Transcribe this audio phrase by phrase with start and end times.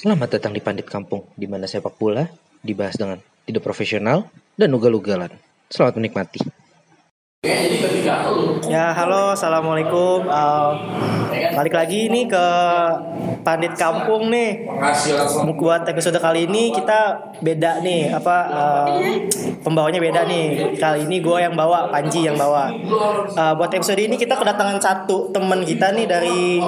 [0.00, 2.24] Selamat datang di Pandit Kampung, di mana sepak bola
[2.64, 5.28] dibahas dengan tidak profesional dan ugal-ugalan.
[5.68, 6.40] Selamat menikmati.
[8.68, 10.28] Ya halo assalamualaikum.
[10.28, 10.76] Uh,
[11.56, 12.46] balik lagi nih ke
[13.40, 14.68] Pandit Kampung nih.
[15.56, 18.92] Buat episode kali ini kita beda nih apa uh,
[19.64, 20.76] pembawanya beda nih.
[20.76, 22.76] Kali ini gue yang bawa Panji yang bawa.
[23.32, 26.60] Uh, buat episode ini kita kedatangan satu temen kita nih dari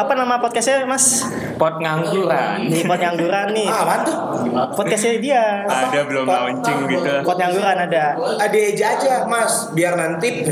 [0.00, 1.28] apa nama podcastnya mas?
[1.60, 2.72] Pot ngangguran.
[2.72, 3.68] Nih pot ngangguran nih.
[3.68, 4.16] Ah, apaan tuh?
[4.50, 7.12] podcastnya dia ada belum launching gitu.
[7.20, 8.16] Pot ngangguran ada.
[8.40, 9.68] Ada aja aja, Mas.
[9.76, 10.44] Biar nanti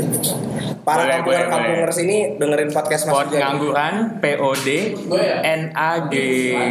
[0.81, 3.39] para Boleh, kampungers ini dengerin podcast Mas pot juga.
[3.41, 4.67] ngangguran P O D
[5.41, 6.15] N A G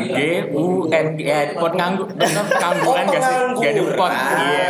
[0.08, 0.18] G
[0.50, 4.38] U N ya pot nganggur ngangguran Oh, gak sih gak ada pot pengangguran.
[4.42, 4.66] iya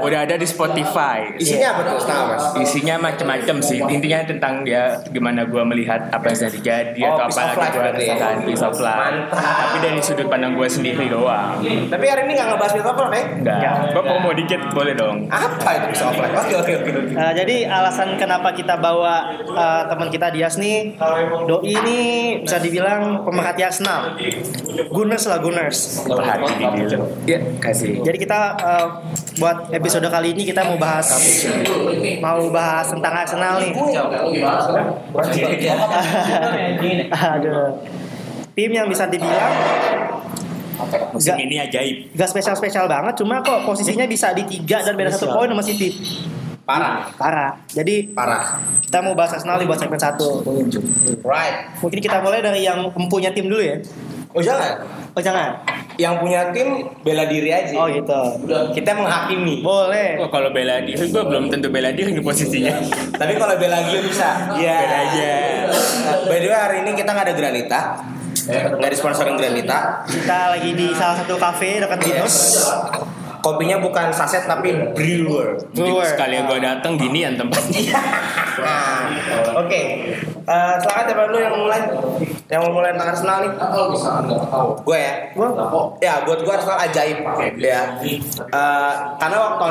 [0.00, 1.98] udah, ada di Spotify Isinya apa tuh?
[2.00, 2.44] Mas.
[2.58, 7.26] isinya macam-macam sih intinya tentang dia gimana gua melihat apa yang sudah terjadi Oh, atau
[7.26, 8.04] piece apa lagi life gua berarti.
[8.04, 9.56] rasakan piece of life Mantap.
[9.60, 13.22] tapi dari sudut pandang gua sendiri doang Tapi hari ini nggak ngebahas Mitopol, ya?
[13.30, 13.58] enggak
[13.90, 16.32] gua promo dikit boleh dong Apa itu bisa offline?
[16.32, 16.90] Oke, oke, oke.
[16.92, 17.12] oke.
[17.12, 20.96] Nah, jadi alasan kenapa kita bawa uh, teman kita Dias nih,
[21.46, 21.98] Doi ini
[22.42, 24.16] bisa dibilang pemerhati Arsenal.
[24.90, 26.02] Gunners lah Gunners.
[26.08, 28.86] dulu ya kasih Jadi kita uh,
[29.38, 31.06] buat episode kali ini kita mau bahas
[32.18, 33.72] mau bahas tentang Arsenal nih.
[37.12, 37.78] Aduh.
[38.56, 39.52] Tim yang bisa dibilang
[41.12, 41.44] musim Nggak.
[41.44, 45.48] ini ajaib gak spesial-spesial banget, cuma kok posisinya bisa di tiga dan beda satu poin
[45.52, 45.92] sama City.
[46.70, 47.52] Parah, Parah.
[47.66, 48.62] Jadi parah.
[48.86, 50.46] kita mau bahas Arsenal buat segmen satu.
[51.26, 51.74] Right.
[51.82, 53.82] Mungkin kita mulai dari yang empunya tim dulu ya.
[54.30, 54.86] Oh jangan.
[55.10, 55.66] Oh jangan.
[55.98, 57.74] Yang punya tim bela diri aja.
[57.74, 58.22] Oh gitu.
[58.70, 59.66] Kita menghakimi.
[59.66, 60.22] Boleh.
[60.22, 62.78] Oh, kalau bela diri gue belum tentu bela diri di posisinya.
[63.18, 64.54] Tapi kalau bela Gio bisa.
[64.54, 64.78] Iya.
[64.78, 65.32] Bela aja.
[66.30, 67.80] By the way hari ini kita nggak ada Granita.
[68.78, 70.06] Nggak disponsorin Granita.
[70.06, 72.62] Kita lagi di salah satu cafe dekat Dinos.
[73.40, 75.56] Kopinya bukan saset tapi brewer.
[75.72, 76.04] Brewer.
[76.04, 77.96] Sekali gue datang ginian tempatnya.
[78.60, 79.08] Nah,
[79.64, 79.82] oke.
[80.50, 81.80] Eh, silakan siapa dulu yang mulai?
[82.50, 83.52] Yang mau mulai tentang Arsenal nih?
[84.84, 85.14] Gue ya.
[85.32, 85.48] Gua
[86.02, 87.18] Ya, buat gue Arsenal ajaib
[87.56, 87.80] ya.
[88.04, 89.64] Eh, karena waktu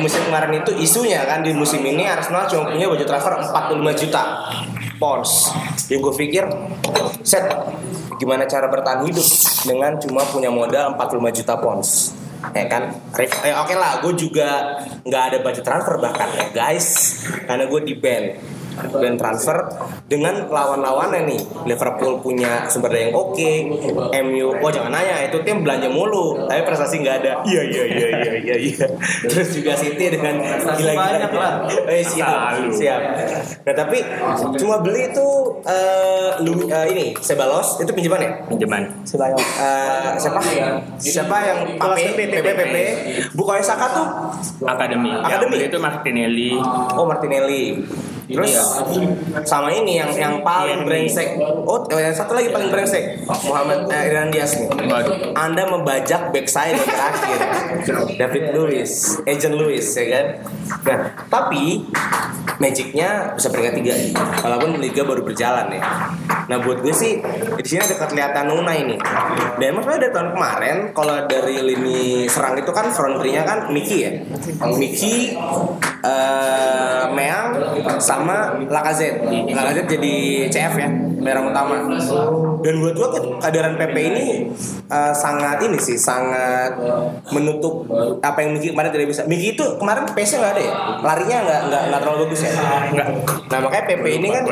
[0.00, 4.22] musim kemarin itu isunya kan di musim ini Arsenal cuma punya budget transfer 45 juta
[4.96, 5.52] pounds.
[5.92, 6.44] Ya gue pikir
[7.24, 7.44] set
[8.20, 9.24] gimana cara bertahan hidup
[9.64, 12.19] dengan cuma punya modal 45 juta pounds
[12.54, 12.82] ya kan?
[13.20, 16.88] Eh, oke lah gue juga nggak ada budget transfer bahkan ya guys.
[17.44, 18.26] Karena gue di band
[18.90, 19.56] band transfer
[20.06, 21.40] dengan lawan-lawannya nih.
[21.66, 23.50] Liverpool punya sumber daya yang oke
[24.20, 27.32] MU oh jangan nanya itu tim belanja mulu tapi prestasi nggak ada.
[27.44, 28.86] Iya iya iya iya iya iya.
[29.26, 30.38] Terus juga City dengan
[30.76, 31.50] gila-gila.
[31.86, 32.70] eh siap Selalu.
[32.74, 33.00] siap.
[33.64, 33.98] Nah tapi
[34.56, 35.26] cuma beli itu
[35.64, 38.30] eh, Lu- eh, ini Sebalos itu pinjaman ya?
[38.46, 38.82] Pinjaman.
[39.40, 40.40] Eh, siapa?
[40.96, 42.74] Siapa yang Pape PP, PP PP
[43.34, 44.06] bukannya Saka tuh?
[44.64, 45.12] Akademi.
[45.12, 45.56] Akademi?
[45.60, 46.56] itu Martinelli.
[46.90, 47.80] oh Martinelli
[48.30, 48.54] terus
[49.44, 51.36] sama ini yang yang paling brengsek.
[51.66, 53.26] Oh yang satu lagi paling brengsek.
[53.26, 54.68] Muhammad eh, Irfan Diaz nih.
[55.34, 57.38] Anda membajak backside yang terakhir.
[58.16, 60.26] David Lewis Agent Lewis ya kan?
[60.86, 60.98] Nah
[61.28, 61.90] tapi
[62.60, 63.94] Magicnya bisa peringkat tiga
[64.44, 65.80] walaupun liga baru berjalan ya.
[66.44, 67.16] Nah buat gue sih
[67.56, 69.00] di sini ada kelihatan Nuna ini
[69.56, 74.04] dan maksudnya dari tahun kemarin kalau dari lini serang itu kan front three-nya kan Miki
[74.04, 74.12] ya?
[74.76, 75.40] Miki
[76.04, 77.56] eh Meang
[77.96, 78.19] sama
[78.68, 79.24] Lacazette.
[79.50, 80.12] Lacazette jadi
[80.50, 81.76] CF ya merah utama.
[82.60, 83.08] Dan buat gue
[83.40, 84.24] kehadiran PP ini
[84.88, 86.76] eh, sangat ini sih sangat
[87.30, 87.86] menutup
[88.24, 89.22] apa yang Miki kemarin tidak bisa.
[89.28, 90.74] Miki itu kemarin pace-nya nggak ada ya?
[91.04, 92.52] Larinya nggak nggak nggak terlalu bagus ya?
[92.90, 93.08] Nggak.
[93.52, 94.42] Nah makanya PP ini kan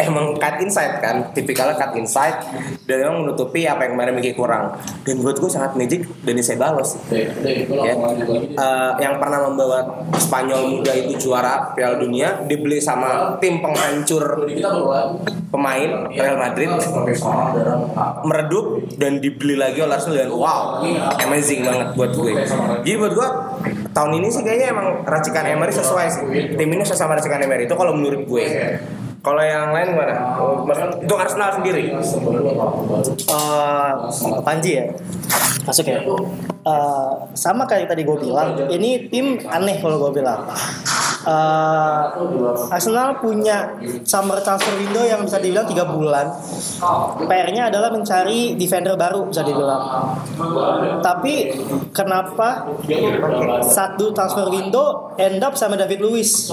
[0.00, 2.38] emang cut inside kan tipikalnya cut inside
[2.86, 4.78] dan emang menutupi apa yang kemarin Miki kurang.
[5.02, 7.28] Dan buat gue sangat magic Dani Ceballos ya.
[7.36, 9.84] Eh, yang pernah membawa
[10.16, 12.95] Spanyol muda itu juara Piala Dunia dibeli sama
[13.42, 14.24] tim penghancur
[15.52, 16.68] pemain Real Madrid.
[18.26, 18.66] Meredup
[18.96, 20.82] dan dibeli lagi oleh Arsenal dan wow
[21.24, 22.32] amazing banget buat gue.
[22.84, 23.28] Jadi buat gue
[23.96, 26.24] tahun ini sih kayaknya emang racikan Emery sesuai sih.
[26.54, 27.64] Tim ini sesuai sama racikan Emery.
[27.64, 28.44] Itu kalau menurut gue.
[29.24, 30.38] Kalau yang lain gimana?
[31.02, 31.90] Untuk Arsenal sendiri.
[31.90, 31.98] Eh,
[34.46, 34.86] Panji ya.
[35.66, 35.98] Masuk ya.
[36.62, 40.46] Eh, sama kayak tadi gue bilang, ini tim aneh kalau gue bilang.
[41.26, 42.02] Eh,
[42.70, 43.74] Arsenal punya
[44.06, 46.30] summer transfer window yang bisa dibilang tiga bulan.
[47.26, 49.82] PR-nya adalah mencari defender baru bisa dibilang.
[51.02, 51.50] Tapi
[51.90, 52.70] kenapa
[53.66, 56.46] satu transfer window end up sama David Luiz?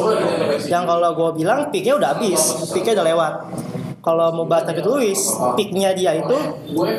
[0.66, 3.34] Yang kalau gue bilang picknya udah habis, picknya udah lewat.
[4.04, 6.36] Kalau mau bahas David Luiz, peaknya dia itu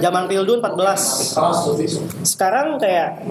[0.00, 1.36] zaman Pildun 14.
[2.24, 3.28] Sekarang kayak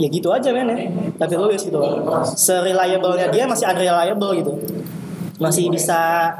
[0.00, 0.88] ya gitu aja men ya.
[1.20, 1.84] David Luiz gitu.
[2.32, 4.52] Sereliable-nya dia masih unreliable gitu.
[5.36, 6.32] Masih bisa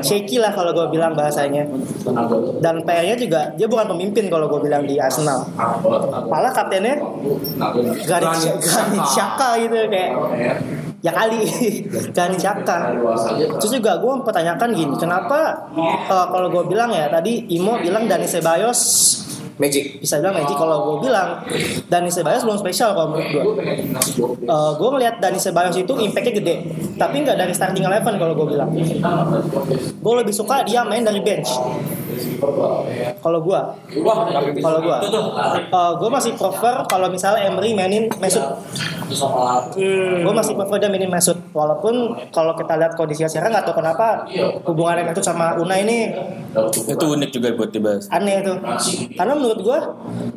[0.00, 1.68] shaky lah kalau gue bilang bahasanya.
[2.64, 5.44] Dan PR-nya juga dia bukan pemimpin kalau gue bilang di Arsenal.
[6.32, 6.96] Malah kaptennya
[8.08, 8.56] Granit
[9.04, 10.16] Xhaka gitu kayak
[11.06, 11.46] ya kali
[12.10, 12.78] Granit Xhaka.
[13.62, 18.26] Terus juga gue mempertanyakan gini, kenapa eh, kalau gue bilang ya tadi Imo bilang Dani
[18.26, 18.82] Ceballos
[19.56, 19.98] Magic.
[19.98, 21.40] bisa bilang Magic kalau gue bilang
[21.88, 23.42] Dani Ceballos belum spesial kalau menurut gue.
[24.44, 26.54] Eh, gue ngeliat Dani Ceballos itu impactnya gede,
[26.94, 28.68] tapi nggak dari starting eleven kalau gue bilang.
[29.96, 31.48] Gue lebih suka dia main dari bench.
[33.16, 33.60] Kalau gue,
[34.60, 34.96] kalau gue,
[35.72, 38.44] gue masih prefer kalau misalnya Emery mainin Mesut.
[40.20, 41.36] Gue masih prefer dia mainin Mesut.
[41.56, 44.28] Walaupun kalau kita lihat kondisinya sekarang nggak tahu kenapa
[44.68, 46.12] hubungannya Mesut sama Unai ini
[46.68, 48.12] itu unik juga buat dibahas.
[48.12, 48.60] aneh tuh
[49.16, 49.78] karena menurut gue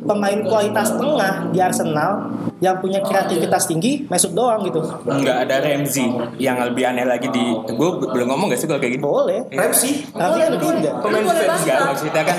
[0.08, 2.32] pemain kualitas tengah di Arsenal
[2.64, 4.80] yang punya kreativitas tinggi Mesut doang gitu.
[5.04, 6.08] Enggak ada Ramsey
[6.40, 9.44] yang lebih aneh lagi di gue belum ngomong gak sih kalau kayak gitu boleh.
[9.52, 10.08] Ramsey.
[10.16, 12.38] tapi kan pindah pemain defense enggak maksudnya kan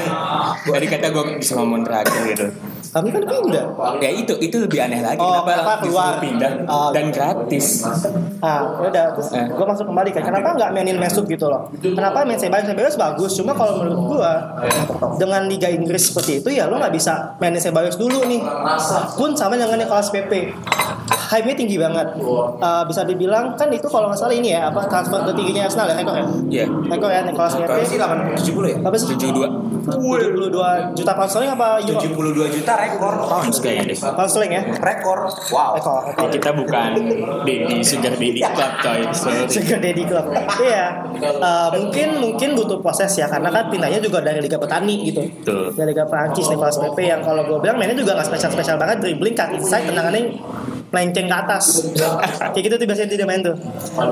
[0.74, 2.46] dari kata gue bisa ngomong terakhir gitu.
[2.92, 3.66] Kami kan pindah.
[4.02, 5.22] Ya itu itu lebih aneh lagi.
[5.22, 6.14] Oh, kenapa kenapa keluar?
[6.18, 6.52] pindah?
[6.66, 7.86] Oh, dan gratis.
[8.42, 9.48] Ah udah terus Eh.
[9.50, 10.22] gue masuk kembali kan.
[10.24, 11.68] Kenapa nggak mainin Mesut gitu loh?
[11.74, 14.32] Kenapa main Ceballos Ceballos bagus cuma kalau menurut gue
[15.18, 18.42] dengan Liga Inggris seperti itu ya lo nggak bisa mainin Ceballos dulu nih.
[19.16, 20.54] Pun sama dengan Nicolas Pepe
[21.32, 22.08] hype-nya tinggi banget.
[22.60, 25.96] Ah, bisa dibilang kan itu kalau nggak salah ini ya apa transfer tertingginya Arsenal ya
[25.96, 26.26] rekor ya?
[26.50, 26.66] Iya.
[26.68, 28.78] Rekor ya Nicolas Pepe sih 870 ya?
[28.84, 29.08] apa sih?
[29.10, 33.14] 72 72 juta pound sterling apa euro 72 juta rekor.
[33.26, 35.20] pounds kayaknya deh pound sterling ya Rekor.
[35.50, 35.72] Wow.
[35.78, 36.90] rekor rekor kita bukan
[37.44, 39.46] Dedi Sugar Dedi Club coy Sorry.
[39.48, 40.26] Sugar Daddy Club.
[40.62, 40.86] Iya.
[41.22, 45.22] Eh, mungkin mungkin butuh proses ya karena kan pindahnya juga dari Liga Petani gitu.
[45.22, 45.74] Betul.
[45.74, 49.36] Dari Liga Prancis Nicolas Pepe yang kalau gue bilang mainnya juga nggak spesial-spesial banget dribbling
[49.36, 50.38] cut inside tendangannya
[50.92, 51.66] melenceng ke atas.
[52.54, 53.56] Kayak gitu tuh biasanya dia main tuh.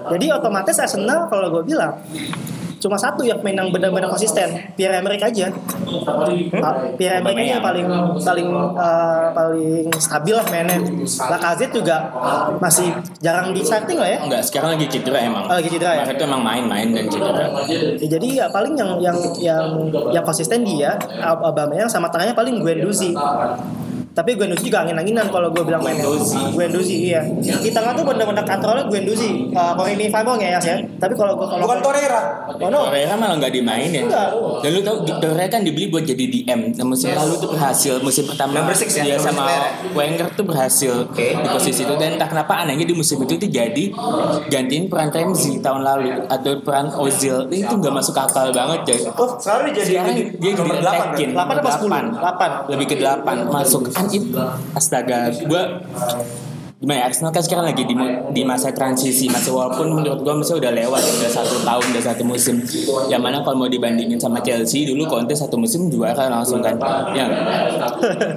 [0.10, 1.94] Jadi otomatis Arsenal kalau gue bilang
[2.80, 4.48] cuma satu yang main yang benar-benar konsisten
[4.80, 5.52] Pierre Emerick aja
[6.96, 7.88] Pierre Emerick aja yang paling
[8.24, 8.50] paling
[8.80, 10.80] eh, paling stabil lah mainnya
[11.30, 11.98] Lacazette juga
[12.58, 15.44] masih jarang di starting lah ya Enggak, sekarang lagi cedera emang.
[15.50, 16.04] Oh, lagi cedera ya?
[16.06, 17.50] Itu emang main-main dan cedera.
[17.66, 19.66] Ya, jadi ya paling yang yang yang
[20.14, 20.94] yang konsisten dia
[21.26, 23.18] Aubameyang sama tengahnya paling Guendouzi.
[24.20, 26.04] Tapi Guendouzi juga angin-anginan kalau gue bilang mainnya.
[26.52, 27.24] Guendouzi iya.
[27.40, 29.48] Di tengah tuh bener-bener kontrolnya Guendouzi.
[29.56, 30.76] Uh, kalau ini Bommel ya, ya.
[31.00, 32.22] Tapi kalau gue kalau Bukan Torreira.
[32.60, 32.92] Oh no.
[32.92, 34.12] Torreira malah nggak dimainin.
[34.12, 34.28] Enggak.
[34.60, 36.76] Dan lu tau Torreira kan dibeli buat jadi DM.
[36.76, 37.96] Dan musim lalu tuh berhasil.
[38.04, 39.60] Musim pertama Number six ya, dia number sama ya.
[39.96, 41.40] Wenger tuh berhasil Oke.
[41.40, 41.94] di posisi itu.
[41.96, 43.84] Dan entah kenapa anehnya di musim itu tuh jadi
[44.52, 47.48] gantiin peran Ramsey tahun lalu atau peran Ozil.
[47.48, 49.00] Itu nggak masuk akal banget coy.
[49.16, 51.30] Oh, sekarang dia jadi Sekarang dia nomor jadi 8 attacking.
[51.32, 52.00] Delapan apa sepuluh?
[52.20, 52.50] Delapan.
[52.68, 54.06] Lebih ke 8 masuk kan
[54.76, 55.64] astaga gua
[56.80, 57.92] gimana ya Arsenal kan sekarang lagi di,
[58.32, 62.24] di masa transisi masih walaupun menurut gua masih udah lewat udah satu tahun udah satu
[62.24, 62.64] musim.
[63.12, 66.80] Yang mana kalau mau dibandingin sama Chelsea dulu Conte satu musim juara langsung kan.
[67.12, 67.30] Yang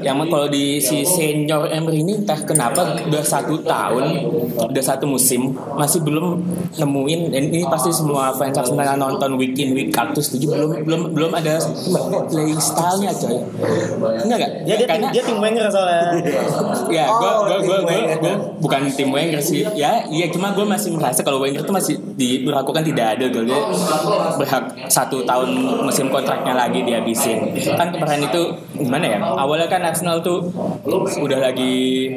[0.03, 4.27] yang mana kalau di si senior Emery ini entah kenapa udah satu tahun
[4.59, 6.43] udah satu musim masih belum
[6.83, 10.51] nemuin dan ini pasti semua fans Arsenal yang nonton week in week out tuh setuju
[10.51, 11.63] belum belum belum ada
[12.27, 13.39] playing stylenya coy.
[14.27, 14.53] Enggak enggak.
[14.67, 16.03] Dia dia tim, Karena- dia tim Wenger soalnya.
[16.91, 17.79] Ya, gue gue gue
[18.19, 19.65] gue bukan tim Wenger sih.
[19.77, 23.43] Ya, iya cuma gue masih merasa kalau Wenger tuh masih diberlakukan tidak adil gitu.
[23.49, 23.61] Dia
[24.39, 25.49] berhak satu tahun
[25.85, 27.55] musim kontraknya lagi dihabisin.
[27.77, 28.43] Kan kemarin itu
[28.77, 29.19] gimana ya?
[29.23, 30.49] Awalnya kan Arsenal tuh
[31.23, 32.09] udah lagi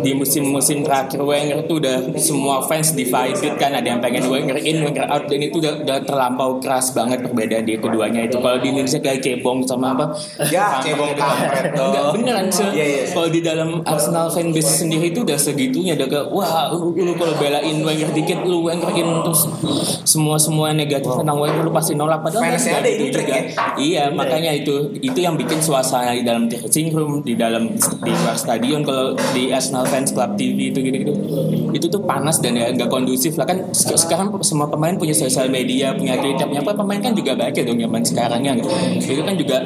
[0.00, 4.82] di musim-musim terakhir Wenger tuh udah semua fans divided kan ada yang pengen Wenger in
[4.84, 8.72] Wenger out dan itu udah, udah terlampau keras banget perbedaan di keduanya itu kalau di
[8.72, 10.04] Indonesia kayak cebong sama apa
[10.48, 11.72] Ya, cebong kampret.
[11.76, 12.68] Enggak beneran sih.
[12.72, 13.02] Iya, iya.
[13.12, 17.34] Kalau di dalam Arsenal fanbase sendiri itu udah segitunya udah kayak wah lu, lu kalau
[17.36, 19.48] belain Wenger dikit lu Wengerin terus
[20.04, 23.34] semua semua negatif tentang Wenger lu pasti nolak padahal nggak ada gitu ini trik juga.
[23.34, 23.42] ya?
[23.76, 28.36] Iya, makanya itu itu yang bikin suasana di dalam dressing room, di dalam di luar
[28.36, 31.12] stadion kalau di Arsenal fans club TV itu gitu-gitu.
[31.70, 35.48] Itu tuh panas dan ya nggak kondusif lah kan se- sekarang semua pemain punya sosial
[35.48, 38.68] media, punya Twitter, punya apa pemain kan juga baca dong zaman sekarangnya gitu.
[39.00, 39.56] Itu kan juga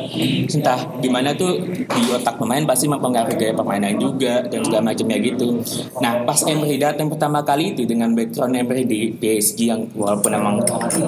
[0.51, 5.59] entah gimana tuh di otak pemain pasti mempengaruhi gaya permainan juga dan segala macamnya gitu.
[5.99, 10.61] Nah pas Emery datang pertama kali itu dengan background Emery di PSG yang walaupun emang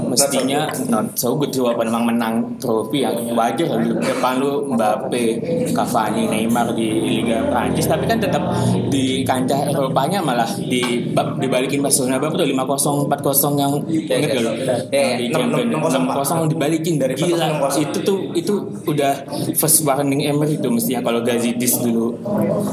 [0.09, 3.85] mestinya not so good walaupun emang menang trofi yang wajar lah.
[4.00, 5.25] depan lu Mbappe,
[5.71, 6.88] Cavani, Neymar di
[7.21, 8.42] Liga Prancis tapi kan tetap
[8.88, 11.04] di kancah Eropanya malah di
[11.37, 14.52] dibalikin Barcelona berapa tuh 5-0 4-0 yang inget gak lu?
[14.56, 15.06] Ya, ya.
[15.16, 17.83] Di Enam- Champions enam- enam 6-0 dibalikin dari gila 4-0.
[17.83, 18.54] itu tuh itu
[18.87, 19.12] udah
[19.54, 22.16] first warning Emery itu mestinya kalau Gazidis dulu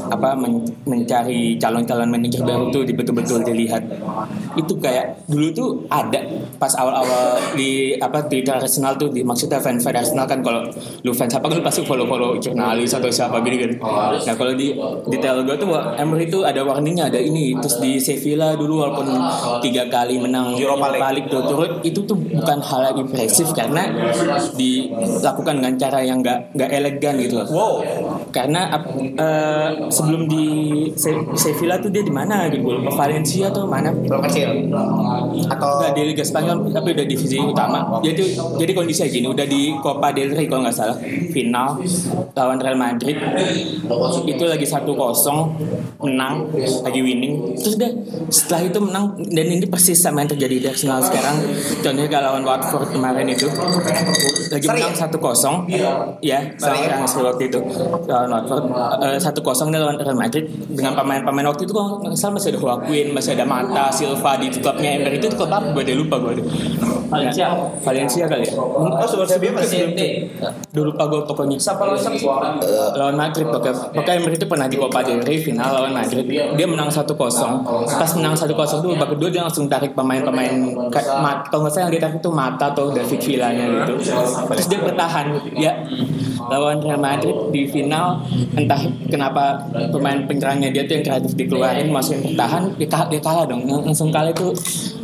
[0.08, 3.82] apa men- mencari calon-calon manajer baru tuh betul-betul dilihat
[4.54, 6.22] itu kayak dulu tuh ada
[6.62, 10.62] pas awal-awal di apa di Arsenal tuh di maksudnya fans fans Arsenal kan kalau
[11.02, 13.72] lu fans apa kan lu pasti follow-follow jurnalis atau siapa gitu kan
[14.22, 14.72] nah kalau di
[15.10, 19.06] di tel gue tuh Emery tuh ada warningnya ada ini terus di Sevilla dulu walaupun
[19.60, 21.28] tiga kali menang Europa League.
[21.30, 23.90] turut itu tuh bukan hal yang impresif karena
[24.54, 27.48] dilakukan dengan cara yang nggak nggak elegan gitu loh.
[27.50, 27.72] Wow.
[28.34, 28.66] Karena
[29.14, 30.44] eh, sebelum di
[30.98, 32.50] Se- Sevilla tuh dia di mana?
[32.50, 33.94] Gitu, Valencia atau mana?
[33.94, 34.74] Klub kecil.
[35.46, 38.02] Atau Enggak di Liga Spanyol tapi udah divisi utama.
[38.02, 40.98] Jadi jadi kondisinya gini, udah di Copa del Rey kalau nggak salah.
[41.30, 41.78] Final
[42.34, 43.14] lawan Real Madrid.
[44.26, 44.82] Itu lagi 1-0
[46.02, 46.50] menang
[46.82, 47.54] lagi winning.
[47.54, 47.92] Terus deh
[48.28, 51.38] setelah itu menang dan ini persis sama yang terjadi di Arsenal sekarang.
[51.80, 53.46] Contohnya kalau lawan Watford kemarin itu.
[54.50, 55.70] Lagi menang 1-0
[56.20, 56.58] ya Seri.
[56.58, 57.60] sama yang waktu itu
[58.24, 58.64] lawan Watford
[59.04, 60.44] eh, 1-0 nih lawan Real Madrid.
[60.48, 64.48] Dengan pemain-pemain waktu itu kok nggak salah masih ada Joaquin masih ada Mata Silva di
[64.48, 64.90] klubnya.
[64.96, 65.72] Emery itu klub apa?
[65.76, 66.32] Gue udah lupa gue
[67.12, 67.46] Valencia.
[67.84, 68.52] Valencia kali ya?
[68.56, 69.66] Oh, sebelum bilang
[70.74, 71.56] Udah lupa gue pokoknya.
[71.60, 72.58] Siapa lawan
[72.96, 73.74] Lawan Madrid pokoknya.
[73.92, 76.24] Pokoknya Emery itu pernah di Copa del Rey final lawan Madrid.
[76.28, 77.04] Dia menang 1-0
[77.84, 80.52] Pas menang 1-0 tuh babak kedua dia langsung tarik pemain-pemain
[80.90, 83.94] Kalau nggak salah yang dia tarik itu Mata atau David Villanya gitu.
[84.50, 85.72] Terus dia bertahan Ya
[86.48, 88.20] lawan Real Madrid di final
[88.54, 93.44] entah kenapa pemain penyerangnya dia tuh yang kreatif dikeluarin masukin bertahan dia kalah, dia kalah
[93.46, 94.48] dong langsung kalah itu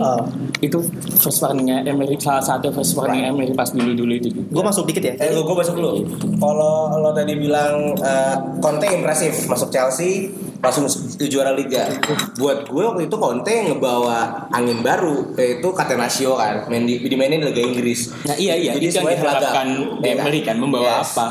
[0.00, 0.24] Oh.
[0.64, 0.80] itu
[1.20, 5.12] first warningnya Emery salah satu first warning Emery pas dulu dulu itu Gue masuk dikit
[5.12, 5.14] ya.
[5.20, 6.00] Eh, gue masuk dulu.
[6.40, 10.84] Kalau lo tadi bilang eh, Conte impresif masuk Chelsea langsung
[11.18, 11.88] juara liga.
[12.36, 17.48] Buat gue waktu itu Conte ngebawa angin baru yaitu Catenaccio kan, main di dimainin di
[17.48, 18.12] Liga Inggris.
[18.28, 19.66] Nah iya iya Jadi semuanya diharapkan
[20.00, 20.04] kan?
[20.04, 21.12] Emery kan membawa Yes.
[21.12, 21.26] apa?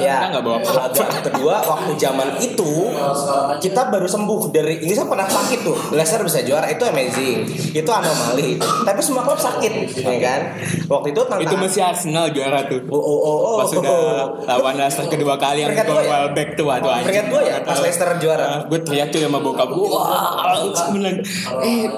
[0.00, 1.04] Ya, Kita nggak bawa apa.
[1.20, 2.70] Kedua, waktu zaman itu
[3.60, 5.76] kita baru sembuh dari ini kan pernah sakit tuh.
[5.92, 7.44] Leicester bisa juara itu amazing.
[7.76, 8.56] Itu anomali.
[8.60, 10.40] Tapi semua klub sakit, ya kan?
[10.88, 12.80] Waktu itu tantangan Itu masih Arsenal juara tuh.
[12.88, 13.56] Oh, oh, oh, oh.
[13.60, 13.98] Pas sudah
[14.46, 16.08] lawan Leicester kedua kali yang dua ya?
[16.08, 17.04] gol back tuh waduh anjing.
[17.10, 17.56] Peringkat dua ya?
[17.60, 18.48] Pas Leicester juara.
[18.70, 20.54] Gue teriak tuh sama bokap gue wah
[20.94, 21.18] bilang
[21.66, 21.90] eh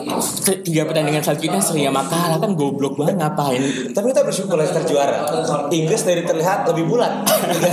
[0.65, 3.63] tiga pertandingan selanjutnya seri sama kalah kan goblok banget ngapain
[3.93, 5.27] Tapi kita bersyukur Leicester juara.
[5.69, 7.13] Inggris dari terlihat lebih bulat.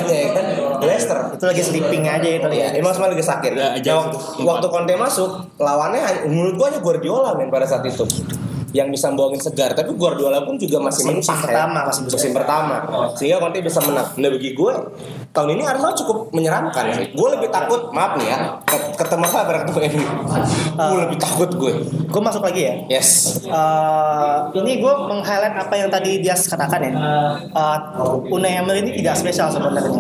[0.10, 0.46] Ya kan.
[0.84, 1.18] Leicester.
[1.38, 3.52] Itu lagi sleeping aja itu Ya, emang semua lagi sakit.
[3.56, 3.90] Ya, aja.
[3.94, 5.30] Nah, waktu, waktu Conte masuk,
[5.62, 8.04] lawannya menurut gua hanya Guardiola men pada saat itu.
[8.70, 11.88] Yang bisa membawain segar, tapi Guardiola pun juga masih Musim mentah pertama, ya.
[11.90, 12.76] masih musim pertama.
[13.14, 14.08] Sehingga Conte bisa menang.
[14.14, 14.74] Nah bagi gue
[15.30, 17.06] tahun ini Arsenal cukup menyeramkan sih.
[17.12, 20.06] Gue lebih takut, maaf nih ya, ke- ketemu apa berarti ini.
[20.90, 21.74] Gue lebih takut gue.
[22.08, 22.74] Gue masuk lagi ya.
[22.90, 23.42] Yes.
[23.44, 26.92] Eh, ini gue meng-highlight apa yang tadi dia katakan ya.
[27.46, 27.78] Eh,
[28.30, 29.92] Unai Emery ini tidak spesial sebenarnya.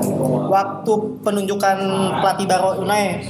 [0.50, 1.78] Waktu penunjukan
[2.18, 3.22] pelatih baru Unai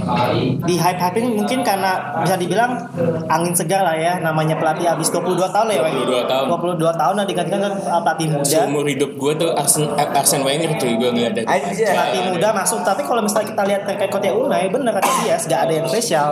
[0.63, 1.91] di hype hyping mungkin karena
[2.21, 2.79] bisa dibilang
[3.27, 5.93] angin segar lah ya namanya pelatih habis 22 tahun ya Weng?
[6.05, 6.45] 22 tahun.
[6.49, 10.89] 22 tahun nah ke eh, pelatih muda seumur hidup gue tuh Arsene Arsene Wenger tuh
[10.95, 11.69] gue ngeliat Aja.
[11.69, 15.59] pelatih muda masuk tapi kalau misalnya kita lihat track recordnya Unai bener kata dia nggak
[15.59, 16.27] ada yang spesial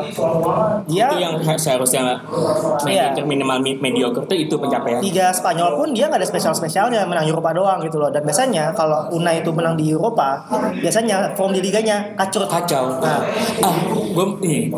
[0.88, 2.20] dia itu yang seharusnya
[2.88, 3.12] Iya.
[3.22, 7.27] minimal mi- mediocre tuh itu pencapaian Liga Spanyol pun dia nggak ada spesial spesialnya menang
[7.27, 10.44] Eropa doang gitu loh dan biasanya kalau Unai itu menang di Eropa
[10.80, 13.00] biasanya form di liganya kacur kacau.
[13.01, 13.22] Nah.
[13.63, 14.72] ah, gue ini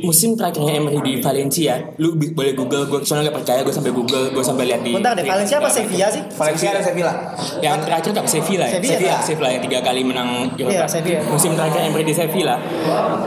[0.00, 4.44] musim terakhirnya Emery di Valencia, lu boleh Google, gue soalnya percaya, gue sampai Google, gue
[4.44, 4.92] sampai lihat di.
[4.96, 7.12] bentar deh Valencia apa Sevilla sih Valencia dan Sevilla.
[7.60, 8.72] Yang terakhir tak Sevilla ya?
[8.80, 9.16] Sevilla.
[9.22, 10.72] Sevilla yang tiga kali menang Eropa.
[10.72, 11.20] Iya, Sevilla.
[11.28, 12.56] Musim terakhir Emery di Sevilla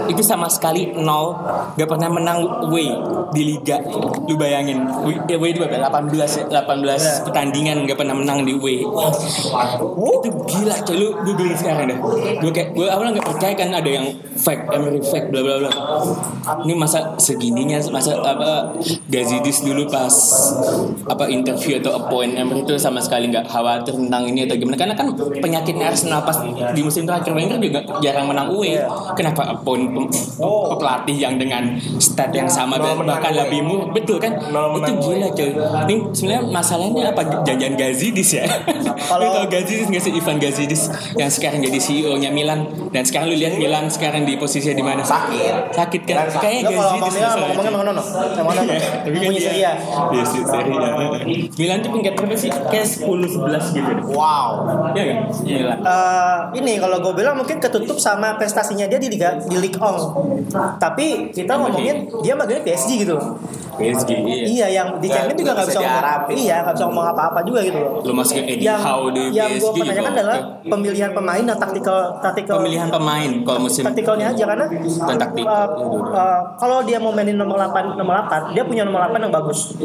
[0.09, 1.37] itu sama sekali nol,
[1.77, 2.89] gak pernah menang away
[3.29, 3.77] di liga.
[4.25, 5.89] Lu bayangin, away away itu berapa?
[5.89, 7.23] 18 18 Iya.
[7.25, 8.81] pertandingan gak pernah menang di away.
[8.85, 9.13] Wah,
[10.19, 11.97] itu gila coy lu googling sekarang deh.
[12.41, 15.71] Gue kayak gue awalnya gak percaya kan ada yang fake Emery fake bla bla bla.
[16.65, 18.73] Ini masa segininya masa apa
[19.07, 20.15] Gazidis dulu pas
[21.05, 24.77] apa interview atau appoint Emery itu sama sekali nggak khawatir tentang ini atau gimana.
[24.77, 26.39] Karena kan penyakitnya Arsenal pas
[26.71, 27.35] di musim terakhir.
[27.35, 28.79] Wenger juga jarang menang UE
[29.13, 30.07] kenapa appoint pe-
[30.71, 33.39] pelatih yang dengan stat yang sama dan bahkan coy.
[33.43, 34.39] lebih murah betul kan?
[34.39, 35.49] Itu menang, gila coy.
[35.85, 37.21] Ini sebenarnya masalahnya apa?
[37.43, 38.45] Jangan Gazidis ya?
[38.47, 40.11] Kalau- lu tau Gazidis nggak sih?
[40.11, 40.81] Ivan Gazidis
[41.15, 42.65] yang sekarang jadi CEO nya Milan.
[42.89, 45.01] Dan sekarang lu lihat Milan sekarang di posisinya di mana?
[45.01, 45.75] Sakit.
[45.75, 46.15] sakit kan?
[46.39, 47.15] Kayaknya kalau Gazidis
[47.59, 48.03] mana no?
[49.05, 49.75] Tapi kan dia-.
[49.89, 50.89] Iya sih, seri ya.
[51.55, 52.49] Milan tuh peringkat berapa sih?
[52.69, 53.91] Kayak 10 11 gitu.
[54.11, 54.49] Wow.
[54.93, 55.17] Iya kan?
[55.41, 55.77] Milan.
[55.79, 60.49] Eh, ini kalau gue bilang mungkin ketutup sama prestasinya dia di liga di Ligue 1.
[60.77, 63.37] Tapi kita ngomongin dia maganya PSG gitu loh.
[63.75, 64.09] PSG.
[64.11, 64.45] Iya.
[64.45, 66.35] Iya yang di Champions juga nggak bisa ngomong.
[66.35, 67.91] Iya nggak bisa ngomong apa-apa juga gitu loh.
[68.03, 71.99] Lu masukin Eddie Yang Howe di yang gue PSG pertanyakan adalah pemilihan pemain dan taktikal
[72.19, 74.65] taktikal pemilihan pemain kalau musim taktikalnya aja karena
[74.99, 75.43] Dan taktik.
[75.47, 75.67] uh,
[76.11, 79.78] uh, kalau dia mau mainin nomor 8 nomor 8 dia punya nomor 8 yang bagus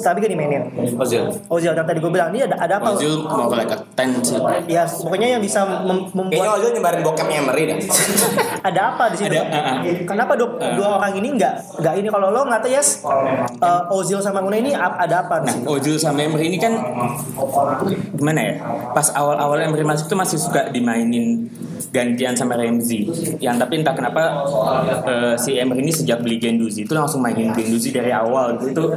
[0.00, 0.62] tapi gak dimainin
[0.96, 1.26] Ozil.
[1.50, 4.38] Ozil yang tadi gue bilang ini ada ada apa Ozil mau like a 10 sih.
[4.70, 7.78] ya pokoknya yang bisa mem- Kayaknya membuat Ozil nyebarin bokapnya Emery deh.
[8.68, 9.78] ada apa di situ Ada, uh, uh.
[10.06, 14.22] kenapa dua, dua orang ini nggak nggak ini kalau lo nggak tahu yes uh, Ozil
[14.22, 16.72] sama Mune ini ada apa Nah, Ozil sama Emery ini kan
[18.14, 18.52] gimana ya?
[18.92, 21.48] Pas awal-awal Emery masuk tuh masih suka dimainin
[21.90, 23.08] gantian sama Ramsey.
[23.40, 24.44] Yang tapi entah kenapa
[25.06, 28.60] eh, si Emery ini sejak beli Genduzi itu langsung mainin Genduzi dari awal.
[28.60, 28.92] Itu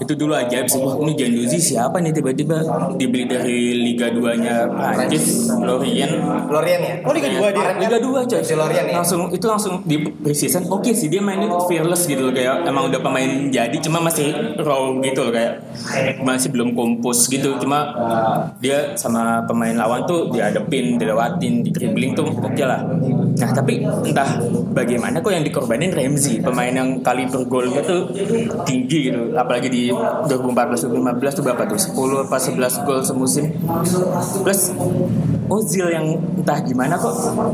[0.00, 0.80] itu dulu aja sih.
[0.80, 2.62] Wah, ini Genduzi siapa nih tiba-tiba
[2.96, 6.12] dibeli dari Liga 2-nya Prancis, Lorient.
[6.48, 6.94] Lorient ya?
[7.02, 8.42] oh Liga dua dia Liga 2 coy.
[8.44, 8.94] Si Lorient ya?
[9.00, 13.00] Langsung itu langsung di preseason oke sih dia mainin fearless gitu loh kayak emang udah
[13.00, 15.64] pemain jadi cuma masih raw gitu loh kayak
[16.22, 17.88] masih belum kompos gitu cuma
[18.60, 22.84] dia sama pemain lawan tuh dihadepin, dilewatin, di dribbling tuh oke lah.
[23.32, 24.38] Nah tapi entah
[24.76, 28.12] bagaimana kok yang dikorbanin Ramsey pemain yang kali per golnya tuh
[28.68, 31.80] tinggi gitu apalagi di 2014-2015 tuh berapa tuh?
[31.80, 33.56] 10 apa 11 gol semusim?
[34.44, 34.60] Plus
[35.52, 37.12] Ozil yang entah gimana kok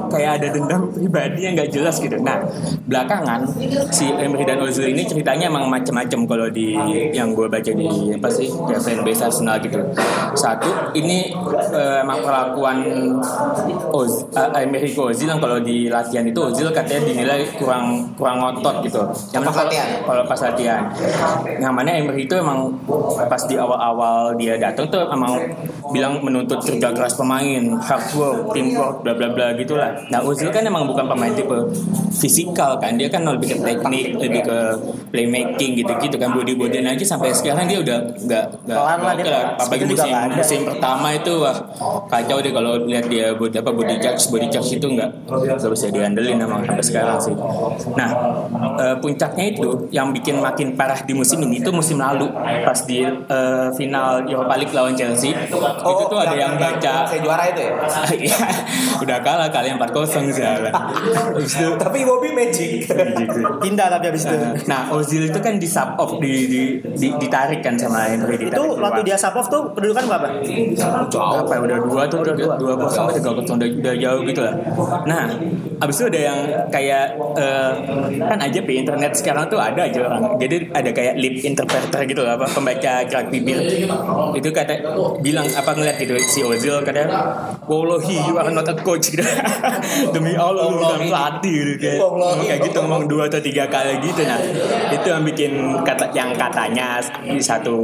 [0.09, 2.15] kayak ada dendam pribadi yang nggak jelas gitu.
[2.23, 2.47] Nah
[2.87, 3.43] belakangan
[3.91, 6.79] si Emery dan Ozil ini ceritanya emang macem-macem kalau di
[7.11, 9.83] yang gue baca di apa sih ya fanbase Arsenal gitu.
[10.33, 11.35] Satu ini
[11.75, 12.87] eh, emang perlakuan
[13.91, 18.39] Oz, eh, Emery ke Ozil yang kalau di latihan itu Ozil katanya dinilai kurang kurang
[18.39, 19.03] ngotot gitu.
[19.35, 19.89] Yang Pas mana kalau- latihan?
[20.07, 20.83] kalau pas latihan.
[21.59, 22.79] Yang mana Emery itu emang
[23.27, 25.35] pas di awal-awal dia datang tuh emang
[25.91, 29.97] bilang menuntut kerja keras pemain, hard work, teamwork, bla bla bla gitulah.
[30.13, 31.57] Nah Ozil kan emang bukan pemain tipe
[32.13, 34.59] fisikal kan, dia kan lebih ke teknik, lebih ke
[35.09, 38.79] playmaking gitu-gitu kan body body aja sampai sekarang dia udah nggak nggak.
[39.57, 41.57] Apalagi juga musim musim pertama itu wah
[42.13, 45.89] kacau deh kalau lihat dia body apa body charge body charge itu nggak nggak bisa
[45.89, 47.35] diandelin emang sampai sekarang sih.
[47.97, 48.11] Nah
[48.77, 53.01] eh, puncaknya itu yang bikin makin parah di musim ini itu musim lalu pas di
[53.07, 57.68] eh, final Europa League lawan Chelsea itu tuh ada yang baca Saya juara itu ya?
[58.11, 58.37] Iya,
[58.99, 60.73] udah kalah kalian 4-0 salah.
[61.31, 62.89] Habis itu Tapi Bobby magic.
[63.59, 66.61] pindah tapi habis itu Nah, Ozil itu kan di sub off di, di,
[66.93, 70.29] di- ditarik kan sama Emery itu waktu dia sub off tuh kedudukan berapa
[71.39, 74.41] apa ya udah dua tuh udah dua kosong atau tiga kosong udah, udah jauh gitu
[74.41, 74.55] lah.
[75.05, 75.23] Nah,
[75.79, 77.05] abis itu ada yang kayak
[77.35, 77.73] eh,
[78.21, 80.37] kan aja di internet sekarang tuh ada aja orang.
[80.39, 83.59] Jadi ada kayak lip interpreter gitu lah, apa pembaca gerak bibir.
[84.33, 84.75] Itu kata
[85.19, 87.09] bilang apa ngeliat gitu si Ozil katanya,
[87.69, 89.23] Wallahi you are not a coach gitu.
[90.17, 92.01] Demi Allah lu bukan pelatih gitu kayak,
[92.49, 94.41] kayak gitu ngomong dua atau tiga kali gitu nah.
[94.89, 95.53] Itu yang bikin
[95.85, 97.77] kata yang katanya di satu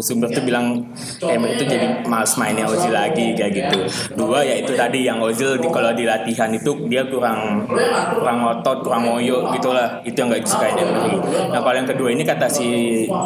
[0.00, 0.86] sumber tuh bilang
[1.20, 3.78] Emery itu jadi males mainnya Ozil lagi kayak gitu.
[4.14, 7.66] Dua ya itu tadi yang Ozil di, kalau di latihan itu dia kurang
[8.14, 10.00] kurang otot kurang moyo gitulah.
[10.04, 11.16] Itu yang gak disukain Emery
[11.48, 12.68] nah kalau yang kedua ini kata si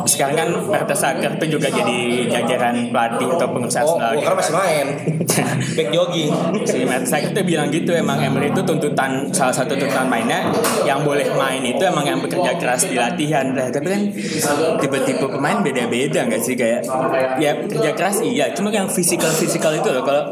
[0.07, 4.55] sekarang kan Mertesacker tuh juga jadi jajaran pelatih atau pengurus Oh, Arsenal gue kan masih
[4.55, 4.87] main.
[5.77, 6.33] Back jogging.
[6.69, 10.53] si Matt Sack itu bilang gitu emang Emery itu tuntutan salah satu tuntutan mainnya
[10.87, 13.51] yang boleh main itu emang yang bekerja keras di latihan.
[13.53, 14.03] Nah, tapi kan
[14.79, 16.81] tipe-tipe pemain beda-beda nggak sih kayak
[17.43, 18.55] ya kerja keras iya.
[18.55, 20.23] Cuma yang fisikal fisikal itu loh kalau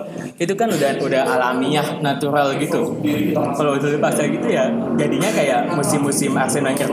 [0.40, 2.96] itu kan udah udah alamiah natural gitu.
[3.36, 6.88] Kalau udah pasal gitu ya jadinya kayak musim-musim Arsenal yang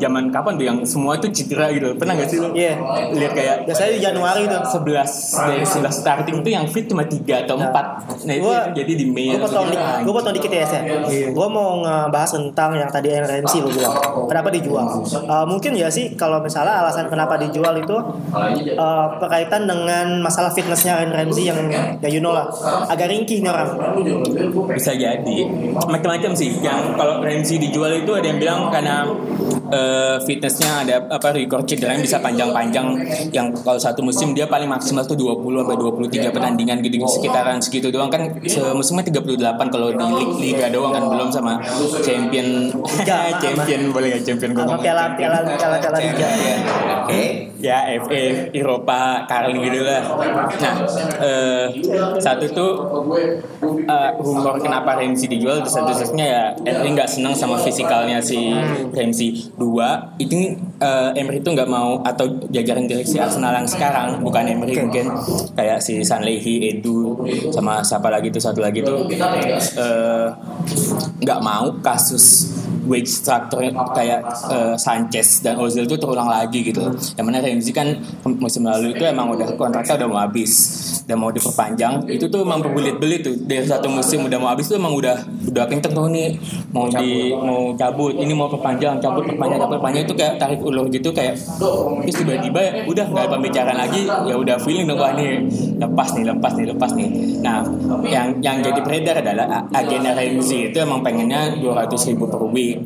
[0.00, 1.92] zaman kapan tuh yang semua tuh cedera gitu.
[2.00, 2.80] Pernah nggak sih lo Iya.
[3.12, 4.60] lihat kayak biasanya di Januari tuh.
[4.64, 5.04] 11
[5.44, 9.06] dari 11 starting tuh yang fit cuma 3 atau 4 nah itu Gua- jadi di
[9.06, 10.80] Mei gue potong, di, gue potong dikit ya ya.
[11.28, 13.92] Gue mau ngebahas tentang yang tadi RNC lu bilang.
[14.24, 15.04] Kenapa dijual?
[15.04, 20.96] Uh, mungkin ya sih kalau misalnya alasan kenapa dijual itu uh, berkaitan dengan masalah fitnessnya
[21.04, 21.60] Ramsey yang
[22.00, 23.70] ya you know lah agak ringkih nih orang.
[24.70, 25.36] bisa jadi
[25.74, 29.06] macam-macam sih yang kalau Ramsey dijual itu ada yang bilang karena
[29.70, 32.86] eh, fitnessnya ada apa record cedera yang bisa panjang-panjang.
[33.30, 37.88] Yang kalau satu musim dia paling maksimal tuh 20 sampai 23 pertandingan gitu sekitaran segitu
[37.88, 38.08] doang.
[38.10, 41.60] Kan semusimnya 38 kalau di lig- liga doang kan belum sama
[42.02, 42.70] champion.
[43.44, 46.28] Champion boleh nggak champion gue piala piala piala piala liga.
[47.04, 47.24] Oke.
[47.64, 50.04] ya FA Eropa Carling gitu lah.
[50.60, 50.74] Nah
[51.20, 51.64] eh,
[52.20, 52.70] satu tuh
[53.88, 58.52] eh, rumor kenapa Ramsey dijual satu-satunya ya Emery nggak senang sama fisikalnya si
[58.92, 64.44] Ramsey dua itu eh, Emery itu nggak mau atau jajaran direksi Arsenal yang sekarang bukan
[64.46, 65.10] Emery mungkin.
[65.54, 67.22] Kayak si Sanlehi Edu
[67.54, 70.28] sama siapa lagi tuh satu lagi tuh eh,
[71.22, 72.50] nggak mau kasus
[72.84, 74.20] wage structure kayak
[74.52, 76.84] eh, Sanchez dan Ozil itu terulang lagi gitu.
[77.16, 77.88] Yang mana Ramsey kan
[78.24, 80.52] musim lalu itu emang udah kontraknya udah mau habis,
[81.08, 82.04] udah mau diperpanjang.
[82.08, 83.34] Itu tuh emang berbelit-belit tuh.
[83.40, 85.16] Dari satu musim udah mau habis tuh emang udah
[85.48, 86.36] udah kenceng tuh nih.
[86.74, 90.86] Mau di mau cabut, ini mau perpanjang, cabut perpanjang, cabut perpanjang itu kayak tarik ulur
[90.88, 91.34] gitu kayak
[92.04, 95.44] terus tiba-tiba udah nggak pembicaraan lagi ya udah feeling dong wah nih
[95.78, 97.08] lepas nih lepas nih lepas nih.
[97.44, 97.60] Nah
[98.06, 102.80] yang yang jadi beredar adalah agenda Ramsey itu emang pengennya 200 ribu per week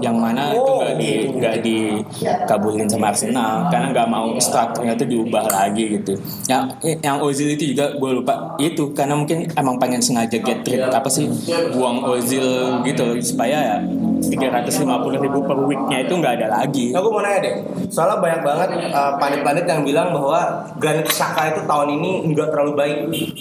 [0.00, 5.44] yang mana itu nggak di nggak dikabulin sama Arsenal karena nggak mau strukturnya itu diubah
[5.48, 6.12] lagi gitu
[6.50, 10.82] yang yang Ozil itu juga gue lupa itu karena mungkin emang pengen sengaja get rid
[10.82, 11.26] apa sih
[11.74, 13.76] buang Ozil gitu supaya ya
[14.16, 17.54] 350 ribu per weeknya itu nggak ada lagi Nah, gue mau nanya deh,
[17.88, 20.40] soalnya banyak banget uh, pandit-pandit yang bilang bahwa
[20.80, 22.96] Granit Xhaka itu tahun ini nggak terlalu baik.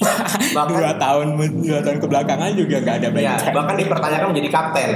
[0.56, 1.26] Bahkan dua tahun
[1.62, 4.90] dua tahun kebelakangan juga nggak ada Ya, banyak bahkan dipertanyakan menjadi kapten.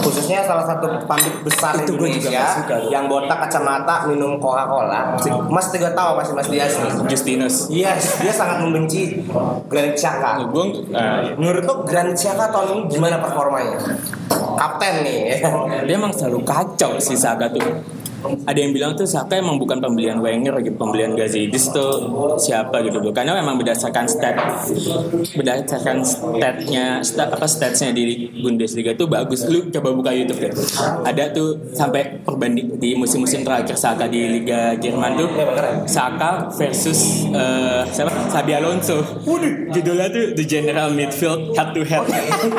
[0.00, 2.90] Khususnya salah satu pandit besar Itu Indonesia suka tuh.
[2.90, 5.14] yang botak kacamata minum Coca-Cola.
[5.46, 6.90] Mas juga tahu pasti Mas Dias nih.
[7.06, 9.22] Justinus Yes, dia sangat membenci
[9.70, 10.42] Granit Xhaka.
[10.46, 10.64] gue
[11.36, 13.78] Menurut lo Granit Xhaka tahun ini gimana performanya?
[14.30, 15.42] Kapten nih.
[15.86, 17.99] dia emang selalu kacau si Saka tuh
[18.46, 23.00] ada yang bilang tuh Saka emang bukan pembelian Wenger gitu pembelian Gazidis tuh siapa gitu
[23.00, 24.36] loh karena memang berdasarkan stat
[25.34, 29.44] berdasarkan statnya stat apa statsnya di Bundesliga tuh bagus.
[29.46, 30.52] Lu coba buka YouTube deh.
[31.04, 35.28] Ada tuh sampai perbanding di musim-musim terakhir Saka di Liga Jerman tuh
[35.86, 38.10] Saka versus eh, siapa?
[38.30, 39.02] Sabi Alonso.
[39.70, 42.04] Judulnya tuh The General Midfield Head to Head.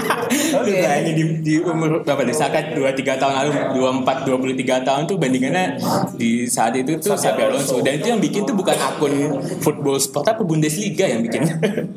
[0.55, 2.35] Lu bayangin di, di umur berapa deh?
[2.35, 5.17] Saka 2-3 tahun lalu 24 23 tahun tuh
[5.51, 7.83] bandingannya di saat itu tuh Sabi Alonso.
[7.83, 9.13] Dan itu yang bikin tuh bukan akun
[9.59, 11.43] football sport apa Bundesliga yang bikin.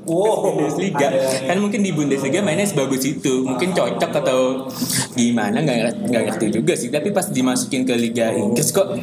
[0.04, 0.50] Wow.
[0.58, 1.08] Bundesliga.
[1.46, 3.46] Kan mungkin di Bundesliga mainnya sebagus itu.
[3.46, 4.66] Mungkin cocok atau
[5.14, 6.90] gimana nggak nggak ngerti juga sih.
[6.90, 8.98] Tapi pas dimasukin ke Liga Inggris kok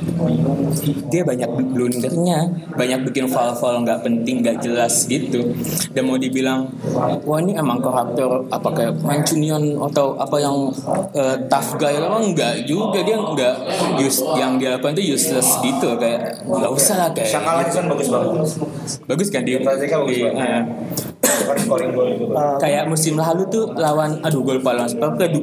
[1.07, 2.39] dia banyak blundernya.
[2.75, 5.55] Banyak bikin foul-foul nggak penting nggak jelas gitu.
[5.95, 6.67] Dan mau dibilang
[7.23, 10.71] wah ini emang karakter apa kayak Mancunian atau apa yang
[11.15, 12.99] eh, tough guy emang nggak juga.
[13.01, 13.55] Dia nggak
[14.01, 17.86] use yang dia lakukan itu useless gitu kayak nggak usah lah kayak Xhaka lagi kan
[17.86, 18.34] bagus banget.
[19.06, 20.65] bagus kan di, Zeka bagus di- banget.
[21.67, 22.25] gol itu.
[22.32, 24.89] Eh, kayak musim lalu tuh lawan aduh gue lupa lawan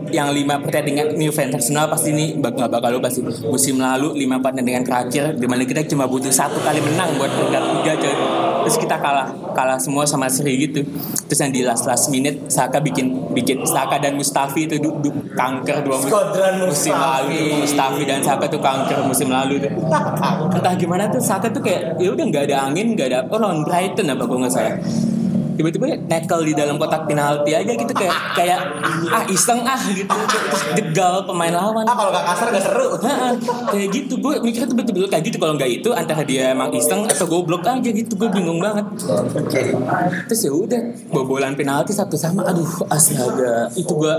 [0.09, 4.15] yang lima pertandingan ini fans Arsenal pasti ini bak nggak bakal lupa sih musim lalu
[4.17, 8.15] lima pertandingan terakhir di mana kita cuma butuh satu kali menang buat peringkat tiga coy
[8.69, 10.85] terus kita kalah kalah semua sama Sri gitu.
[11.25, 15.25] Terus yang di last last minute Saka bikin bikin Saka dan Mustafi itu du, du-
[15.33, 16.13] kanker dua musim,
[16.69, 19.73] musim lalu Mustafi dan Saka tuh kanker musim lalu tuh.
[20.53, 23.65] Entah gimana tuh Saka tuh kayak ya udah nggak ada angin nggak ada oh lawan
[23.65, 24.77] Brighton apa gue nggak salah
[25.59, 28.59] tiba-tiba tackle di dalam kotak penalti aja gitu kayak kayak
[29.11, 32.89] ah iseng ah gitu terus jegal pemain lawan Ah kalau gak kasar gak seru.
[33.03, 33.33] Heeh,
[33.75, 37.03] kayak gitu gue mikirnya tuh betul-betul kayak gitu kalau nggak itu antara dia emang iseng
[37.11, 38.87] atau goblok aja gitu gue bingung banget
[40.31, 44.15] terus ya udah bobolan penalti satu sama aduh astaga itu gue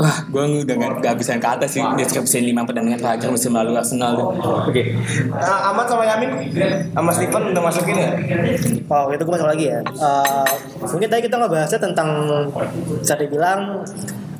[0.00, 3.76] wah gue udah nggak nggak bisa ke atas sih deskripsiin lima pertandingan terakhir musim lalu
[3.76, 4.32] Arsenal.
[4.64, 4.94] Oke.
[5.28, 6.30] Nah, Ahmad sama Yamin
[6.94, 8.14] sama Steven udah masukin nggak?
[8.88, 9.78] Oh itu gue masuk lagi ya.
[10.14, 10.48] Eh,
[10.84, 12.08] mungkin tadi kita ngebahasnya tentang
[13.00, 13.82] bisa dibilang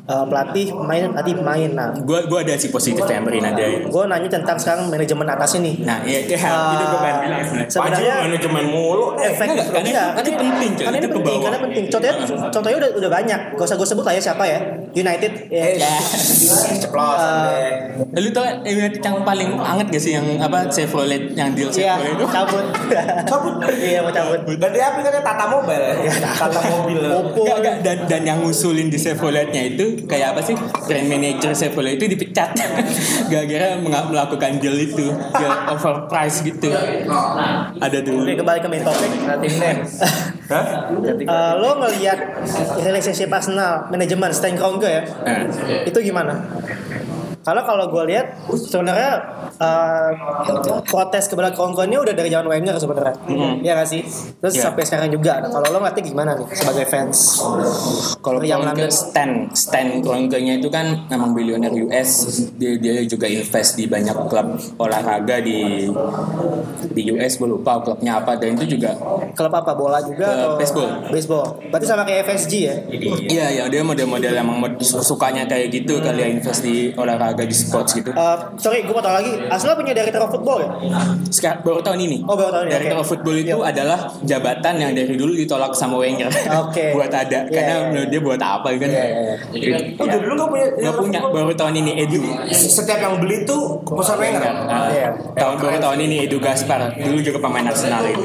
[0.05, 1.69] eh, pelatih pemain pelatih pemain.
[1.73, 5.81] Nah, gue gue ada sih positif Emery ada gue nanya tentang sekarang manajemen atas ini.
[5.81, 8.15] nah iya iya itu gue pengen bilang sebenarnya.
[8.29, 9.05] Manajemen mulu.
[9.17, 11.83] efek Enggak, karena iya, penting, karena Itu ini penting karena penting.
[11.89, 12.15] Contohnya
[12.53, 13.39] contohnya udah udah banyak.
[13.57, 14.59] Gak usah gue sebut lah ya siapa ya
[14.95, 15.31] United.
[15.51, 15.93] Ya, Ya.
[16.79, 17.71] Ceplosan deh.
[18.23, 22.15] Lu tau United yang paling anget gak sih yang apa Chevrolet yang deal iya Chevrolet
[22.15, 22.25] itu?
[22.31, 22.65] cabut.
[23.29, 23.53] Cabut.
[23.75, 24.39] iya mau cabut.
[24.55, 25.23] Ganti apa katanya?
[25.25, 25.85] Tata Mobile.
[26.15, 26.99] Tata Mobil.
[27.11, 27.41] Oppo.
[27.43, 30.55] Gak, gak, dan, dan yang ngusulin di Chevroletnya itu kayak apa sih?
[30.55, 32.55] Brand manager Chevrolet itu dipecat.
[33.31, 35.11] Gara-gara melakukan deal itu.
[35.11, 36.71] Deal overprice gitu.
[37.77, 38.23] Ada dulu.
[38.23, 39.11] Oke kembali ke main topik.
[40.45, 40.65] Hah?
[41.25, 42.19] Eh, lo ngelihat
[42.77, 45.03] relationship Arsenal manajemen Stan Kroenke ya.
[45.25, 45.45] Nah,
[45.85, 46.45] itu gimana
[47.45, 49.11] Karena kalau gue lihat sebenarnya
[49.55, 50.09] uh,
[50.81, 53.13] protes kepada kawan-kawan ini udah dari zaman Wenger sebenarnya.
[53.61, 54.01] Iya gak sih?
[54.41, 54.63] Terus Iya.
[54.65, 55.37] sampai sekarang juga.
[55.37, 57.37] Nah, kalau lo ngerti gimana nih sebagai fans?
[58.17, 58.89] Kalau yang London.
[58.89, 62.25] Stan, Stan keluarganya itu kan memang bilioner US.
[62.57, 65.85] Dia dia juga invest di banyak klub olahraga di
[66.89, 67.37] di US.
[67.37, 68.97] Gue lupa klubnya apa dan itu juga
[69.35, 69.75] Klub apa?
[69.75, 70.25] Bola juga?
[70.25, 70.89] Atau baseball.
[71.11, 71.45] Baseball.
[71.69, 72.75] Berarti sama kayak FSG ya?
[73.21, 77.55] Iya ya dia model-model emang mod- sukanya kayak gitu kali ya invest di olahraga di
[77.55, 78.15] sports gitu.
[78.15, 79.31] Uh, sorry, gue mau tahu lagi.
[79.51, 80.69] Arsenal punya director of football ya?
[81.27, 82.17] Sekarang baru tahun ini.
[82.23, 83.03] Oh, baru tahun ini, Director oke.
[83.03, 86.31] of football itu adalah jabatan yang dari dulu ditolak sama Wenger.
[86.63, 86.85] Oke.
[86.95, 87.85] buat ada Iya, karena iya.
[87.91, 88.89] menurut dia buat apa kan?
[88.89, 89.99] Iya, iya, Gitu.
[89.99, 92.19] Oh, dulu gak punya Nggak punya baru tahun ini Edu.
[92.51, 94.53] Setiap yang beli tuh pesan Wenger.
[94.65, 95.09] Nah, Iya.
[95.35, 98.23] tahun baru tahun ini Edu Gaspar dulu juga pemain Arsenal itu.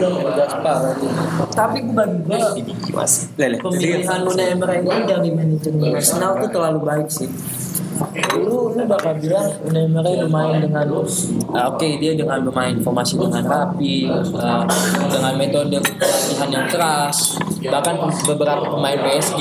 [1.51, 2.39] Tapi bagi gue
[3.39, 3.57] Lele.
[3.59, 7.29] pemilihan Unai Emery ini dari manajemen Arsenal tuh terlalu baik sih.
[8.41, 10.87] Lu, lu bakal bilang Emery bermain dengan
[11.53, 14.09] ah, oke dia dengan bermain formasi dengan rapi,
[14.41, 14.65] ah,
[15.11, 17.37] dengan metode latihan yang keras,
[17.69, 19.41] bahkan beberapa pemain PSG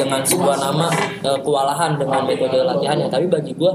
[0.00, 0.88] dengan sebuah nama
[1.20, 3.12] eh, kewalahan dengan metode latihannya.
[3.12, 3.72] Tapi bagi gue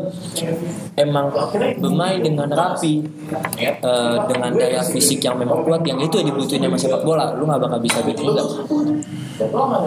[0.97, 1.30] emang
[1.77, 3.06] bermain dengan rapi,
[3.62, 7.38] eh, dengan daya fisik yang memang kuat, yang itu yang dibutuhin sama sepak bola.
[7.38, 8.49] Lu nggak bakal bisa bikin enggak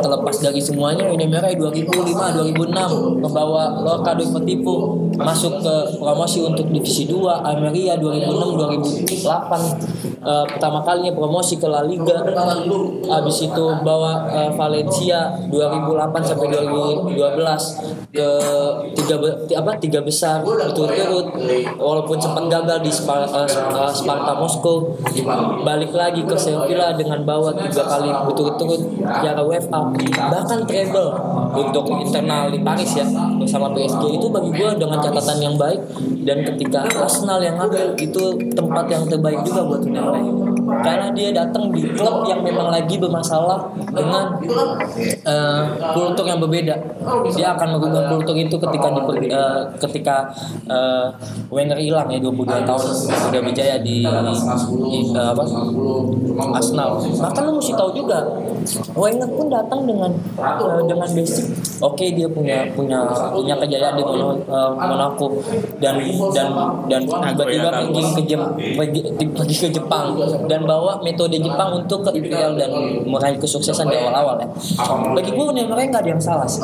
[0.00, 3.82] terlepas dari semuanya merah 2005 2006 membawa
[4.20, 4.76] Lorca Deportivo
[5.16, 11.80] masuk ke promosi untuk divisi 2 Almeria 2006 2008 eh, pertama kalinya promosi ke La
[11.82, 12.20] Liga.
[13.06, 17.16] Habis itu bawa eh, Valencia 2008 sampai 2012
[18.10, 18.28] ke
[18.94, 21.26] tiga be- apa tiga besar berturut-turut.
[21.76, 24.94] Walaupun sempat gagal di Spar- eh, eh, Sparta Moskow
[25.62, 29.80] balik lagi ke Sevilla dengan bawa tiga kali berturut-turut piala UEFA.
[30.30, 31.08] Bahkan treble
[31.52, 33.06] untuk internal di Paris ya
[33.40, 35.80] bersama PSG itu bagi gue dengan catatan yang baik.
[36.28, 40.49] Dan ketika Arsenal yang ngambil itu tempat yang terbaik juga buat Unai
[40.82, 44.38] karena dia datang di klub yang memang lagi bermasalah dengan
[45.94, 46.74] kultur yang berbeda.
[47.34, 50.16] Dia akan mengubah kultur itu ketika di eh, ketika
[50.68, 51.06] eh,
[51.50, 52.82] Wenger hilang ya 22 tahun.
[53.30, 55.42] Udah berjaya di, di, eh, apa?
[56.40, 57.00] Arsenal.
[57.00, 58.18] Bahkan lu mesti tahu juga
[58.96, 61.46] Wenger pun datang dengan eh, dengan basic.
[61.80, 65.28] Oke dia punya punya punya kejayaan di Mono, eh, Monaco.
[65.80, 65.96] Dan
[66.32, 66.48] dan
[66.88, 67.68] dan tiba-tiba
[68.28, 70.16] Jem- pergi, pergi ke Jepang.
[70.46, 72.70] Dan bawa metode Jepang untuk ke IPL dan
[73.04, 74.48] meraih kesuksesan di awal-awal ya
[75.10, 76.60] bagi gue Neymar nggak ada yang salah sih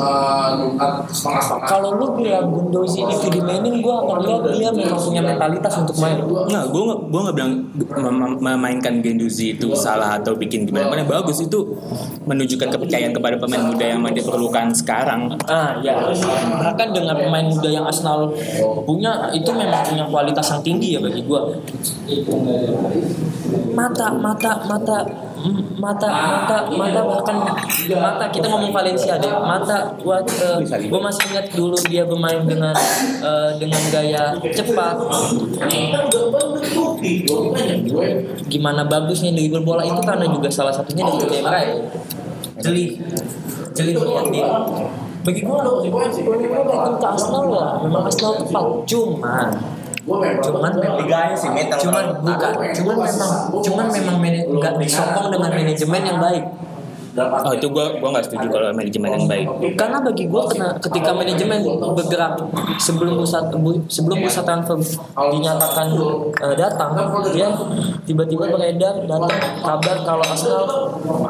[1.63, 6.17] kalau lu bilang Gundozi itu dimainin gue akan lihat dia memang punya mentalitas untuk main
[6.47, 7.53] Nggak, gue nggak gue nggak bilang
[7.97, 10.89] mem- mem- memainkan Genduzi itu salah atau bikin gimana.
[10.89, 11.77] Mana bagus itu
[12.25, 15.35] menunjukkan kepercayaan kepada pemain muda yang diperlukan sekarang.
[15.47, 16.09] Ah ya,
[16.57, 18.33] bahkan dengan pemain muda yang Arsenal
[18.83, 21.53] punya itu memang punya kualitas yang tinggi ya bagi gua.
[23.77, 24.99] Mata, mata, mata,
[25.79, 27.37] mata, mata, mata bahkan
[27.93, 29.31] mata kita ngomong Valencia deh.
[29.31, 32.75] Mata buat eh, gua masih ingat dulu dia bermain dengan
[33.23, 34.97] eh, dengan gaya cepat.
[38.51, 41.75] Gimana bagusnya di bola itu karena juga salah satunya dari Demra ya.
[42.57, 42.97] Jeli,
[43.77, 44.49] jeli melihat dia
[45.27, 49.47] bagi gue datang ke Arsenal ya memang Arsenal tepat cuman
[50.07, 50.71] cuman
[51.03, 51.79] Liganya sih metal.
[51.83, 56.45] cuman bukan cuman memang cuman memang mana- nggak disokong dengan manajemen yang baik
[57.17, 59.47] Oh itu gue gue nggak setuju kalau manajemen yang baik.
[59.75, 61.59] karena bagi gue kena ketika manajemen
[61.91, 62.33] bergerak
[62.77, 64.77] sebelum bursa bu- sebelum bursa transfer
[65.15, 65.87] dinyatakan
[66.37, 66.93] eh, datang
[67.31, 67.49] dia
[68.03, 70.65] tiba-tiba beredar datang kabar kalau Arsenal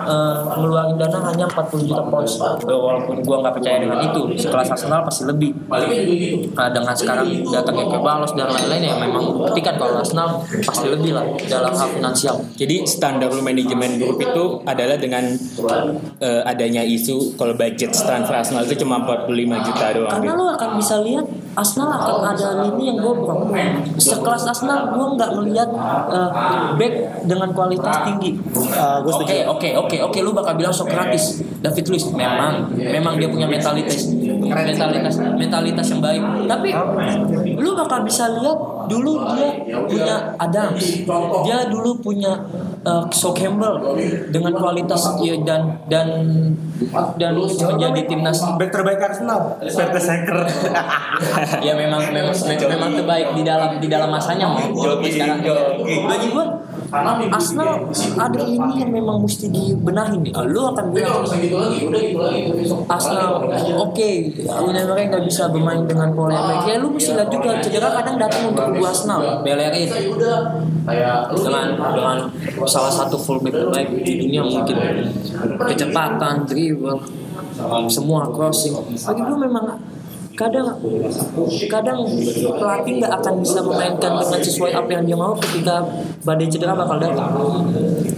[0.03, 2.35] eh, ngeluarin dana hanya 40 juta pounds.
[2.38, 5.51] Eh, walaupun gue nggak percaya dengan itu sekelas Arsenal pasti lebih.
[6.53, 10.29] Nah, dengan sekarang datangnya ke Balos dan lain-lain ya memang buktikan kalau Arsenal
[10.61, 12.37] pasti lebih lah dalam hal finansial.
[12.55, 15.25] Jadi standar lu manajemen grup itu adalah dengan
[16.20, 20.12] eh, adanya isu kalau budget transfer Arsenal itu cuma 45 juta doang.
[20.12, 20.40] Karena gitu.
[20.40, 23.52] lo akan bisa lihat Arsenal akan ada lini yang bobrok.
[23.96, 25.68] Sekelas Arsenal gue nggak melihat
[26.12, 26.30] eh,
[26.76, 28.30] back dengan kualitas tinggi.
[28.56, 29.48] Uh, gue setuju.
[29.52, 34.12] Oke oke oke oke lu bakal bilang Socrates, David Luiz memang memang dia punya mentalitas
[34.12, 36.22] mentalitas mentalitas yang baik.
[36.46, 36.70] Tapi
[37.56, 39.50] lu bakal bisa lihat dulu dia
[39.86, 41.04] punya Adams,
[41.44, 42.38] dia dulu punya
[42.87, 43.99] uh, So Campbell
[44.31, 46.07] dengan kualitas ya, dan dan
[47.18, 48.38] dan menjadi timnas.
[48.57, 49.59] Back terbaik Arsenal.
[49.61, 50.38] Mertesacker.
[51.66, 54.62] ya memang memang memang terbaik di dalam di dalam masanya mau
[55.03, 55.42] sekarang.
[56.07, 56.46] Bagi gua
[57.35, 60.33] Arsenal ada ini yang memang mesti dibenahi nih.
[60.46, 61.27] Lu akan bilang
[62.87, 64.11] Arsenal oke
[64.46, 67.88] Unai Emery nggak bisa bermain dengan pola yang baik ya lu mesti lihat juga cedera
[67.90, 69.42] kadang datang untuk kubu Arsenal.
[69.42, 69.88] Bellerin
[70.87, 72.16] dengan dengan
[72.64, 74.77] salah satu fullback terbaik di dunia mungkin.
[75.66, 77.03] Kecepatan dribble
[77.90, 78.72] semua crossing.
[78.79, 79.64] Bagi gua memang
[80.37, 80.68] kadang
[81.66, 81.99] kadang
[82.61, 85.83] pelatih nggak akan bisa memainkan dengan sesuai apa yang dia mau ketika
[86.22, 87.33] badai cedera bakal datang.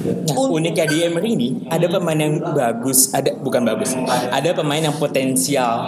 [0.09, 3.95] Nah, uniknya di Emery ini ada pemain yang bagus, ada bukan bagus,
[4.33, 5.85] ada pemain yang potensial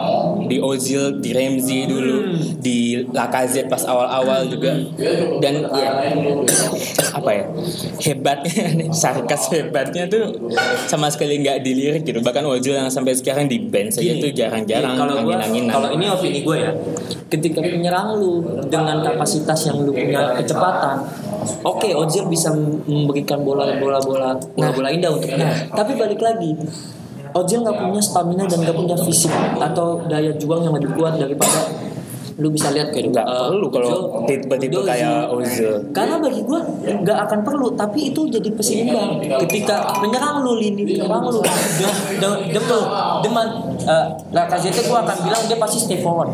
[0.47, 2.16] di Ozil, di Ramsey dulu,
[2.61, 4.77] di Lacazette pas awal-awal juga,
[5.40, 5.90] dan ya
[7.16, 7.45] apa ya
[8.01, 8.64] hebatnya,
[9.01, 10.53] sarkas hebatnya tuh
[10.87, 12.21] sama sekali nggak dilirik gitu.
[12.23, 15.73] Bahkan Ozil yang sampai sekarang di bench saja tuh jarang-jarang angin-anginan.
[15.73, 16.70] kalau ini opini gue ya,
[17.33, 21.00] ketika penyerang lu dengan kapasitas yang lu punya kecepatan,
[21.64, 22.52] oke Ozil bisa
[22.85, 25.48] memberikan bola bola bola bola bola indah untuk dia.
[25.72, 26.52] Tapi balik lagi,
[27.33, 31.89] Ozil nggak punya stamina dan nggak punya fisik atau daya juang yang lebih kuat daripada
[32.40, 35.92] lu bisa lihat kayak nggak uh, perlu kalau tipe-tipe kayak Ozil.
[35.92, 39.20] Karena bagi gue nggak akan perlu, tapi itu jadi peseimbang.
[39.46, 41.44] Ketika penyerang lu, lini penyerang lu,
[42.16, 42.64] dem, dem,
[43.20, 43.46] deman,
[43.85, 46.33] uh, Lacazette gue akan bilang dia pasti stay forward.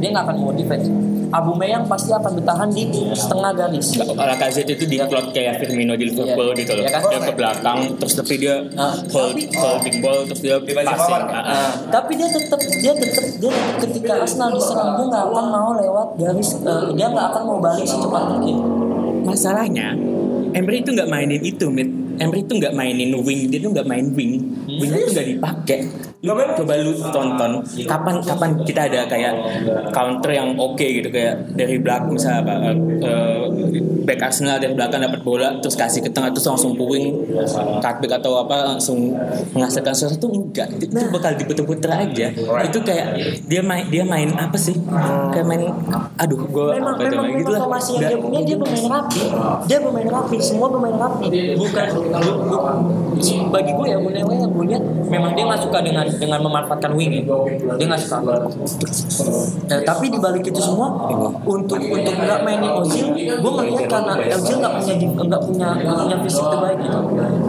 [0.00, 1.11] Dia nggak akan mau defense.
[1.32, 2.84] Abu Meyang pasti akan bertahan di
[3.16, 3.96] setengah garis.
[3.96, 6.60] Lacazette itu diplot kayak Firmino di Liverpool Iya.
[6.60, 6.84] gitu loh.
[6.84, 7.00] Iya kan?
[7.08, 11.24] Dia ke belakang terus tapi dia Ah, hold, tapi- holding ball terus dia passing.
[11.24, 16.08] Nah, tapi dia tetap dia tetap dia ketika Arsenal diserang dia nggak akan mau lewat
[16.16, 18.56] garis uh, dia nggak akan mau balik secepat mungkin.
[19.22, 19.96] Masalahnya
[20.52, 21.88] Emery itu nggak mainin itu, Mit.
[22.18, 24.32] Emery itu nggak mainin wing, dia tuh nggak main wing.
[24.66, 25.78] Wing itu nggak dipakai.
[26.22, 27.52] Lu coba lu tonton.
[27.82, 29.32] Kapan kapan kita ada kayak
[29.90, 33.42] counter yang oke gitu kayak dari belakang misalnya apa eh, eh,
[34.06, 37.26] back Arsenal dari belakang dapat bola terus kasih ke tengah terus langsung puing.
[37.82, 39.18] Cutback atau apa langsung
[39.50, 40.70] menghasilkan sesuatu enggak.
[40.78, 42.30] Itu bakal diputer-puter aja.
[42.62, 43.06] Itu kayak
[43.50, 44.78] dia main dia main apa sih?
[45.34, 45.74] Kayak main
[46.22, 47.60] aduh gua memang apa memang, namanya gitu memang lah.
[47.66, 49.22] formasi yang Nggak- dia punya dia pemain rapi.
[49.66, 51.26] Dia pemain rapi semua pemain rapi.
[51.58, 53.02] Bukan bu-
[53.52, 57.22] bagi gue ya yang gue lihat memang dia nggak suka dengan dengan memanfaatkan wing ya.
[57.76, 58.18] dia nggak suka.
[59.68, 61.06] Nah, tapi di balik itu semua
[61.44, 66.16] untuk untuk nggak mainin Ozil gue ngeliat karena Ozil nggak punya nggak punya nggak punya
[66.24, 66.98] fisik terbaik gitu.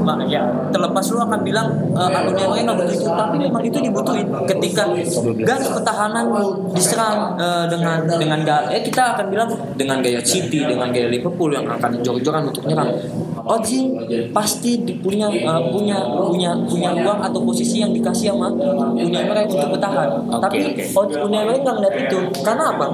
[0.03, 0.41] Makanya
[0.75, 4.27] terlepas lu akan bilang uh, Unai Emery nggak butuh itu tapi memang itu dibutuhin.
[4.43, 4.83] Ketika
[5.43, 6.25] garis pertahanan
[6.75, 11.55] diserang eh, dengan dengan gaya eh kita akan bilang dengan gaya City dengan gaya Liverpool
[11.55, 12.91] yang akan jor-joran untuk nyerang
[13.43, 13.99] Ozil
[14.31, 18.49] pasti punya eh, punya punya punya ruang atau posisi yang dikasih sama
[18.95, 20.09] Unai Emery untuk bertahan.
[20.39, 20.83] Tapi oke.
[20.95, 22.19] Ozil Unai Emery nggak ngeliat itu.
[22.39, 22.85] Karena apa?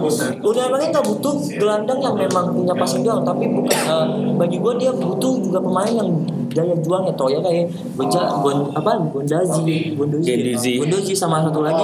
[0.42, 4.06] Unai Emery nggak butuh gelandang yang memang punya passing doang tapi bukan eh,
[4.40, 6.10] bagi gue dia butuh juga pemain yang
[6.50, 8.98] daya juangnya toh ya kayak Bonja, bon, apa?
[9.12, 10.82] Bondazi Bondozi.
[10.82, 11.84] Bondozi sama satu lagi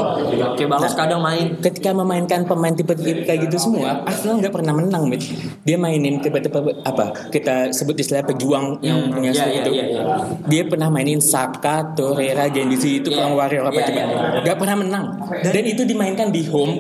[0.58, 1.60] kayak Balos kadang main.
[1.62, 5.22] ketika memainkan pemain tipe-tipe kayak gitu semua Arsenal nggak pernah menang mit.
[5.68, 7.30] Dia mainin tipe-tipe apa?
[7.30, 10.04] Kita sebut istilah pejuang yang Hmm, punya iya, skill iya, itu iya, iya.
[10.46, 13.18] dia pernah mainin Saka, Torreira, Genduzi itu Iya.
[13.18, 13.96] pelang warrior apa Iya, coba?
[13.96, 14.40] iya, iya.
[14.42, 15.06] nggak pernah menang.
[15.44, 16.74] Dan itu dimainkan di home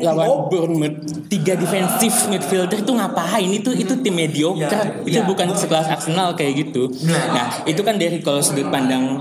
[0.00, 0.96] lawan Bournemouth.
[1.26, 3.48] Tiga defensif midfielder itu ngapain?
[3.48, 5.02] Itu itu tim mediocre.
[5.02, 5.24] Itu Iya.
[5.24, 6.90] bukan sekelas Arsenal kayak gitu.
[7.06, 7.62] Nah.
[7.62, 9.18] Itu kan dari kalau sudut pandang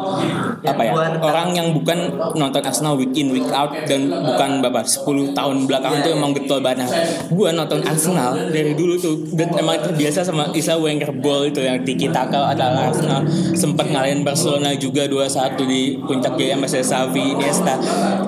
[0.60, 0.92] apa ya?
[1.20, 1.98] orang yang bukan
[2.34, 6.60] nonton Arsenal week in week out dan bukan bapak 10 tahun belakangan tuh emang getol
[6.60, 6.80] banget.
[6.82, 6.90] Nah,
[7.28, 11.82] gue nonton Arsenal dari dulu tuh dan emang terbiasa sama istilah Wenger Ball itu yang
[11.82, 13.26] tiki taka adalah Arsenal.
[13.54, 17.76] Sempat ngalahin Barcelona juga 2-1 di puncak jaya masih Xavi Iniesta.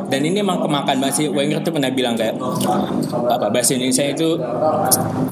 [0.10, 1.28] Dan ini emang kemakan banget sih.
[1.30, 2.36] Wenger tuh pernah bilang kayak
[3.12, 4.36] apa bahasa Indonesia itu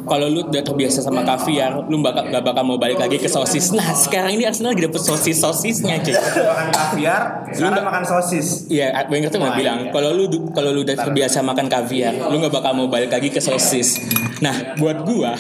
[0.05, 3.71] kalau lu udah terbiasa sama kaviar lu bakal gak bakal mau balik lagi ke sosis.
[3.71, 7.21] Nah sekarang ini Arsenal lagi dapet sosis sosisnya cuy makan kaviar,
[7.51, 8.47] sekarang nggak- makan sosis.
[8.67, 12.53] Iya, Wenger tuh nggak bilang kalau lu kalau lu udah terbiasa makan kaviar, lu nggak
[12.53, 13.99] bakal mau balik lagi ke sosis.
[14.39, 15.35] Nah, buat gua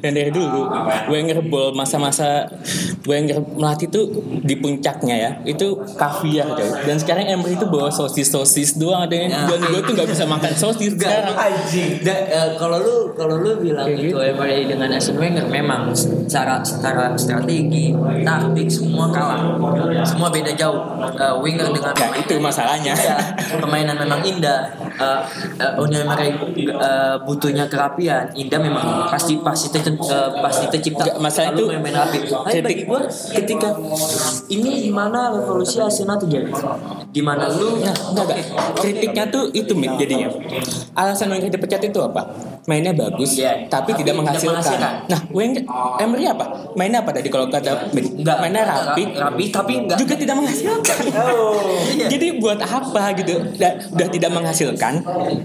[0.00, 0.70] yang dari dulu
[1.10, 2.50] Wenger ball masa-masa
[3.04, 4.08] Wenger melatih tuh
[4.40, 6.68] di puncaknya ya, itu kaviar coy.
[6.88, 10.52] Dan sekarang Emery itu bawa sosis-sosis doang ada yang buat gua tuh nggak bisa makan
[10.62, 11.36] sosis sekarang.
[12.00, 17.12] Da- eh, kalau lu kalau lu bilang itu Emery dengan Arsene Wenger memang secara secara
[17.14, 17.92] strategi,
[18.24, 19.60] taktik semua kalah.
[20.02, 20.80] Semua beda jauh.
[21.14, 22.92] Eh, Wenger dengan Ya, itu masalahnya.
[22.96, 23.16] Iya,
[23.54, 24.66] permainan memang indah.
[25.00, 25.20] Uh,
[25.60, 31.16] uh, Uni uh, butuhnya kerapian, Indah memang pasti pasti ter, uh, pasti tercipta.
[31.18, 32.18] Masalah Lalu itu main-main rapi.
[32.24, 33.00] Tapi kritik- bagi gue
[33.34, 33.68] ketika
[34.50, 36.50] ini di mana revolusi Arsenal terjadi,
[37.10, 38.38] di mana lu Nah, enggak, enggak.
[38.80, 40.30] Kritiknya tuh itu Mit, jadinya.
[40.96, 42.22] Alasan Wenger dipecat itu apa?
[42.64, 43.68] Mainnya bagus, Iya.
[43.68, 44.56] tapi tidak Tidak menghasilkan.
[44.56, 44.92] menghasilkan.
[45.10, 45.62] Nah, Wenger,
[46.00, 46.44] Emery apa?
[46.78, 47.92] Mainnya apa tadi kalau kata?
[47.92, 48.36] Enggak.
[48.40, 50.96] Mainnya rapi, rapi tapi enggak juga tidak menghasilkan.
[51.92, 52.06] Iya.
[52.08, 53.34] Jadi buat apa gitu?
[53.36, 54.83] Udah, udah tidak menghasilkan,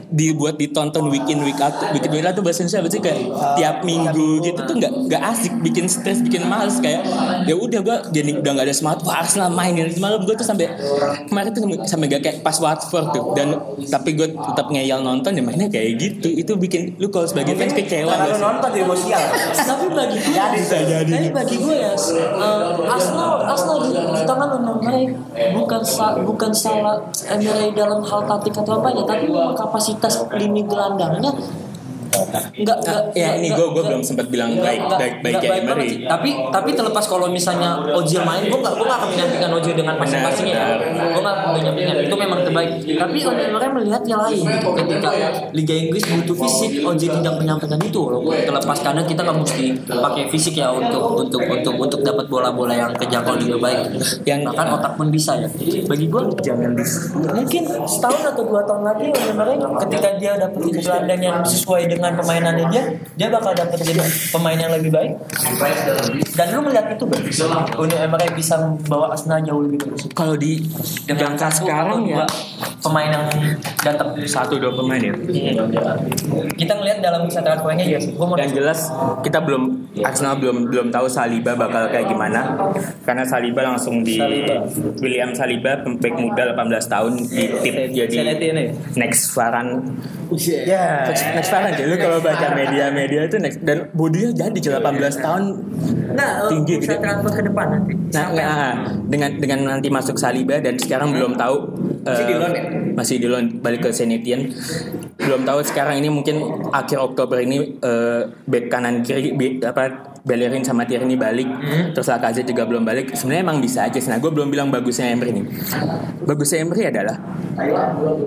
[0.10, 3.02] dibuat ditonton week in week out, week in week out tuh bahasa Indonesia apa sih
[3.02, 3.20] kayak
[3.56, 7.06] tiap minggu gitu tuh nggak nggak asik, bikin stres, bikin males kayak
[7.46, 9.00] ya udah gua jadi udah nggak ada semangat.
[9.06, 10.68] Wah Arsenal main ini malam gue tuh sampai
[11.28, 13.56] kemarin tuh sampai gak kayak pas Watford tuh dan
[13.88, 17.74] tapi gue tetap ngeyel nonton ya mainnya kayak gitu itu bikin lu kalau sebagai fans
[17.74, 18.44] kecewa Kalau gak sih?
[18.44, 19.22] nonton di emosial.
[19.54, 21.12] tapi bagi gue Bisa jadi.
[21.12, 25.04] tapi bagi gue ya uh, Arsenal Arsenal di, di tangan Emery
[25.54, 31.32] bukan sa, bukan salah Emery dalam hal taktik atau apa ya tapi kapasitas lini gelandangnya
[32.32, 36.06] enggak Nah, ya ini gue gue belum sempat bilang baik baik baik ya Emery.
[36.06, 39.96] Tapi tapi terlepas kalau misalnya Ozil main, gue gak gue gak akan menyampingkan Ozil dengan
[39.98, 40.66] passing-passingnya ya.
[41.14, 42.72] Gue gak akan menyampingkan itu memang terbaik.
[42.86, 44.68] Tapi Emery melihat yang lain gitu.
[44.74, 45.10] Ketika
[45.54, 48.00] Liga Inggris butuh fisik, Ozil tidak menyampaikan itu.
[48.00, 52.74] Walaupun terlepas karena kita nggak mesti pakai fisik ya untuk untuk untuk untuk dapat bola-bola
[52.76, 53.80] yang kejangkau dengan baik.
[54.26, 55.48] Yang- bahkan otak pun bisa ya.
[55.88, 56.72] Bagi gue jangan
[57.32, 59.56] mungkin setahun atau dua tahun lagi Emery
[59.88, 62.84] ketika dia dapetin gelandang yang sesuai dengan permainannya dia,
[63.16, 64.04] dia bakal dapet jadi
[64.36, 65.12] pemain yang lebih baik.
[66.36, 67.06] Dan lu melihat itu
[67.80, 70.08] Uni Emery bisa membawa Arsenal jauh lebih bagus.
[70.12, 70.60] Kalau di
[71.08, 72.28] Dengan jangka sekarang ya.
[72.84, 73.26] pemain yang
[73.80, 74.16] datang.
[74.28, 75.16] Satu dua pemain ya.
[76.56, 78.92] kita ngelihat dalam bisa transfernya ya Dan jelas
[79.24, 82.54] kita belum Arsenal belum belum tahu Saliba bakal kayak gimana
[83.02, 84.62] karena Saliba langsung di Saliba.
[85.02, 88.18] William Saliba pemain muda 18 tahun di tip jadi
[88.94, 89.98] next Varane
[90.30, 91.10] Ya.
[91.10, 95.44] next, next Varane jadi lu kalau baca media-media itu next dan bodinya jadi 18 tahun
[96.14, 97.02] nah tinggi bisa gitu.
[97.02, 98.74] transfer ke depan nanti Nah, nah,
[99.06, 101.58] dengan dengan nanti masuk Saliba dan sekarang belum tahu
[102.02, 102.64] Masih di eh, loan ya?
[102.98, 104.50] masih di loan balik ke Saint Etienne.
[105.20, 106.40] Belum tahu sekarang ini mungkin
[106.72, 111.48] akhir Oktober ini eh, back kanan kiri be- apa Bellerin sama Tierney balik.
[111.96, 113.12] Terus Lacazette juga belum balik.
[113.16, 114.10] Sebenarnya emang bisa aja sih.
[114.10, 115.46] Nah gue belum bilang bagusnya Emery nih
[116.30, 117.16] bagusnya Emery adalah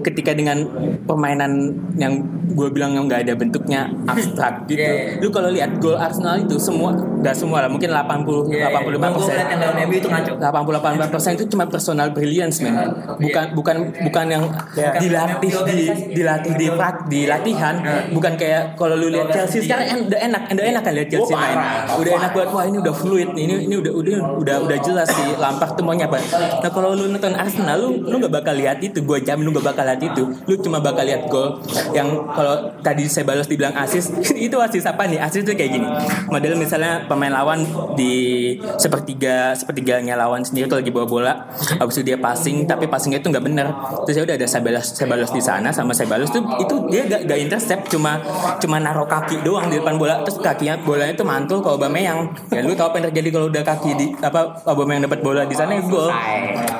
[0.03, 0.66] ketika dengan
[1.07, 2.18] permainan yang
[2.53, 4.82] gue bilang yang nggak ada bentuknya abstrak gitu.
[4.82, 5.22] Yeah.
[5.22, 6.93] lu kalau lihat gol Arsenal itu semua
[7.23, 9.35] nggak semua lah mungkin 80 85 Bang, gue persen.
[9.39, 10.33] ngeliat yang MU itu ngaco.
[10.43, 12.75] 88 persen itu cuma personal brilliance men.
[13.16, 14.45] Bukan bukan bukan yang
[14.75, 15.79] dilatih di
[16.12, 16.66] dilatih di
[17.09, 17.75] di latihan.
[18.11, 21.35] Bukan kayak kalau lu lihat Chelsea sekarang en- udah enak udah enak kan lihat Chelsea
[21.35, 21.57] main.
[21.95, 23.29] udah enak buat wah ini udah fluid.
[23.33, 26.18] Nih ini ini udah udah udah udah jelas sih Lampard tuh maunya apa.
[26.59, 28.99] Nah kalau lu nonton Arsenal lu lu nggak bakal lihat itu.
[29.03, 30.23] Gue jamin lu nggak bakal lihat itu.
[30.49, 31.62] Lu cuma bakal lihat gol
[31.95, 34.11] yang kalau tadi saya balas dibilang asis
[34.51, 35.23] itu asis apa nih?
[35.23, 35.87] Asis itu kayak gini.
[36.27, 37.61] Model misalnya pemain lawan
[37.93, 41.35] di sepertiga sepertiganya lawan sendiri tuh lagi bawa bola.
[41.53, 43.69] Habis itu dia passing tapi passingnya itu nggak bener.
[44.09, 47.39] Terus ya udah ada Sebalos Sebalos di sana sama Sebalos tuh itu dia gak, gak
[47.39, 48.17] intercept cuma
[48.57, 50.25] cuma naruh kaki doang di depan bola.
[50.25, 52.33] Terus kakinya bolanya itu mantul ke Aubameyang.
[52.49, 55.53] Ya lu tau apa yang terjadi kalau udah kaki di apa Aubameyang dapat bola di
[55.53, 56.09] sana ya gol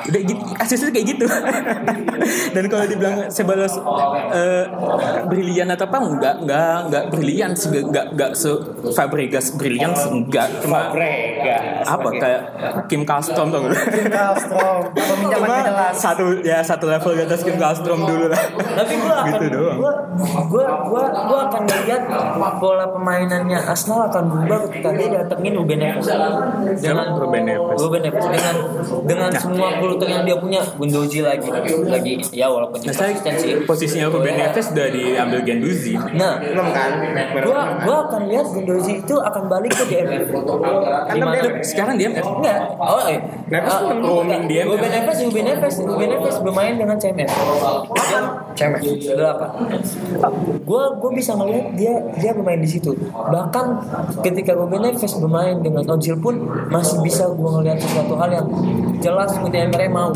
[0.03, 1.25] udah gitu asisnya kayak gitu.
[2.55, 3.77] Dan kalau dibilang Sebalos
[4.33, 4.65] eh,
[5.29, 8.51] brilian atau apa enggak enggak enggak brilian sih enggak enggak se
[8.93, 9.91] Fabregas brilian
[10.23, 10.79] enggak cuma
[11.83, 12.41] apa kayak
[12.85, 13.77] Kim Kallstrom tau gak lu?
[14.07, 15.93] Kastrom, peminjaman Cuma jelas.
[15.93, 18.41] satu ya satu level di atas Kim Kallstrom dulu lah.
[18.73, 19.77] tapi gue akan gitu doang.
[19.77, 19.93] gue
[20.43, 22.01] gue gue gue akan melihat
[22.53, 26.07] pola permainannya Arsenal akan berubah ketika dia datengin Ruben Neves
[26.77, 27.77] dengan Ruben Neves?
[27.77, 28.55] Ruben Neves dengan
[29.03, 31.49] dengan semua kultur yang dia punya Gundozi lagi
[31.83, 33.15] lagi ya walaupun Nah, saya
[33.63, 35.95] posisinya Ruben Neves udah diambil Genduzi.
[36.13, 36.91] nah Enam kan?
[37.41, 41.41] gua gua akan lihat Gundozi itu akan balik ke DMF Di mana?
[41.63, 42.59] Sekarang dia Enggak.
[42.77, 43.19] Oh, eh.
[43.49, 44.65] Neves Ah, tuh roaming dia.
[44.65, 47.29] Ruben Neves, Ruben Neves, Ruben Neves bermain dengan CMF.
[47.93, 48.19] Dia
[48.57, 48.81] CMF.
[49.13, 49.45] Berapa?
[50.63, 52.95] Gua gua bisa ngelihat dia dia bermain di situ.
[53.13, 53.65] Bahkan
[54.25, 56.39] ketika Ruben Neves bermain dengan Ozil pun
[56.71, 58.47] masih bisa gua ngelihat sesuatu hal yang
[59.03, 60.09] jelas Uni Emery mau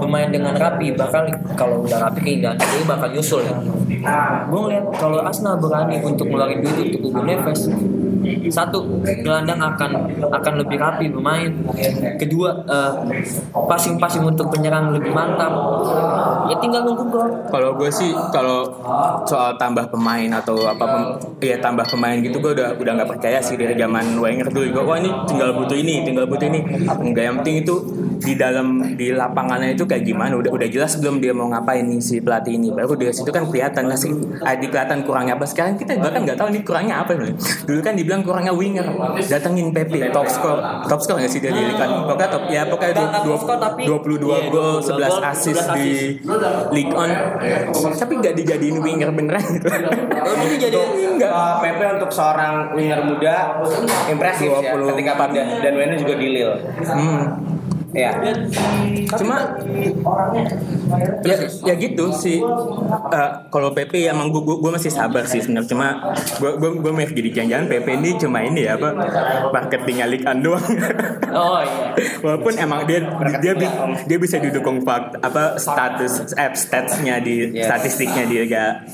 [0.00, 3.54] bermain dengan rapi bahkan kalau udah rapi keindahan dia bakal nyusul ya.
[4.48, 7.68] Gua ngelihat kalau Arsenal berani untuk ngeluarin duit untuk Ruben Neves
[8.48, 9.90] satu gelandang akan
[10.32, 11.52] akan lebih rapi bermain.
[12.16, 12.92] Kedua eh,
[13.52, 15.52] passing-passing untuk penyerang lebih mantap.
[16.48, 17.28] Ya tinggal nunggu gol.
[17.52, 18.70] Kalau gue sih kalau
[19.28, 21.10] soal tambah pemain atau apa pem-
[21.44, 24.66] ya tambah pemain gitu gue udah udah nggak percaya sih dari zaman Wenger dulu.
[24.80, 26.60] Gue wah ini tinggal butuh ini tinggal butuh ini.
[26.88, 27.74] Enggak yang penting itu
[28.20, 30.36] di dalam di lapangannya itu kayak gimana?
[30.36, 32.70] Udah udah jelas belum dia mau ngapain nih si pelatih ini.
[32.70, 34.12] Baru dari situ kan kelihatan lah sih
[34.44, 35.34] ah, kelihatan kurangnya.
[35.36, 37.16] Apa sekarang kita bahkan nggak tahu nih kurangnya apa
[37.66, 38.86] dulu kan dibilang kurangnya winger
[39.26, 42.92] datengin Pepe top score top score nggak sih dia di Liga pokoknya top ya pokoknya
[42.94, 45.88] Nggak- nggak dua, score, tapi- 22 iya, gol 22 11 gol, assist 11 di
[46.70, 47.10] League On
[47.90, 49.66] tapi nggak dijadiin winger beneran gitu
[50.60, 51.32] jadi Enggak.
[51.32, 53.34] Uh, Pepe untuk seorang winger muda
[54.08, 54.88] impresif ya 24.
[54.94, 56.56] ketika pada dan Wena juga di Lille.
[56.80, 57.24] Hmm.
[57.90, 58.14] Ya.
[59.18, 59.58] Cuma
[61.26, 61.36] ya,
[61.66, 62.38] ya gitu sih.
[63.10, 65.70] Eh, kalau PP ya emang gue, gue, masih sabar sih sebenarnya.
[65.70, 65.88] Cuma
[66.38, 68.88] gue gue gue mau jadi jangan-jangan PP ini cuma ini ya apa
[69.50, 70.62] marketingnya One doang.
[71.34, 71.90] oh iya
[72.24, 73.02] Walaupun emang dia
[73.42, 73.52] dia
[74.06, 77.66] dia bisa didukung fakt apa status app statsnya di Yes.
[77.66, 78.84] statistiknya di Liga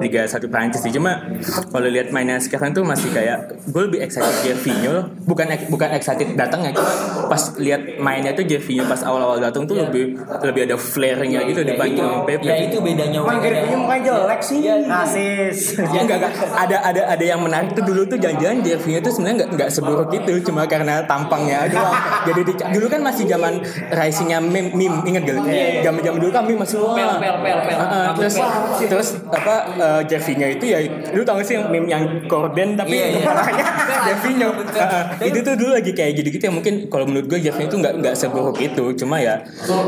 [0.00, 0.94] Liga satu Prancis sih.
[0.94, 1.20] Cuma
[1.68, 5.04] kalau lihat mainnya sekarang tuh masih kayak gue lebih excited Gervinho loh.
[5.26, 6.92] Bukan bukan excited datangnya cuma
[7.28, 11.98] pas lihat mainnya tuh Gervinho pas awal-awal datang tuh lebih lebih ada flare-nya gitu dibanding
[12.00, 12.44] sama Pepe.
[12.44, 13.78] ya itu bedanya Emang Wenger Gervinho ya.
[13.78, 14.58] mukanya jelek sih.
[14.86, 15.58] Asis.
[15.88, 16.32] Ya, enggak, enggak.
[16.52, 20.08] Ada ada ada yang menarik tuh dulu tuh jangan-jangan Gervinho tuh sebenarnya enggak enggak seburuk
[20.10, 21.94] itu cuma karena tampangnya doang.
[22.24, 23.52] Jadi di- dulu kan masih zaman
[23.90, 25.36] risingnya meme, meme inget gak?
[25.82, 26.94] Zaman-zaman dulu kan meme masih wah.
[26.94, 27.78] Pel, pel, pel, pel.
[28.16, 28.34] Terus
[28.82, 30.78] terus apa uh, Gervinho itu ya
[31.10, 33.20] lu tau gak sih yang meme yang korden tapi Iya, iya.
[33.20, 33.64] kepalanya
[34.04, 34.48] Gervinho.
[34.74, 35.02] Ah, ah.
[35.20, 38.14] itu tuh dulu lagi kayak gitu-gitu ya mungkin kalau menurut gue Gervinho itu enggak enggak
[38.36, 39.40] seburuk itu cuma ya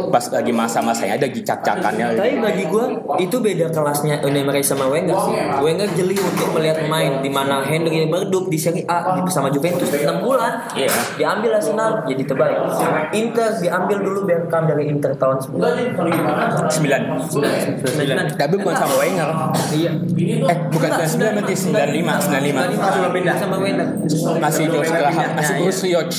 [0.09, 2.17] pas lagi masa-masanya ada gicak-cakannya.
[2.17, 2.85] Tapi bagi gue
[3.21, 5.35] itu beda kelasnya Unai sama Wenger sih.
[5.61, 9.93] Wenger jeli untuk melihat pemain di mana Henry Berdup di Serie A di bersama Juventus
[9.93, 10.73] 6 bulan.
[10.73, 10.89] Iya.
[11.21, 12.57] Diambil Arsenal jadi terbaik.
[13.13, 16.73] Inter diambil dulu Beckham dari Inter tahun 9.
[16.73, 17.01] Sembilan.
[17.29, 18.41] 9.
[18.41, 19.29] Tapi bukan sama Wenger.
[19.77, 19.91] Iya.
[20.49, 22.97] Eh, bukan 99 berarti 95, 95.
[22.97, 23.89] Cuma beda sama Wenger.
[24.39, 26.17] Masih George Graham, masih Bruce Rioch.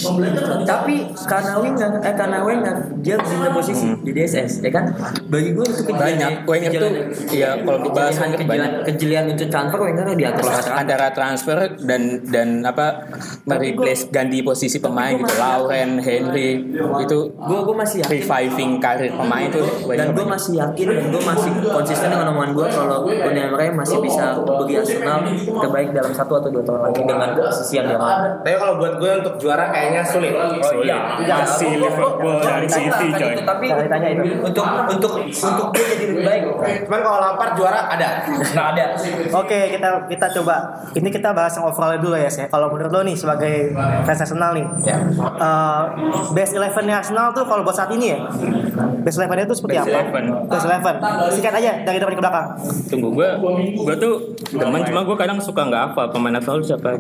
[0.68, 4.92] Tapi karena Wenger, eh karena Wenger dia pindah posisi di DSS, ya kan?
[5.32, 6.20] Bagi gue itu kejelian.
[6.20, 6.32] Banyak.
[6.44, 6.92] Wenger tuh,
[7.32, 10.76] ya kalau gue bahas Wenger kejelian, kejelian untuk transfer Wenger di atas rata-rata.
[10.76, 13.08] antara transfer dan dan apa
[13.48, 16.60] mereplace ganti posisi pemain gitu Lauren Henry
[17.00, 19.66] itu Gue gue masih yakin reviving karir pemain tuh
[19.96, 23.98] dan gue masih yakin dan gue masih konsisten dengan omongan gue kalau Unai Emery masih
[24.04, 25.24] bisa bagi Arsenal
[25.62, 28.12] terbaik dalam satu atau dua tahun lagi dengan posisi yang dia mau.
[28.44, 30.34] Tapi kalau buat gue untuk juara kayaknya sulit.
[30.36, 33.34] Oh iya, masih Liverpool dari City coy.
[33.44, 34.24] Tapi Tanya itu.
[34.42, 36.42] untuk untuk untuk dia jadi lebih baik
[36.86, 38.10] Cuman kalau Lampard juara ada.
[38.26, 38.84] nggak ada.
[39.36, 40.56] Oke, kita kita coba.
[40.94, 42.46] Ini kita bahas yang overall dulu ya, ya.
[42.50, 43.74] Kalau menurut lo nih sebagai
[44.06, 45.82] fans Arsenal nih, eh,
[46.34, 48.20] best elevennya Arsenal tuh kalau buat saat ini ya,
[49.04, 50.20] best elevennya tuh seperti Best apa?
[50.22, 50.52] 11.
[50.52, 50.96] Best eleven.
[51.36, 52.48] Sikat aja dari depan ke belakang.
[52.90, 53.30] Tunggu gue,
[53.76, 54.14] gue tuh
[54.56, 56.98] teman cuma gue kadang suka nggak apa pemain Arsenal siapa.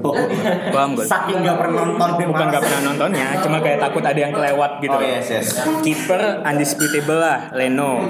[0.71, 1.05] Paham gue?
[1.05, 4.95] Saking gak pernah nonton Bukan nggak pernah nontonnya, cuma kayak takut ada yang kelewat gitu.
[4.95, 5.47] Oh yes yes.
[5.81, 8.05] Kiper undisputable lah, Leno.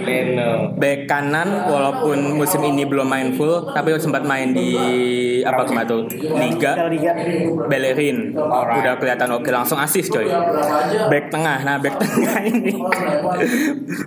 [0.00, 0.72] Leno.
[0.78, 4.70] Back kanan walaupun musim ini belum main full tapi sempat main di
[5.44, 6.02] apa kemarin tuh
[6.38, 6.72] liga.
[7.68, 10.26] Bellerin udah kelihatan oke langsung asis coy
[11.12, 12.72] back tengah nah back tengah ini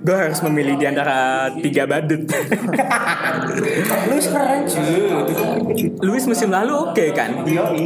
[0.02, 1.18] gue harus memilih di antara
[1.56, 2.22] tiga badut
[4.08, 5.00] Lu keren cuy.
[6.02, 7.44] Luis musim lalu oke kan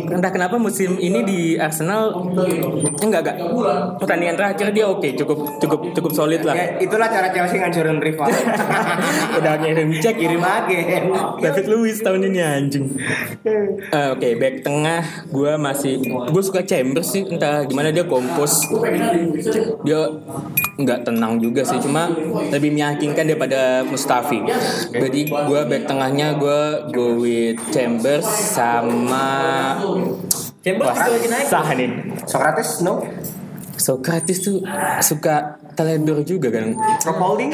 [0.09, 2.31] entah kenapa musim ini di Arsenal
[2.99, 3.37] enggak enggak
[3.99, 8.31] pertandingan terakhir dia oke cukup cukup cukup solid lah Ya, itulah cara Chelsea ngancurin rival.
[9.37, 11.11] udah ngirim cek Kirim agen.
[11.37, 12.85] David Luiz tahun ini anjing.
[13.91, 18.71] Eh, Oke, back tengah gue masih gue suka Chambers sih entah gimana dia kompos.
[19.83, 20.07] Dia
[20.79, 22.09] nggak tenang juga sih cuma
[22.49, 24.41] lebih meyakinkan daripada Mustafi.
[24.89, 29.77] Jadi gue back tengahnya gue go with Chambers sama
[30.65, 31.45] Chambers Wah, juga lagi naik.
[31.45, 31.89] sah nih.
[32.25, 33.05] Socrates no.
[33.77, 34.65] Socrates tuh
[35.05, 36.73] suka teledor juga kan.
[37.05, 37.51] Rob Holding.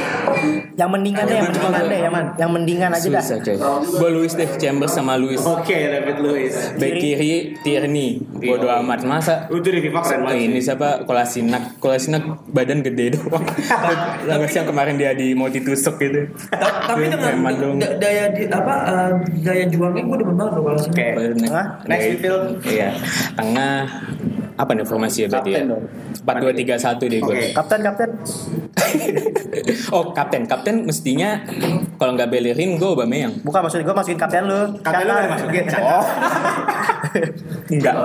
[0.77, 2.25] Yang mendingan deh, yang mendingan deh, ya man.
[2.37, 3.23] Yang mendingan aja dah.
[3.23, 3.57] Susah coy.
[3.91, 5.41] Gue Luis deh Chambers sama Luis.
[5.41, 6.55] Oke David Luiz.
[6.77, 8.21] Back kiri Tierney.
[8.41, 10.45] Bodo amat masa Itu di FIFA keren banget.
[10.49, 13.45] ini siapa Kolasinak Kolasinak badan gede doang
[14.49, 19.09] sih yang kemarin dia di mau ditusuk gitu Tapi dengan daya di apa eh,
[19.45, 20.73] daya juangnya gue demen banget loh.
[21.53, 21.65] Hah?
[21.85, 22.43] Next midfield.
[22.65, 22.89] iya
[23.37, 23.87] tengah
[24.61, 25.61] apa nih formasi ya berarti ya
[26.21, 27.49] empat dua tiga satu deh gue Oke.
[27.57, 28.09] Kapten, kapten.
[29.95, 31.41] oh kapten kapten mestinya
[31.97, 34.61] kalau nggak Bellerin gue Aubameyang Bukan maksud gue masukin kapten lu.
[34.85, 35.65] Kapten lu udah masukin.
[35.81, 36.05] Oh.
[37.67, 37.95] Enggak.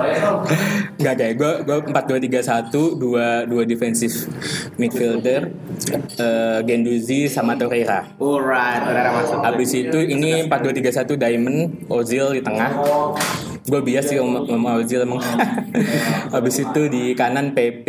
[0.99, 4.27] Enggak kayak gue gue empat dua tiga satu dua dua defensive
[4.75, 5.53] midfielder
[6.19, 8.03] eh, Genduzi sama Torreira.
[8.19, 9.39] Alright, Torreira masuk.
[9.39, 12.71] Habis itu ini 4231 Diamond Ozil di tengah.
[13.67, 15.19] Gue bias sih sama, sama Ozil emang.
[16.33, 17.87] Habis itu di kanan PP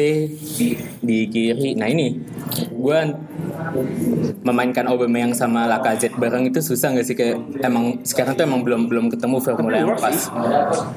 [0.99, 1.79] di kiri.
[1.79, 2.19] Nah ini
[2.59, 2.99] gue
[4.43, 8.91] memainkan Aubameyang sama Lacazette bareng itu susah gak sih kayak emang sekarang tuh emang belum
[8.91, 10.19] belum ketemu formula yang pas.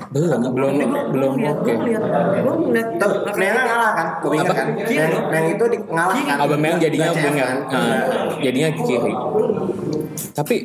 [0.10, 0.74] Belum belum
[1.14, 1.74] belum oke.
[2.42, 4.08] Gue ngeliat Tuh, Meyang ngalah kan?
[4.18, 4.56] Gue ingat Apa?
[4.58, 4.68] kan?
[5.30, 6.38] Meyang itu di ngalah kan?
[6.42, 7.46] Aubameyang jadinya winger.
[7.46, 7.58] kan?
[7.70, 8.02] Nah,
[8.42, 9.14] jadinya kiri.
[10.34, 10.56] Tapi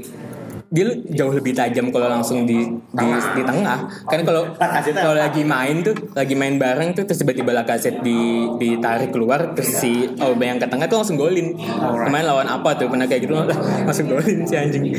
[0.67, 3.07] dia jauh lebih tajam kalau langsung di di,
[3.39, 3.87] di tengah.
[4.11, 9.15] Kan kalau kalau lagi main tuh, lagi main bareng tuh terus tiba-tiba Lacazette di ditarik
[9.15, 11.55] keluar terus si Aubameyang ke tengah tuh langsung golin.
[11.79, 13.47] Kemarin lawan apa tuh pernah kayak gitu lah,
[13.87, 14.91] langsung golin si anjing.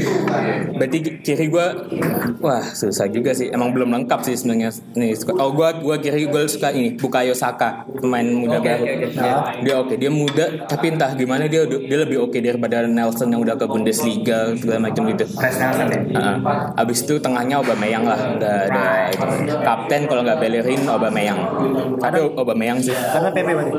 [0.80, 1.76] Berarti kiri gua
[2.40, 3.52] wah susah juga sih.
[3.52, 5.20] Emang belum lengkap sih sebenarnya nih.
[5.36, 8.84] Oh gua gua kiri gua suka ini Bukayo Saka pemain muda baru.
[9.68, 13.60] Dia oke, dia muda tapi entah gimana dia dia lebih oke daripada Nelson yang udah
[13.60, 15.28] ke Bundesliga segala macam gitu.
[15.58, 16.36] Heeh.
[16.78, 18.56] Abis itu tengahnya Aubameyang lah, ada
[19.10, 19.26] itu.
[19.66, 21.40] kapten kalau nggak Bellerin Aubameyang.
[21.98, 22.94] Tapi Aubameyang sih.
[22.94, 23.72] Karena PP berarti.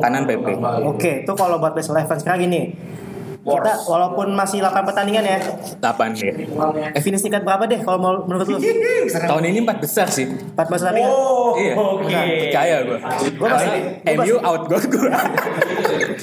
[0.00, 0.46] Kanan PP.
[0.86, 2.72] Oke, itu kalau buat best 11 sekarang gini.
[3.46, 5.38] Kita walaupun masih 8 pertandingan ya.
[5.78, 6.34] 8 ya.
[6.90, 8.58] Eh, finish tingkat berapa deh kalau mau menurut lu?
[9.30, 10.26] Tahun ini empat besar sih.
[10.26, 11.06] 4 pertandingan.
[11.08, 11.74] Oh, Iya.
[12.42, 12.98] Percaya gue.
[13.38, 13.70] Gua masih-
[14.02, 15.10] gua MU out gue gue.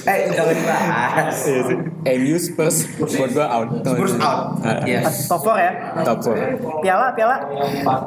[0.04, 1.36] Eh, jangan dibahas.
[2.04, 3.68] MU Spurs buat gue out.
[3.80, 4.60] Spurs out.
[4.84, 5.00] Iya.
[5.00, 5.24] Yes.
[5.24, 5.72] Top 4 ya.
[6.04, 6.84] Top 4.
[6.84, 7.36] Piala, piala,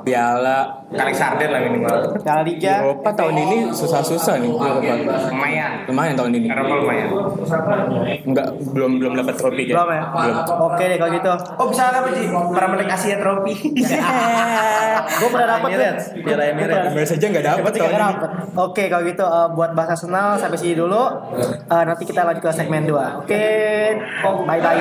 [0.06, 0.58] Piala
[0.88, 2.16] Kali sarden lah minimal.
[2.24, 2.80] piala Liga.
[2.80, 4.96] Eropa tahun ini susah-susah nih Eropa.
[5.36, 5.72] Lumayan.
[5.84, 6.48] Lumayan tahun ini.
[6.48, 7.08] Eropa lumayan.
[8.24, 9.76] Enggak belum belum dapat trofi ya.
[9.76, 10.04] Belum ya?
[10.48, 11.32] Oke deh kalau gitu.
[11.60, 12.32] Oh bisa apa sih?
[12.32, 13.56] Para menik Asia Trophy.
[15.20, 16.24] Gue pernah dapet tuh.
[16.24, 16.96] Piala Emirates.
[16.96, 18.16] Biasa aja nggak dapat tahun ini.
[18.56, 21.04] Oke kalau gitu eh, buat bahas Arsenal sampai sini dulu.
[21.68, 23.28] Eh, nanti kita lanjut ke segmen 2.
[23.28, 23.44] Oke,
[24.24, 24.78] oh, bye bye.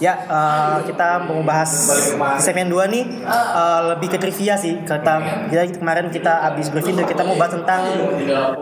[0.00, 1.68] Ya, eh, kita mau bahas
[2.40, 4.80] segmen 2 nih eh, lebih ke trivia sih.
[4.80, 5.14] Kita,
[5.52, 7.84] jadi kemarin kita habis dan kita mau bahas tentang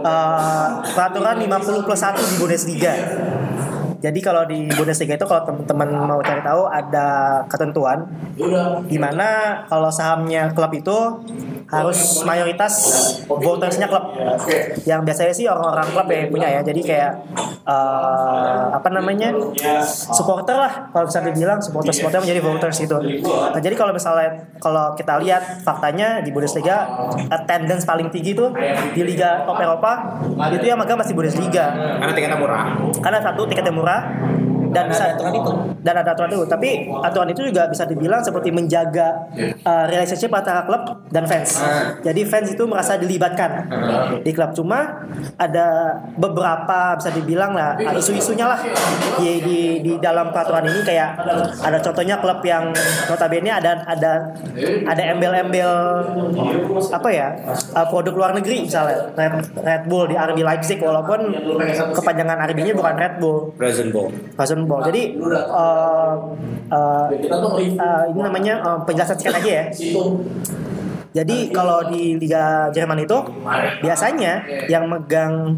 [0.02, 0.68] eh,
[0.98, 2.94] peraturan 50 plus 1 di Bundesliga.
[3.98, 7.06] Jadi kalau di Bundesliga itu kalau teman-teman mau cari tahu ada
[7.46, 8.06] ketentuan
[8.86, 10.98] di mana kalau sahamnya klub itu
[11.68, 12.72] harus mayoritas
[13.28, 14.16] votersnya klub.
[14.84, 16.60] Yang biasanya sih orang-orang klub yang punya ya.
[16.64, 17.12] Jadi kayak
[17.62, 19.36] eh, apa namanya
[19.86, 22.96] supporter lah kalau bisa dibilang supporter supporter menjadi voters gitu.
[23.28, 26.88] Nah jadi kalau misalnya kalau kita lihat faktanya di Bundesliga
[27.28, 28.48] attendance paling tinggi itu
[28.92, 32.64] di Liga Top Eropa itu yang megang masih Bundesliga Karena tiketnya murah.
[32.98, 34.00] karena satu tiketnya murah
[34.72, 35.16] dan bisa
[35.82, 36.44] dan ada aturan itu.
[36.48, 39.28] Tapi aturan itu juga bisa dibilang seperti menjaga
[39.64, 41.60] uh, relationship antara klub dan fans.
[42.02, 43.68] Jadi fans itu merasa dilibatkan
[44.22, 44.52] di klub.
[44.54, 45.04] Cuma
[45.38, 48.58] ada beberapa bisa dibilang lah uh, isu-isunya lah.
[49.18, 51.10] Di, di di dalam peraturan ini kayak
[51.62, 52.70] ada contohnya klub yang
[53.10, 54.12] notabene ada ada
[54.86, 55.72] ada embel-embel
[56.88, 57.28] apa ya
[57.74, 59.10] uh, produk luar negeri misalnya.
[59.14, 61.32] Red, Red Bull di RB Leipzig walaupun
[61.94, 63.52] kepanjangan RB-nya bukan Red Bull.
[63.56, 64.08] Present Ball.
[64.58, 64.82] Fashion Ball.
[64.90, 66.14] Jadi uh,
[66.66, 67.06] uh,
[67.78, 69.64] uh, ini namanya uh, penjelasan singkat aja ya.
[71.22, 73.16] Jadi kalau di Liga Jerman itu
[73.80, 75.56] biasanya yang megang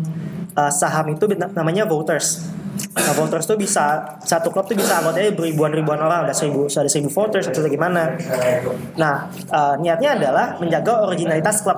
[0.54, 1.24] uh, saham itu
[1.56, 2.52] namanya voters.
[2.90, 7.12] Nah, voters tuh bisa satu klub tuh bisa anggotanya beribuan-ribuan orang, ada seribu, ada seribu
[7.12, 8.14] voters atau gimana.
[8.96, 11.76] Nah, uh, niatnya adalah menjaga originalitas klub.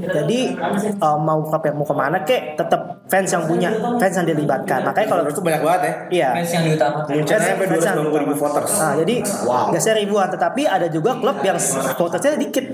[0.00, 0.56] Jadi
[1.04, 3.68] uh, mau klub yang mau ke mana kek, tetap fans yang punya,
[4.00, 4.80] fans yang dilibatkan.
[4.88, 5.92] Makanya kalau Itu banyak banget ya.
[6.08, 6.28] Iya.
[6.40, 7.12] Fans yang diutamakan.
[7.12, 8.72] Rencananya sampai Fans yang 290 ribu voters.
[8.80, 9.68] Nah, jadi Wow.
[9.68, 11.58] biasanya ribuan, tetapi ada juga klub yang
[12.00, 12.64] votersnya dikit.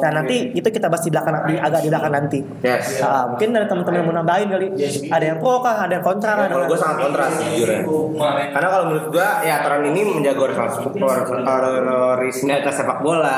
[0.00, 2.38] Nah, nanti itu kita bahas di belakang di agak di belakang nanti.
[2.64, 3.04] Yes.
[3.04, 4.66] Ah, mungkin ada teman-teman yang mau nambahin kali.
[5.12, 6.46] Ada yang pro kah, ada yang kontra kah?
[6.48, 7.80] Kalau gue sangat kontra sih jujur ya.
[8.56, 10.40] Karena kalau menurut gue ya aturan ini menjaga
[12.16, 13.36] originalitas sepak bola,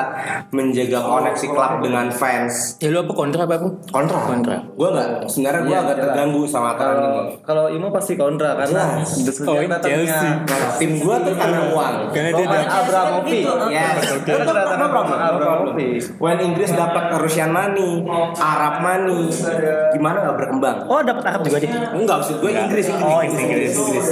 [0.55, 2.76] menjaga koneksi klub dengan fans.
[2.78, 3.57] Ya lu apa kontra apa?
[3.91, 4.18] Kontra.
[4.28, 4.57] Kontra.
[4.76, 7.22] Gue nggak, sebenarnya gue agak terganggu sama aturan ini.
[7.45, 9.03] Kalau kalau Imo pasti kontra karena
[9.83, 10.31] Chelsea.
[10.31, 11.95] Nah, tim gue tuh karena uang.
[12.14, 13.47] Karena dia dapat Abramovich.
[13.68, 13.99] Yes.
[14.24, 14.87] Kontra karena
[15.35, 16.05] Abramovich.
[16.16, 18.07] When Inggris dapat Russian money,
[18.39, 19.26] Arab money,
[19.93, 20.76] gimana nggak berkembang?
[20.89, 21.68] Oh, dapat Arab juga deh.
[21.68, 24.07] Enggak, maksud gue Inggris, Inggris, Oh, Inggris, Inggris, Inggris.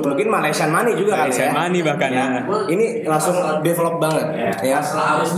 [0.00, 1.52] Mungkin Malaysian money juga kali Malaysian ya.
[1.52, 2.24] money bahkan, Ya.
[2.24, 2.40] ya.
[2.70, 4.26] Ini langsung develop banget
[4.62, 4.78] ya.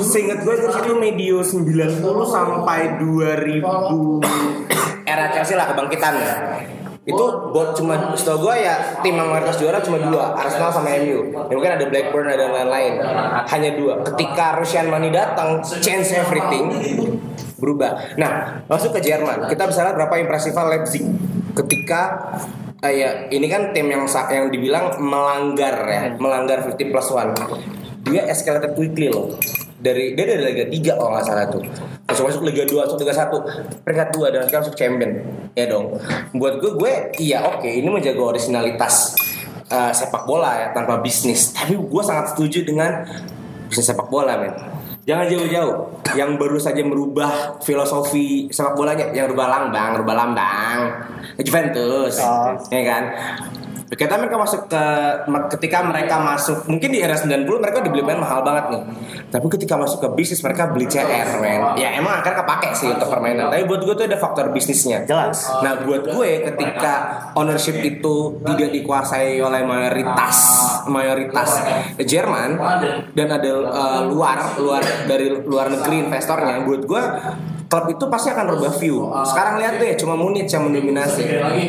[0.07, 6.35] Seingat gue itu medio 90 sampai 2000 era Chelsea lah kebangkitan ya.
[7.07, 11.31] Itu buat cuma setahu gue ya tim yang mayoritas juara cuma dua Arsenal sama MU.
[11.47, 12.99] Ya, mungkin ada Blackburn ada lain-lain.
[13.47, 14.03] Hanya dua.
[14.03, 16.67] Ketika Russian Money datang, change everything
[17.63, 18.19] berubah.
[18.19, 19.47] Nah, masuk ke Jerman.
[19.47, 21.07] Kita bisa lihat berapa impresifnya Leipzig
[21.55, 22.35] ketika
[22.83, 27.33] eh, ya ini kan tim yang yang dibilang melanggar ya, melanggar 50 plus one.
[28.11, 29.31] Dia escalated quickly loh.
[29.79, 31.63] Dari dia dari Liga 3 kalau nggak salah tuh.
[32.07, 35.11] Masuk masuk Liga 2, masuk Liga 1, peringkat 2 dan sekarang masuk champion.
[35.59, 35.99] Ya dong.
[36.39, 39.19] Buat gue gue iya oke ini menjaga originalitas
[39.67, 41.51] eh, sepak bola ya tanpa bisnis.
[41.51, 43.03] Tapi gue sangat setuju dengan
[43.67, 44.55] bisnis sepak bola men.
[45.07, 45.75] Jangan jauh-jauh.
[46.15, 50.79] Yang baru saja merubah filosofi sepak bolanya, yang rubah lambang, rubah lambang.
[51.39, 52.55] Juventus, Oh.
[52.71, 53.03] ya kan?
[53.87, 54.85] Kita mereka masuk ke
[55.55, 58.83] ketika mereka masuk mungkin di era 90 mereka dibeli pemain mahal banget nih.
[59.31, 61.79] Tapi ketika masuk ke bisnis mereka beli CR men.
[61.79, 63.47] Ya emang akan kepake sih untuk permainan.
[63.47, 65.07] Tapi buat gue tuh ada faktor bisnisnya.
[65.07, 65.47] Jelas.
[65.63, 66.95] Nah buat gue ketika
[67.39, 70.37] ownership itu tidak dikuasai oleh mayoritas
[70.91, 71.51] mayoritas
[72.03, 72.59] Jerman
[73.15, 77.03] dan ada uh, luar luar dari luar negeri investornya, buat gue
[77.67, 79.11] klub itu pasti akan rubah view.
[79.27, 81.23] Sekarang lihat deh, cuma Munich yang mendominasi.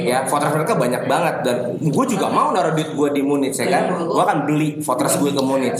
[0.05, 3.67] Ya, voters mereka banyak banget dan gue juga mau naruh duit gue di Munich ya
[3.67, 3.89] kan.
[3.97, 5.79] Gue akan beli voters gue ke Munich.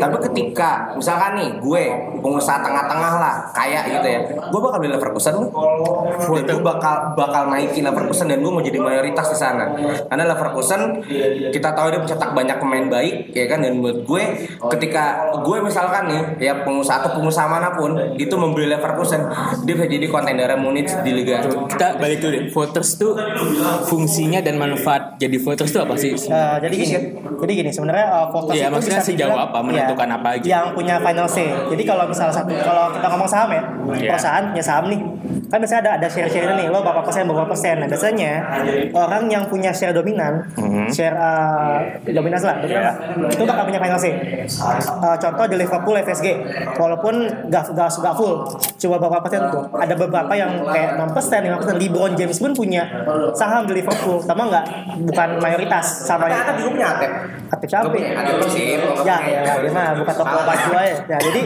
[0.00, 1.82] Tapi ketika misalkan nih gue
[2.20, 5.34] pengusaha tengah-tengah lah, kayak gitu ya, gue bakal beli Leverkusen.
[6.40, 9.76] Dan gue bakal bakal naikin Leverkusen dan gue mau jadi mayoritas di sana.
[10.08, 11.04] Karena Leverkusen
[11.52, 14.22] kita tahu dia mencetak banyak pemain baik ya kan dan buat gue
[14.76, 19.26] ketika gue misalkan nih ya pengusaha atau pengusaha mana pun itu membeli Leverkusen
[19.64, 22.42] dia bisa jadi kontendernya Munich di Liga Kita balik dulu deh.
[22.50, 23.12] Voters tuh
[23.86, 26.12] fungsinya dan manfaat jadi voters tuh apa sih?
[26.14, 26.94] Eh, jadi gini,
[27.40, 30.28] jadi gini sebenarnya uh, voters Iya, itu maksudnya bisa sejauh dibilang, apa, menentukan ya, apa
[30.36, 30.46] aja.
[30.46, 31.48] Yang punya final say.
[31.70, 34.10] Jadi kalau misalnya satu, kalau kita ngomong saham ya, Iya.
[34.14, 35.00] perusahaan punya saham nih,
[35.50, 37.74] kan biasanya ada ada share-share nih, lo berapa persen, berapa persen.
[37.82, 38.32] Nah biasanya
[38.94, 40.46] orang yang punya share dominan,
[40.94, 42.96] share uh, dominan lah, dominan lah,
[43.26, 44.12] itu bakal punya final say.
[44.46, 46.26] Uh, contoh di Liverpool, FSG,
[46.78, 47.14] walaupun
[47.50, 48.46] gak, gak, gak full,
[48.78, 49.64] coba berapa persen tuh.
[49.72, 51.76] Ada beberapa yang kayak 6 persen, 5 persen.
[51.80, 52.82] LeBron James pun punya
[53.32, 54.64] saham di Liverpool, sama nggak
[55.08, 57.10] bukan mayoritas sama Tapi Atep juga punya Atep
[57.50, 58.02] Atep capek.
[58.14, 58.64] Atep sih
[59.00, 60.96] Ya, ya, ya, dia mah bukan toko baju aja.
[61.08, 61.42] Ya, jadi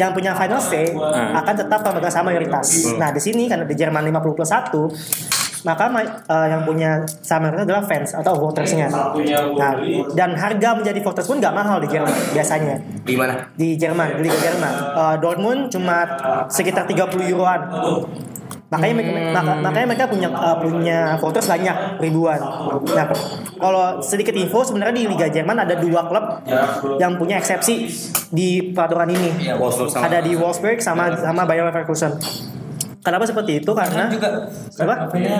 [0.00, 0.94] yang punya final say
[1.34, 2.96] akan tetap pemegang saham mayoritas.
[2.96, 4.72] Nah, di sini karena di Jerman 50 plus 1,
[5.64, 8.86] maka ma- eh, yang punya saham mayoritas adalah fans atau votersnya.
[9.54, 9.72] Nah,
[10.12, 12.76] dan harga menjadi voters pun nggak mahal di Jerman biasanya.
[13.00, 14.72] di mana Di Jerman, di Liga Jerman.
[14.94, 16.04] Eh, Dortmund cuma
[16.46, 17.60] sekitar 30 euroan.
[18.66, 22.40] Makanya mereka, maka- makanya mereka punya eh, punya voters banyak ribuan.
[22.90, 23.06] Nah,
[23.54, 26.24] kalau sedikit info sebenarnya di Liga Jerman ada dua klub
[26.98, 27.86] yang punya eksepsi
[28.28, 29.30] di peraturan ini.
[29.88, 32.18] Sama- Ada di Wolfsburg sama sama Bayer Leverkusen.
[33.04, 33.68] Kenapa seperti itu?
[33.68, 34.94] Karena juga apa?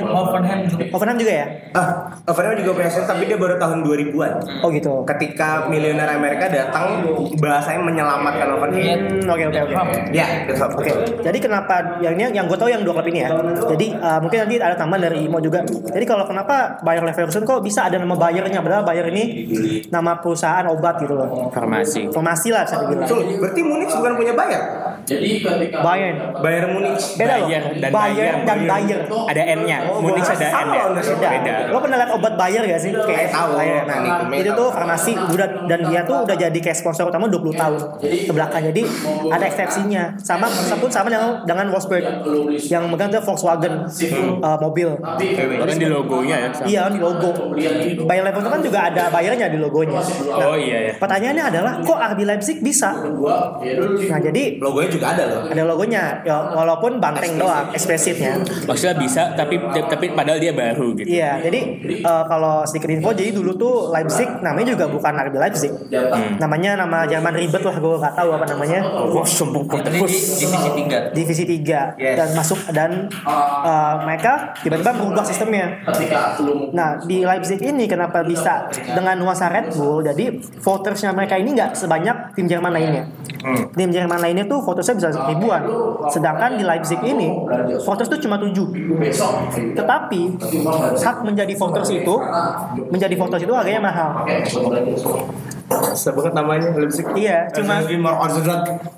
[0.05, 1.47] Hoffenheim juga Hoffenheim juga ya?
[1.73, 1.89] ah
[2.25, 5.03] Overheim juga punya set tapi dia baru tahun 2000-an Oh gitu.
[5.07, 7.03] ketika miliuner Amerika datang
[7.35, 9.75] bahasanya menyelamatkan Overheim Hmm, Oke oke oke.
[10.13, 10.27] ya.
[10.75, 13.31] Oke, jadi kenapa yang ini yang gue tahu yang dua klub ini ya.
[13.67, 15.65] Jadi uh, mungkin nanti ada tambahan dari Imo juga.
[15.65, 19.49] Jadi kalau kenapa Bayer Leverkusen kok bisa ada nama Bayernya padahal Bayer ini
[19.89, 21.49] nama perusahaan obat gitu loh.
[21.49, 22.11] Farmasi.
[22.11, 23.09] Farmasi lah bisa dibilang.
[23.09, 24.63] So, berarti Munich bukan punya Bayer
[25.05, 26.17] Bayern.
[26.41, 27.47] Bayern Munich Beda loh.
[27.47, 28.35] Bayer dan Bayer Bayer.
[28.45, 29.01] dan Bayer.
[29.29, 29.79] Ada N-nya.
[29.95, 30.81] Munich ada N-nya.
[30.89, 31.17] ownership.
[31.17, 31.29] Beda.
[31.31, 31.53] Beda.
[31.69, 32.91] Lo pernah lihat obat Bayer gak sih?
[32.91, 33.51] Kayak tahu.
[33.55, 37.53] Nah, Nah, itu tuh farmasi udah dan dia tuh udah jadi kayak sponsor utama 20
[37.53, 38.63] tahun ke belakang.
[38.73, 38.83] Jadi
[39.29, 40.05] ada eksepsinya.
[40.19, 40.47] Sama
[40.77, 42.05] pun sama dengan dengan Wolfsburg
[42.67, 43.87] yang megang tuh Volkswagen
[44.41, 44.89] uh, mobil.
[44.99, 46.49] Bahkan di logonya ya.
[46.51, 46.67] sama.
[46.67, 47.31] Iya di logo.
[48.05, 50.01] Bayer Leverkusen kan juga ada bayarnya di logonya.
[50.01, 50.93] Nah, Oh iya ya.
[50.97, 52.95] Pertanyaannya adalah kok RB Leipzig bisa?
[52.95, 58.39] Nah jadi logonya juga ada loh ada logonya, ya, walaupun banteng doang ekspresifnya.
[58.67, 61.07] Maksudnya bisa tapi tapi padahal dia baru gitu.
[61.09, 61.61] Iya, jadi
[62.03, 65.73] eh, kalau sedikit info, jadi dulu tuh Leipzig namanya juga bukan RB Leipzig,
[66.39, 68.81] namanya nama Jerman ribet lah, gue nggak tahu apa namanya.
[69.85, 72.17] Ini di divisi 3 Divisi 3 Yes.
[72.19, 75.83] dan masuk dan eh, mereka tiba-tiba merubah sistemnya.
[76.73, 81.77] Nah di Leipzig ini kenapa bisa dengan nuansa Red Bull jadi votersnya mereka ini nggak
[81.77, 83.05] sebanyak tim Jerman lainnya.
[83.77, 85.63] Tim Jerman lainnya tuh votersnya bisa ribuan,
[86.13, 87.33] sedangkan di Leipzig ini
[87.81, 88.69] voters tuh cuma tujuh.
[89.73, 90.21] Tetapi
[91.01, 92.15] hak menjadi voters itu
[92.93, 94.29] menjadi voters itu harganya mahal.
[95.97, 97.09] sebut namanya Leipzig.
[97.17, 97.81] Iya, cuma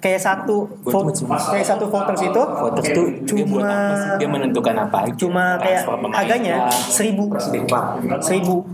[0.02, 1.14] kayak satu vote,
[1.54, 4.18] kayak satu voters itu Voters buat cuma?
[4.18, 7.30] Dia menentukan apa cuma kayak harganya seribu.
[8.18, 8.66] Seribu.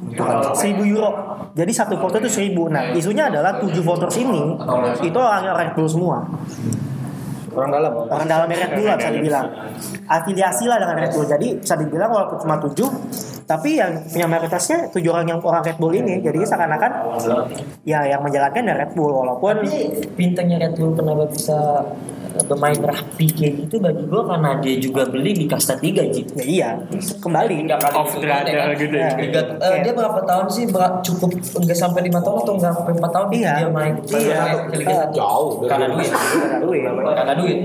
[0.56, 1.10] Seribu euro.
[1.52, 2.72] Jadi satu voter itu seribu.
[2.72, 4.56] Nah isunya adalah tujuh voters ini
[5.04, 6.24] itu orang Red Bull semua
[7.52, 7.92] Orang dalam.
[8.08, 9.46] orang dalamnya Red Bull lah bisa dibilang
[10.08, 12.88] afiliasi lah dengan Red Bull jadi bisa dibilang walaupun cuma tujuh
[13.44, 16.92] tapi yang punya mayoritasnya tujuh orang yang orang Red Bull ini jadi seakan-akan
[17.82, 19.78] ya yang menjalankan ya Red Bull walaupun Tapi
[20.12, 21.58] bintangnya Red Bull kenapa bisa
[22.30, 26.22] eh, bermain rapi kayak gitu bagi gue karena dia juga beli di kasta 3 Ji.
[26.32, 26.68] ya iya
[27.18, 29.12] kembali Off the radar gitu ya.
[29.14, 32.92] Liga, eh, dia berapa tahun sih Ber- cukup enggak sampai lima tahun atau enggak sampai
[32.94, 33.52] empat tahun Iya.
[33.54, 34.40] dia main Iya.
[34.70, 35.14] Liga Eh, satu.
[35.14, 35.50] Jauh.
[35.64, 36.10] Karena duit.
[36.62, 36.82] Duit.
[36.88, 37.58] Karena duit.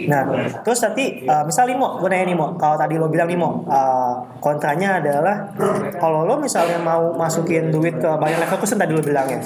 [0.00, 0.22] Nah,
[0.62, 4.99] terus nanti uh, misal Limo, gue nanya Limo, kalau tadi lo bilang Limo, uh, kontranya
[5.00, 5.52] adalah
[5.98, 9.42] kalau lo misalnya mau masukin duit ke Bayer Leverkusen tadi lo bilangnya,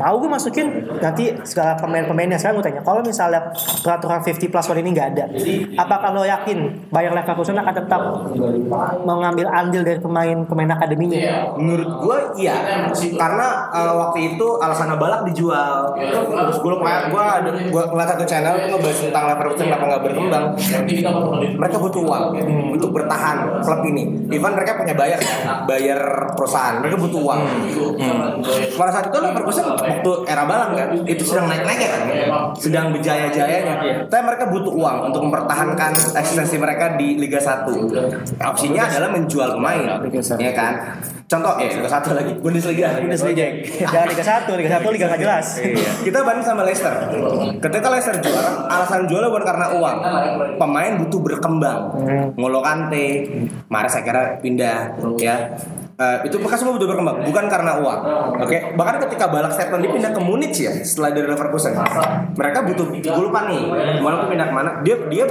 [0.00, 0.66] mau gue masukin
[0.98, 2.40] nanti segala pemain-pemainnya.
[2.40, 3.40] Sekarang gue tanya, kalau misalnya
[3.82, 5.24] peraturan 50 plus one ini nggak ada,
[5.78, 8.00] apakah lo yakin Bayer Leverkusen akan tetap
[9.04, 11.54] mengambil andil dari pemain-pemain akademinya?
[11.58, 12.86] Menurut gue iya.
[13.16, 15.92] Karena eh, waktu itu alasan Balak dijual.
[15.96, 20.02] Terus gue lupa Gue ada Gue ngeliat satu channel itu ngebahas tentang Leverkusen Kenapa nggak
[20.08, 20.44] berkembang.
[21.60, 22.24] Mereka butuh uang
[22.72, 24.04] Untuk bertahan klub ini.
[24.32, 25.18] Even mereka punya bayar
[25.70, 26.00] Bayar
[26.34, 26.82] perusahaan.
[26.82, 27.40] Mereka butuh uang.
[28.74, 32.02] Pada saat itu Leverkusen Waktu era Balak kan Itu sedang naik-naiknya kan.
[32.58, 33.74] Sedang berjaya-jayanya.
[34.10, 37.70] Tapi mereka butuh uang Untuk mempertahankan eksistensi mereka di Liga 1
[38.42, 40.02] Opsinya adalah menjual pemain
[40.40, 40.74] Ya kan?
[41.26, 42.32] Contoh ya Liga 1 lagi.
[42.38, 43.02] Bundesliga.
[43.02, 43.46] Bundesliga.
[43.82, 45.46] Jangan Liga 1, Liga 1 Liga nggak jelas.
[46.06, 46.94] kita banding sama Leicester.
[47.58, 49.96] Ketika Leicester juara, alasan jualnya bukan karena uang.
[50.54, 51.78] Pemain butuh berkembang.
[52.38, 53.26] Ngolo Kante,
[53.66, 54.22] Mahrez saya kira
[54.56, 55.52] pindah, ya.
[55.96, 58.00] Eh, itu mereka semua butuh berkembang, bukan karena uang.
[58.44, 61.72] Oke, bahkan ketika Balak Statement dipindah ke Munich ya, setelah dari Leverkusen,
[62.36, 62.92] mereka butuh.
[62.92, 63.64] Gue lupa nih,
[64.04, 64.70] malah pindah ke mana?
[64.84, 65.24] Dia dia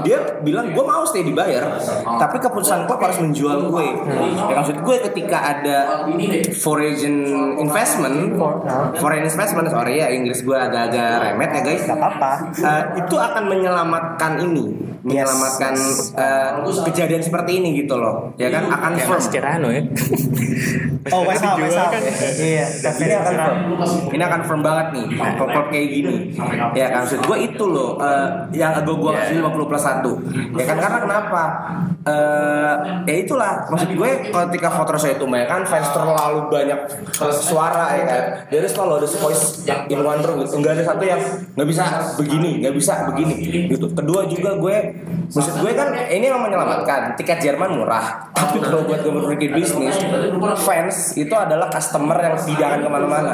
[0.00, 1.68] dia bilang gue mau stay dibayar,
[2.16, 3.86] tapi keputusan klub harus menjual gue.
[4.48, 6.08] Ya, maksud gue ketika ada
[6.56, 6.96] foreign
[7.60, 8.40] investment,
[8.96, 11.82] foreign investment sorry ya Inggris gue agak-agak remet ya guys.
[11.84, 12.30] Gak apa-apa.
[12.56, 14.64] Eh, itu akan menyelamatkan ini,
[15.04, 15.76] menyelamatkan
[16.16, 16.50] eh,
[16.88, 19.20] kejadian seperti ini gitu loh, ya kan akan Kayak firm.
[19.20, 19.28] Mas
[19.68, 19.82] ya.
[21.14, 21.90] Oh, West Ham, West Ham.
[22.38, 23.58] Iya, ini akan firm.
[24.10, 25.06] Ini akan firm banget nih,
[25.38, 26.14] klub kayak gini.
[26.74, 30.10] Ya kan maksud gue itu loh, eh, yang agak gue kasih 50 plus 1
[30.58, 31.42] Ya kan karena kenapa?
[32.06, 32.74] Eh,
[33.06, 36.78] ya itulah maksud gue ketika voter saya itu banyak kan fans terlalu banyak
[37.34, 38.22] suara ya kan.
[38.50, 40.62] Jadi selalu ada voice in one room gitu.
[40.62, 41.18] Enggak ada satu yang
[41.58, 41.84] nggak bisa
[42.14, 43.34] begini, nggak bisa begini
[43.70, 43.86] gitu.
[43.90, 44.76] Kedua juga gue
[45.26, 48.30] maksud gue kan ini yang menyelamatkan tiket Jerman murah.
[48.30, 49.95] Tapi kalau buat gue berpikir bisnis,
[50.56, 53.32] fans itu adalah customer yang tidak akan ke mana-mana.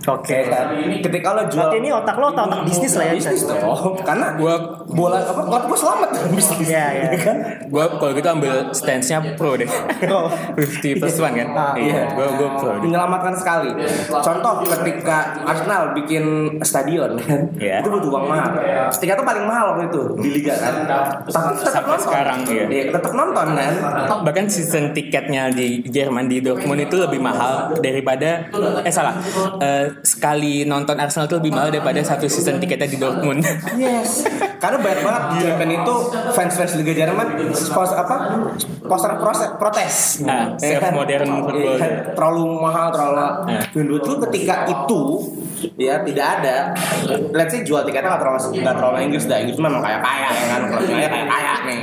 [0.00, 0.72] Oke kan.
[0.98, 3.12] Ketika lo jual Berarti ini otak lo otak, otak bisnis lah ya.
[3.12, 3.60] bisnis dong,
[4.00, 4.54] karena Gua
[4.86, 6.66] bola apa klub gue selamat dalam bisnis.
[6.66, 7.08] Iya, iya.
[7.14, 7.36] kan?
[7.68, 9.68] Gue kalau gitu ambil stance-nya pro deh.
[10.00, 10.32] Pro.
[10.56, 11.48] 50 plus one kan?
[11.52, 12.82] Ah, iya, gue gue pro deh.
[12.82, 13.70] menyelamatkan sekali.
[14.08, 16.24] Contoh ketika Arsenal bikin
[16.60, 17.84] stadion kan, Iya.
[17.84, 18.50] itu butuh uang mahal.
[18.90, 20.74] Tiket itu paling mahal waktu itu di liga kan.
[21.22, 22.06] Tapi tetap Sampai nonton.
[22.08, 22.64] sekarang, iya.
[22.66, 23.72] Iya, tetap nonton kan.
[24.24, 28.48] Bahkan season tiketnya di Jerman di Dortmund itu lebih mahal daripada
[28.80, 29.14] eh salah
[30.02, 33.42] Sekali nonton Arsenal itu lebih mahal daripada satu season tiketnya di Dortmund.
[33.76, 34.26] Yes.
[34.60, 35.94] Karena banyak banget di Jerman itu
[36.36, 37.26] fans-fans Liga Jerman
[37.56, 38.16] sponsor apa?
[38.84, 39.12] Poster
[39.56, 40.20] protes.
[40.26, 41.76] Nah, Ya self modern football.
[41.78, 43.60] Iya, terlalu mahal, terlalu Ya.
[43.76, 45.00] Menurut lu ketika itu
[45.76, 46.72] ya tidak ada
[47.36, 50.46] let's say jual tiketnya nggak terlalu nggak terlalu Inggris dah Inggris memang kayak kaya ya
[50.48, 51.80] kan klubnya kayak kaya nih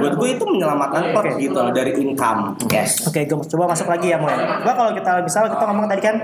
[0.00, 4.10] buat gue itu menyelamatkan klub gitu loh dari income yes Oke, gue coba masuk lagi
[4.10, 4.34] ya mulai.
[4.66, 6.16] Gua kalau kita misal kita ngomong tadi kan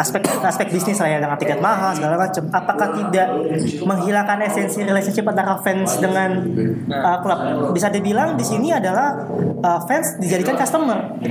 [0.00, 2.42] aspek aspek bisnis lah ya dengan tiket mahal segala macam.
[2.50, 3.28] Apakah tidak
[3.86, 6.42] menghilangkan esensi relationship antara fans dengan
[6.90, 7.38] uh, klub?
[7.70, 9.14] Bisa dibilang di sini adalah
[9.62, 11.22] uh, fans dijadikan customer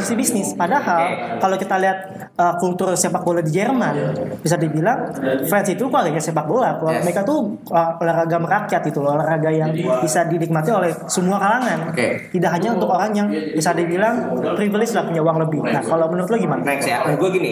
[0.00, 0.56] si bisnis.
[0.56, 5.10] Padahal kalau kita lihat uh, kultur sepak bola di Jerman, bisa dibilang
[5.48, 6.78] fans itu keluarganya sepak bola.
[6.78, 7.06] Keluarga Yes.
[7.08, 7.38] mereka tuh
[7.72, 9.72] uh, olahraga merakyat itu loh, olahraga yang
[10.04, 11.88] bisa dinikmati oleh semua kalangan.
[11.88, 12.28] Oke.
[12.28, 15.64] Tidak hanya untuk orang yang bisa dibilang privilege lah punya uang lebih.
[15.64, 16.60] Nah, kalau menurut lo gimana?
[16.60, 17.50] Next ya, menurut gue gini.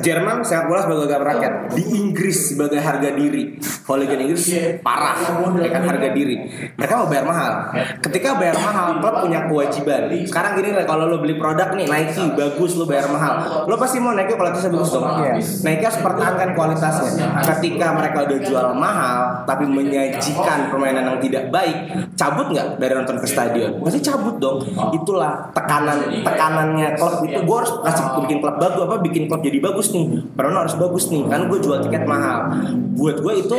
[0.00, 3.60] Jerman sepak bola sebagai harga rakyat Di Inggris sebagai harga diri.
[3.60, 4.44] Kalau Liga Inggris
[4.80, 5.20] parah.
[5.60, 6.36] Ya kan harga diri.
[6.80, 7.52] Mereka mau bayar mahal.
[8.00, 10.08] Ketika bayar mahal, klub punya kewajiban.
[10.24, 13.66] Sekarang gini lah, kalau lo beli produk nih Nike, bagus lo bayar mahal.
[13.68, 15.04] Lo pasti mau Nike kualitasnya bagus dong
[15.40, 17.10] Nike harus pertahankan kualitasnya.
[17.42, 21.76] Ketika mereka udah jual mahal Tapi menyajikan permainan yang tidak baik
[22.12, 23.82] Cabut nggak dari nonton ke stadion?
[23.82, 24.62] Pasti cabut dong.
[24.94, 27.40] Itulah tekanan tekanannya klub itu.
[27.42, 30.22] Gue harus kasih bikin klub bagus apa bikin klub jadi bagus nih.
[30.36, 32.52] Perono harus bagus nih kan gue jual tiket mahal.
[32.94, 33.56] Buat gue itu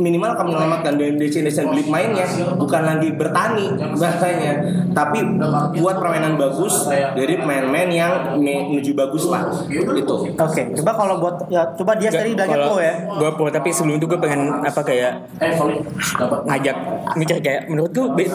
[0.00, 4.52] minimal akan menyelamatkan dari destination beli mainnya bukan lagi bertani bahasanya.
[4.90, 5.18] Tapi
[5.78, 11.36] buat permainan bagus dari pemain-pemain yang me- menuju bagus lah itu Oke, coba kalau buat
[11.46, 12.94] ya coba dia tadi bilangnya pro ya.
[13.12, 15.12] Gue pro tapi sebelum itu gue pengen apa kayak
[16.44, 16.76] ngajak
[17.14, 18.32] mikir kayak menurut gue be-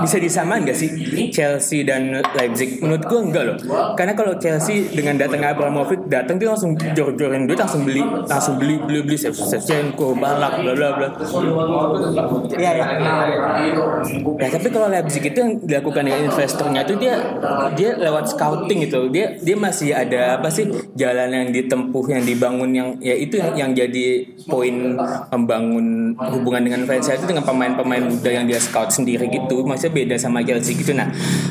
[0.00, 0.90] bisa disamain gak sih
[1.30, 2.78] Chelsea dan Leipzig?
[2.78, 3.56] Menurut gue enggak loh.
[3.94, 8.78] Karena kalau Chelsea dengan datangnya Abramovich datang dia langsung jor-jorin duit langsung beli langsung beli
[8.78, 11.08] beli beli Shevchenko, Balak, bla bla bla.
[12.54, 12.84] Iya ya.
[14.38, 17.14] Ya tapi kalau Leipzig itu yang dilakukan dengan investornya itu dia
[17.74, 19.08] dia lewat scouting gitu.
[19.10, 23.52] Dia dia masih ada apa sih jalan yang ditempuh yang dibangun yang ya itu yang,
[23.56, 24.94] yang jadi poin
[25.34, 29.66] membangun hubungan dengan fans itu dengan pemain-pemain muda yang dia scout sendiri gitu.
[29.66, 30.94] Maksudnya beda sama Chelsea gitu.
[30.94, 31.10] Nah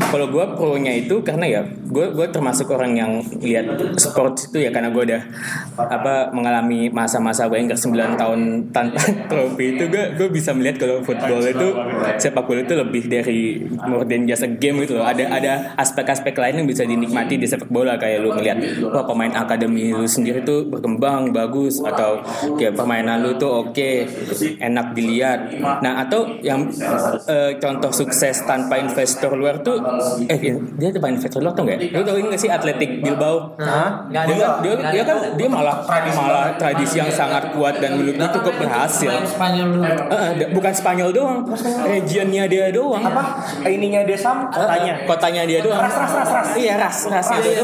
[0.09, 3.11] kalau gue pro-nya itu karena ya gue gue termasuk orang yang
[3.43, 5.21] lihat sport itu ya karena gue udah
[5.77, 8.39] apa mengalami masa-masa Wenger 9 tahun
[8.71, 11.67] tanpa trofi itu gue gue bisa melihat kalau football itu
[12.17, 15.05] sepak bola itu lebih dari more than just a game gitu loh.
[15.05, 18.31] Ada ada aspek-aspek lain yang bisa dinikmati di sepak bola kayak lu
[18.87, 22.21] wah pemain akademi lu sendiri tuh berkembang bagus atau
[22.59, 23.89] kayak permainan lu tuh oke
[24.61, 25.57] enak dilihat.
[25.81, 26.69] Nah atau yang
[27.25, 29.81] eh, contoh sukses tanpa investor luar tuh
[30.29, 30.39] eh
[30.77, 31.79] dia tanpa investor luar tuh nggak?
[31.79, 31.97] ya?
[31.97, 33.57] Lu tau ini nggak sih Atletik Bilbao?
[34.11, 35.81] Dia, dia, dia kan dia malah
[36.13, 39.11] malah tradisi yang sangat kuat dan menurut gue cukup berhasil.
[39.11, 41.37] Eh, eh, bukan Spanyol doang,
[41.87, 43.03] regionnya dia doang.
[43.07, 43.23] apa
[43.63, 44.93] ininya dia sam Kotanya.
[45.07, 45.79] Kotanya dia doang.
[45.79, 46.49] Ras, ras, ras, ras.
[46.57, 47.63] Iya, ras, rasnya dia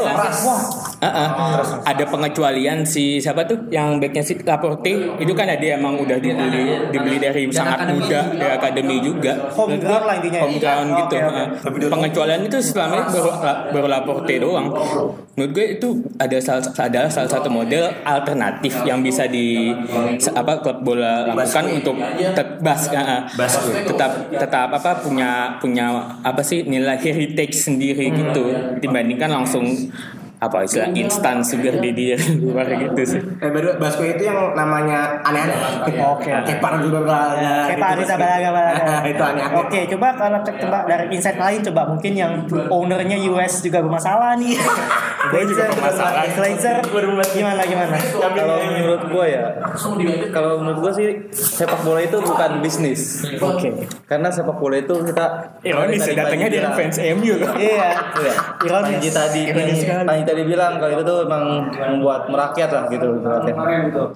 [1.10, 1.30] doang.
[1.30, 1.80] Eh, eh.
[1.84, 6.88] Ada pengecualian si siapa tuh yang backnya si Laporte itu kan ada emang udah dibeli
[6.88, 8.20] dibeli dari sangat akademi muda juga.
[8.32, 9.32] dari akademi juga.
[9.52, 10.40] Home ground lah intinya.
[10.44, 11.16] Home ground Oke, gitu.
[11.20, 11.42] oke.
[11.42, 11.88] eh.
[11.90, 13.30] Pengecualian itu selama ini baru
[13.72, 14.66] baru Laporte doang.
[15.34, 19.74] Menurut gue itu ada salah adalah salah satu model alternatif yang bisa di
[20.30, 21.96] apa klub bola lakukan untuk
[22.34, 23.20] tet- bas, eh, eh.
[23.82, 25.90] tetap tetap apa punya punya
[26.22, 29.66] apa sih nilai heritage sendiri gitu dibandingkan langsung
[30.44, 33.20] apa istilah instan sugar daddy yang luar gitu sih.
[33.40, 35.56] Eh, baru Basko itu yang namanya aneh-aneh.
[36.04, 36.30] Oke.
[36.30, 37.72] Kayak para dulu balaga.
[37.72, 38.84] Kayak Pak Arisa Balaga Balaga.
[39.08, 39.60] Itu aneh-aneh.
[39.64, 42.32] Oke, coba kalau coba dari insight lain coba mungkin yang
[42.68, 44.54] ownernya US juga bermasalah nih.
[45.32, 46.28] Gue juga bermasalah.
[46.36, 46.76] Glazer
[47.34, 47.96] gimana gimana?
[48.34, 49.44] kalau menurut gue ya
[50.30, 53.88] kalau menurut gue sih sepak bola itu bukan bisnis Oke.
[54.06, 55.26] karena sepak bola itu kita
[55.64, 57.52] Ironis ya datangnya dari fans MU loh.
[57.56, 57.88] Iya.
[58.20, 58.34] Iya.
[58.68, 58.94] Ironis.
[59.00, 60.04] Panji tadi Ironis sekali.
[60.34, 63.54] Panji tadi bilang kalau itu tuh emang membuat merakyat lah gitu ibaratnya.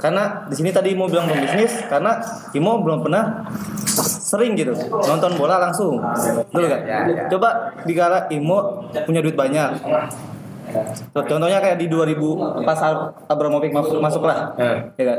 [0.03, 2.19] Karena di sini tadi Imo bilang belum bisnis karena
[2.59, 3.47] Imo belum pernah
[4.03, 6.03] sering gitu nonton bola langsung.
[6.51, 6.81] Dulu kan?
[7.31, 9.79] Coba dikala Imo punya duit banyak.
[11.13, 12.15] Contohnya kayak di 2000
[12.63, 12.79] pas
[13.27, 14.53] Abramovich masuk, masuk lah.
[14.95, 15.19] Ya kan?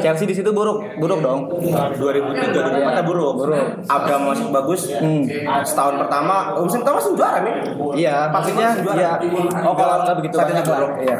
[0.00, 1.50] Chelsea di situ buruk, buruk dong.
[1.50, 3.64] 2003 2004 buruk, buruk.
[3.86, 5.22] Abraham masuk bagus Hmm.
[5.60, 7.54] setahun pertama musim pertama langsung juara nih
[7.96, 9.12] Iya, maksudnya ya
[9.60, 10.92] oh kalau nggak begitu banyak lah, buruk.
[11.02, 11.16] ya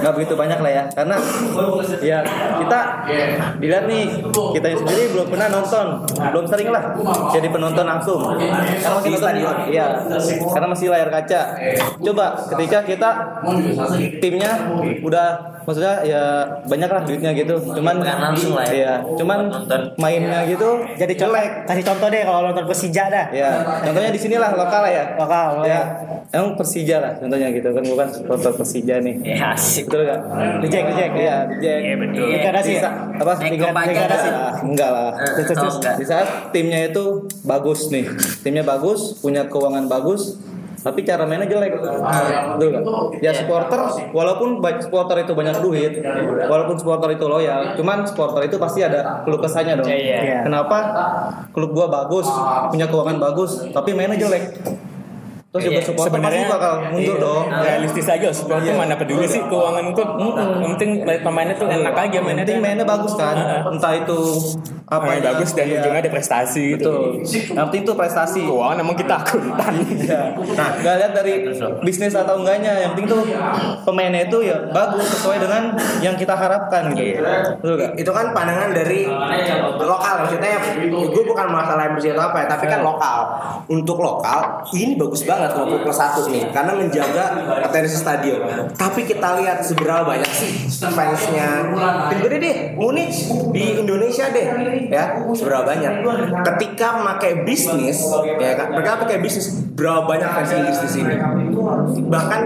[0.00, 1.16] nggak begitu banyak lah ya, karena
[2.00, 2.18] ya
[2.56, 2.80] kita
[3.58, 4.02] dilihat nih
[4.52, 6.82] kita sendiri belum pernah nonton, belum sering lah
[7.30, 8.20] jadi penonton langsung.
[8.30, 9.56] Karena masih Di nonton, stadion.
[9.66, 9.86] iya,
[10.50, 11.40] karena masih layar kaca.
[12.00, 13.09] Coba ketika kita
[14.20, 14.50] timnya
[15.00, 15.26] udah
[15.60, 16.22] maksudnya ya
[16.64, 18.72] banyak lah duitnya gitu, cuman Bukan langsung lah ya.
[18.74, 19.38] Iya, cuman
[19.96, 21.36] mainnya gitu Jadi contoh,
[21.68, 23.26] kasih contoh deh kalau nonton Persija dah.
[23.30, 23.50] Ya,
[23.84, 25.04] contohnya di sini lah lokal lah ya.
[25.14, 25.80] Lokal, Ya,
[26.32, 29.14] emang Persija lah contohnya gitu kan bukan supporter Persija nih.
[29.22, 29.86] Ya asik.
[29.86, 30.20] Betul gak?
[30.64, 31.12] Reject, reject.
[31.14, 31.80] Iya, reject.
[31.84, 32.24] Iya, betul.
[32.30, 32.78] Degradasi ya?
[32.80, 33.32] Bisa- Apa?
[33.84, 34.28] Degradasi.
[34.30, 35.10] Ah, Enggak lah.
[35.14, 35.96] Eh.
[36.00, 37.04] Di saat timnya itu
[37.44, 38.06] bagus nih.
[38.40, 40.40] Timnya bagus, punya keuangan bagus,
[40.80, 41.76] tapi cara mainnya jelek.
[41.76, 42.82] Betul gak?
[43.20, 43.80] Ya supporter,
[44.16, 45.92] walaupun supporter itu banyak duit,
[46.48, 49.88] walaupun supporter itu loyal, cuman supporter itu pasti ada keluh kesahnya dong.
[49.88, 50.44] Iya.
[50.44, 50.76] Kenapa
[51.52, 52.26] klub gua bagus,
[52.72, 54.56] punya keuangan bagus, tapi mainnya jelek?
[55.50, 57.44] Terus juga Iya, supporter pasti bakal mundur iya, dong.
[57.50, 60.10] realistis aja supporter mana peduli sih keuangan klub
[60.62, 63.34] yang penting pemainnya tuh enak aja Yang mainnya penting mainnya bagus kan,
[63.66, 64.20] entah itu
[64.90, 65.78] apa Main bagus dan iya.
[65.78, 67.22] ujungnya ada prestasi gitu.
[67.22, 67.22] Betul.
[67.54, 68.40] Yang penting itu prestasi.
[68.42, 69.74] keuangan emang kita akuntan.
[69.86, 70.20] Iya.
[70.34, 71.32] Nah, nggak lihat dari
[71.86, 73.22] bisnis atau enggaknya, yang penting tuh
[73.86, 77.22] pemainnya itu ya bagus sesuai dengan yang kita harapkan gitu.
[77.22, 77.92] Betul gak?
[77.94, 79.06] itu kan pandangan dari
[79.78, 80.26] lokal.
[80.26, 80.58] Maksudnya
[80.90, 83.18] gue bukan masalah MBC atau apa ya tapi kan lokal.
[83.70, 87.24] Untuk lokal ini bagus banget kalau plus satu nih karena menjaga
[87.64, 88.44] atensi stadion.
[88.76, 90.52] Tapi kita lihat seberapa banyak sih
[90.90, 91.72] fansnya.
[92.12, 93.14] Tim gede deh Munich
[93.54, 94.46] di Indonesia deh
[94.92, 95.24] ya.
[95.32, 96.04] Seberapa banyak.
[96.44, 98.04] Ketika pakai bisnis
[98.40, 101.14] ya kan mereka pakai bisnis berapa banyak fans Inggris di sini.
[102.10, 102.40] Bahkan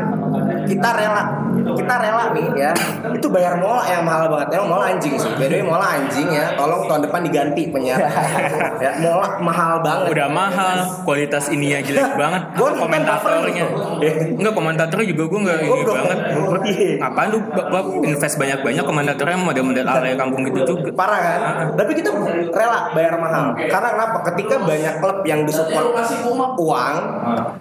[0.64, 1.22] kita rela.
[1.54, 2.70] Kita rela nih ya.
[3.14, 4.58] Itu bayar mola yang mahal banget.
[4.58, 5.14] Emang mola anjing.
[5.16, 6.56] Sih by the way mola anjing ya.
[6.58, 8.00] Tolong tahun depan diganti penyiar
[8.84, 10.08] ya mola mahal banget.
[10.12, 12.42] Udah mahal, kualitas ininya jelek banget.
[12.56, 13.64] Nonton komentatornya.
[13.70, 15.94] cover Enggak komentatornya juga gue enggak ini Goblok.
[15.94, 16.18] banget.
[16.64, 16.90] Iya.
[17.00, 17.38] Apaan lu?
[18.04, 20.90] Invest banyak-banyak komentatornya model-model ala kampung gitu juga.
[20.94, 21.40] parah kan?
[21.76, 22.10] Tapi kita
[22.52, 23.56] rela bayar mahal.
[23.56, 24.18] Karena kenapa?
[24.32, 25.92] Ketika banyak klub yang disupport
[26.58, 26.96] uang.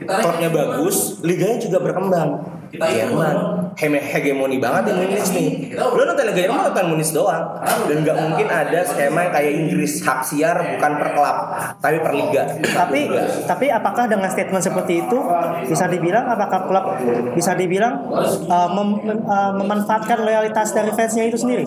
[0.03, 2.29] klubnya bagus liganya juga berkembang
[2.73, 3.35] Jerman
[3.73, 7.45] Heme- hegemoni banget di Munich nih lu nonton Liga Jerman nonton Munich doang
[7.83, 11.37] dan nggak mungkin ada skema yang kayak Inggris hak siar bukan per klub
[11.79, 13.01] tapi per liga Tapi
[13.45, 15.17] tapi apakah dengan statement seperti itu
[15.65, 16.85] bisa dibilang apakah klub
[17.33, 18.09] bisa dibilang
[18.45, 21.65] uh, mem- mem- uh, memanfaatkan loyalitas dari fansnya itu sendiri?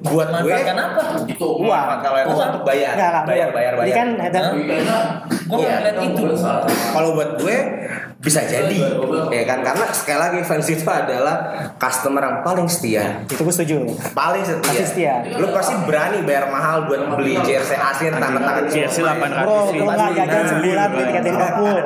[0.00, 1.02] buat gue Manfaatkan apa?
[1.38, 1.86] Uang.
[2.00, 4.40] kalau itu untuk bayar bayar bayar Ini bayar kan ada
[5.48, 6.24] Gue nggak ngeliat itu.
[6.92, 7.56] kalau buat gue
[8.18, 8.78] bisa jadi
[9.30, 11.36] ya kan karena sekali lagi fans itu adalah
[11.78, 13.76] customer yang paling setia itu gue setuju.
[14.10, 14.66] paling setia.
[14.66, 15.14] Pasti setia.
[15.38, 19.78] Lu pasti berani bayar mahal buat beli jersey asli tanda tangan Jersey 800 Bro, sih.
[19.78, 21.78] gue nggak jajan sebulan nih tiket Liverpool.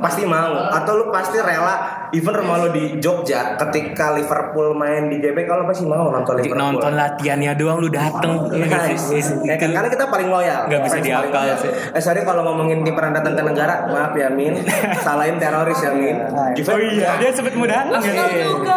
[0.00, 1.74] pasti mau atau lu pasti rela
[2.14, 6.56] even rumah lu di Jogja ketika Liverpool main di GBK lu pasti mau nonton Liverpool
[6.56, 8.48] Nonton latihannya doang lu dateng.
[8.48, 8.96] Iya?
[9.44, 10.70] Ya kan, karena kita paling loyal.
[10.70, 11.70] Nggak bisa diakal sih.
[11.92, 14.56] Eh sorry kalau ngomongin tim pernah datang ke negara, maaf ya Min.
[15.06, 16.16] Salahin teroris ya Min.
[16.54, 18.14] Juve Oh iya, dia sempet mau dateng ya.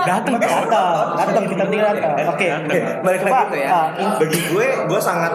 [0.08, 0.50] Dateng kan?
[0.66, 2.14] Datang, datang kita tinggal datang.
[2.32, 2.48] Oke.
[3.00, 3.70] balik lagi tuh ya.
[3.70, 3.86] ah,
[4.18, 5.32] Bagi gue, gue sangat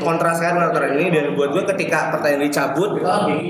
[0.00, 2.90] kontras sekali dengan aturan ini dan buat gue ketika pertandingan dicabut,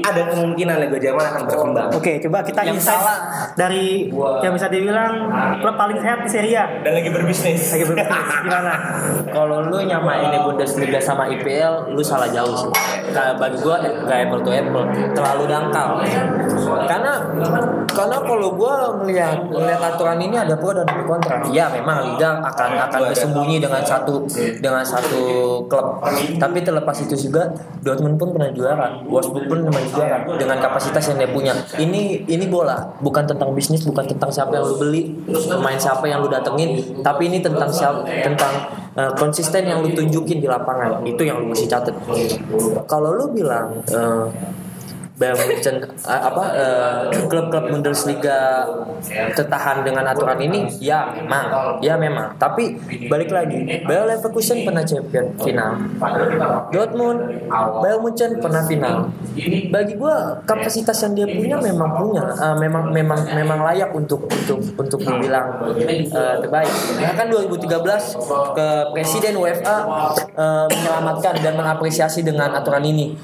[0.03, 1.89] ada kemungkinan Liga Jerman akan berkembang.
[1.95, 3.21] Oke, coba kita Yang insight
[3.55, 4.11] dari
[4.43, 5.13] yang bisa dibilang
[5.63, 6.65] klub paling sehat di Serie A.
[6.83, 7.73] Dan lagi berbisnis.
[7.73, 8.75] Lagi berbisnis gimana?
[9.37, 12.71] Kalau lu nyamain ini Bundesliga sama IPL, lu salah jauh sih.
[13.15, 14.85] Bagi gua eh, nggak apple to apple,
[15.15, 15.89] terlalu dangkal.
[16.87, 17.13] Karena
[17.91, 21.41] karena kalau gua melihat melihat aturan ini ada pro dan kontra.
[21.51, 24.27] Ya memang liga akan akan bersembunyi dengan satu
[24.61, 25.23] dengan satu
[25.71, 26.03] klub.
[26.37, 27.51] Tapi terlepas itu juga
[27.83, 31.53] Dortmund pun pernah juara, Wolfsburg pun pernah juara dengan kapasitas yang dia punya.
[31.79, 36.21] Ini ini bola bukan tentang bisnis, bukan tentang siapa yang lu beli, pemain siapa yang
[36.21, 38.53] lu datengin, tapi ini tentang siapa tentang
[38.99, 41.07] uh, konsisten yang lu tunjukin di lapangan.
[41.07, 41.95] Itu yang lu mesti catat.
[42.91, 44.27] Kalau lu bilang uh,
[45.17, 48.69] Bayern Munchen uh, apa uh, klub-klub Bundesliga
[49.33, 52.37] tertahan dengan aturan ini ya memang ya memang.
[52.37, 52.77] Tapi
[53.09, 55.89] balik lagi Bayer Leverkusen pernah champion final.
[56.69, 57.49] Dortmund
[57.81, 59.09] Bayern Munchen pernah final.
[59.73, 64.61] Bagi gua kapasitas yang dia punya memang punya uh, memang memang memang layak untuk untuk
[64.77, 65.65] untuk dibilang
[66.13, 66.73] uh, terbaik.
[67.01, 67.73] Ya kan 2013
[68.53, 69.77] ke presiden UEFA
[70.37, 73.17] uh, menyelamatkan dan mengapresiasi dengan aturan ini.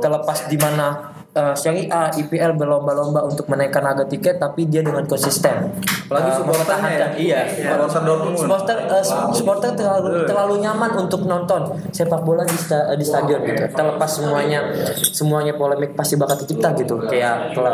[0.00, 1.54] Terlepas di mana uh,
[1.94, 5.70] A, IPL berlomba-lomba untuk menaikkan harga tiket, tapi dia dengan konsisten.
[6.10, 7.06] Apalagi Uh, supporternya ya.
[7.06, 7.10] mempertahankan.
[7.14, 7.40] Iya.
[7.54, 8.36] Supporter Dortmund.
[8.36, 11.60] Supporter, uh, supporter terlalu terlalu nyaman untuk nonton
[11.94, 13.64] sepak bola di, sta- di stadion gitu.
[13.70, 14.58] Terlepas semuanya
[14.98, 16.98] semuanya polemik pasti bakal tercipta gitu.
[17.06, 17.68] Kayak klub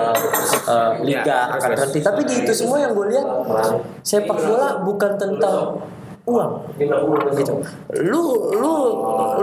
[0.68, 1.98] uh, liga akan terhenti.
[2.04, 3.26] Tapi di itu semua yang gue lihat
[4.04, 5.80] sepak bola bukan tentang
[6.24, 6.50] uang.
[6.80, 7.54] Gitu.
[8.00, 8.24] lu
[8.56, 8.74] lu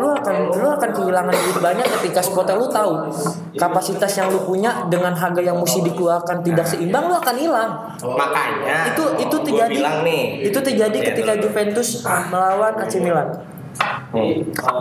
[0.01, 3.05] lu akan lu akan kehilangan duit banyak ketika supporter lu tahu
[3.53, 7.71] kapasitas yang lu punya dengan harga yang mesti dikeluarkan tidak seimbang lu akan hilang.
[8.01, 8.97] Makanya.
[8.97, 10.23] Itu itu terjadi nih.
[10.49, 11.34] itu terjadi Iya, ketika.
[11.41, 13.29] Juventus melawan AC Milan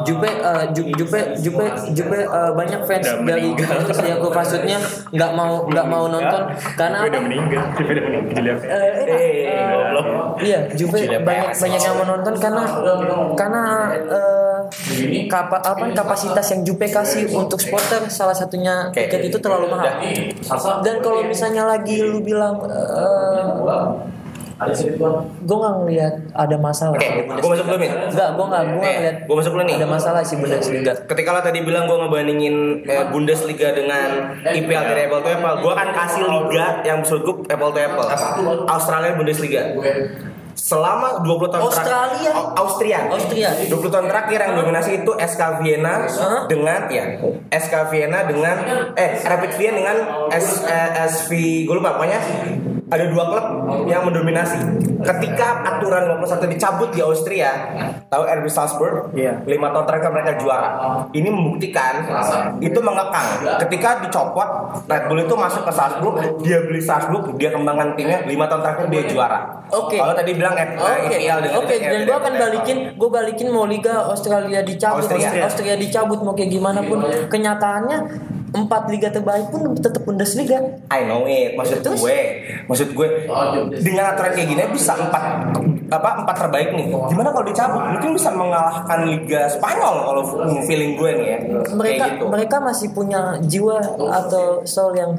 [0.02, 4.78] Juve eh, Ju- Juve Juve Juve eh, banyak fans dari Juventus yang gue maksudnya
[5.14, 6.42] nggak mau nggak mau nonton.
[6.74, 7.18] Karena apa?
[7.22, 7.62] meninggal.
[7.78, 8.42] Dia udah meninggal.
[8.66, 9.90] Eh, eh, eh,
[10.42, 12.62] iya Juve Gila, banyak banyak yang menonton karena
[13.38, 13.62] karena
[14.10, 19.94] eh, kapa, apa kapasitas yang Juve kasih untuk supporter salah satunya tiket itu terlalu mahal.
[20.82, 22.58] Dan kalau misalnya lagi lu bilang
[24.60, 27.90] gue nggak ngeliat ada masalah Oke, di gue masuk dulu Min.
[28.06, 29.76] Enggak, gue nggak gue nggak Eh, ngeliat gua masuk dulu nih.
[29.76, 34.08] ada masalah sih Bundesliga Ketika lo tadi bilang gue ngebandingin eh, Bundesliga dengan
[34.42, 38.06] IPL dari apple to apple, gue akan kasih liga yang menurut gue apple to apple.
[38.66, 39.62] Australia Bundesliga.
[40.52, 42.30] Selama 20 tahun Australia?
[42.30, 42.98] Au- Austria.
[43.08, 43.48] Austria.
[43.64, 46.44] 20 tahun terakhir yang dominasi itu SK Vienna Hah?
[46.44, 47.16] dengan ya
[47.48, 48.56] SK Vienna dengan
[48.92, 49.96] eh Rapid Vienna dengan
[50.28, 51.30] S, eh, SV
[51.64, 52.20] gue lupa pokoknya
[52.90, 53.46] ada dua klub
[53.86, 54.58] yang mendominasi.
[55.00, 57.50] Ketika aturan 51 dicabut di Austria,
[58.10, 59.14] tahu RB Salzburg?
[59.16, 59.40] Iya.
[59.46, 60.68] Lima tahun terakhir mereka juara.
[61.14, 62.04] Ini membuktikan
[62.60, 63.28] itu mengekang.
[63.66, 64.50] Ketika dicopot,
[64.90, 66.14] Red Bull itu masuk ke Salzburg,
[66.44, 68.26] dia beli Salzburg, dia kembangkan timnya.
[68.26, 69.38] Lima tahun terakhir dia juara.
[69.70, 69.96] Oke.
[69.96, 74.60] Kalau tadi bilang Oke, dengan oke, dan gue akan balikin, gue balikin mau liga Australia
[74.60, 75.46] dicabut, Austria.
[75.46, 75.74] Austria.
[75.78, 77.98] dicabut mau kayak gimana pun, kenyataannya
[78.50, 80.82] empat liga terbaik pun tetap Bundesliga.
[80.90, 81.54] I know it.
[81.54, 82.00] Maksud Terus?
[82.02, 82.18] gue,
[82.66, 83.08] maksud gue
[83.82, 85.54] dengan aturan kayak gini bisa empat
[85.90, 86.86] apa empat terbaik nih.
[86.88, 87.82] Gimana kalau dicabut?
[87.90, 90.22] Mungkin bisa mengalahkan Liga Spanyol kalau
[90.62, 91.38] feeling gue nih ya.
[91.68, 92.24] Mereka Kayak gitu.
[92.26, 93.76] mereka masih punya jiwa
[94.08, 95.12] atau soul yang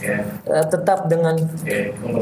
[0.00, 1.36] eh, tetap dengan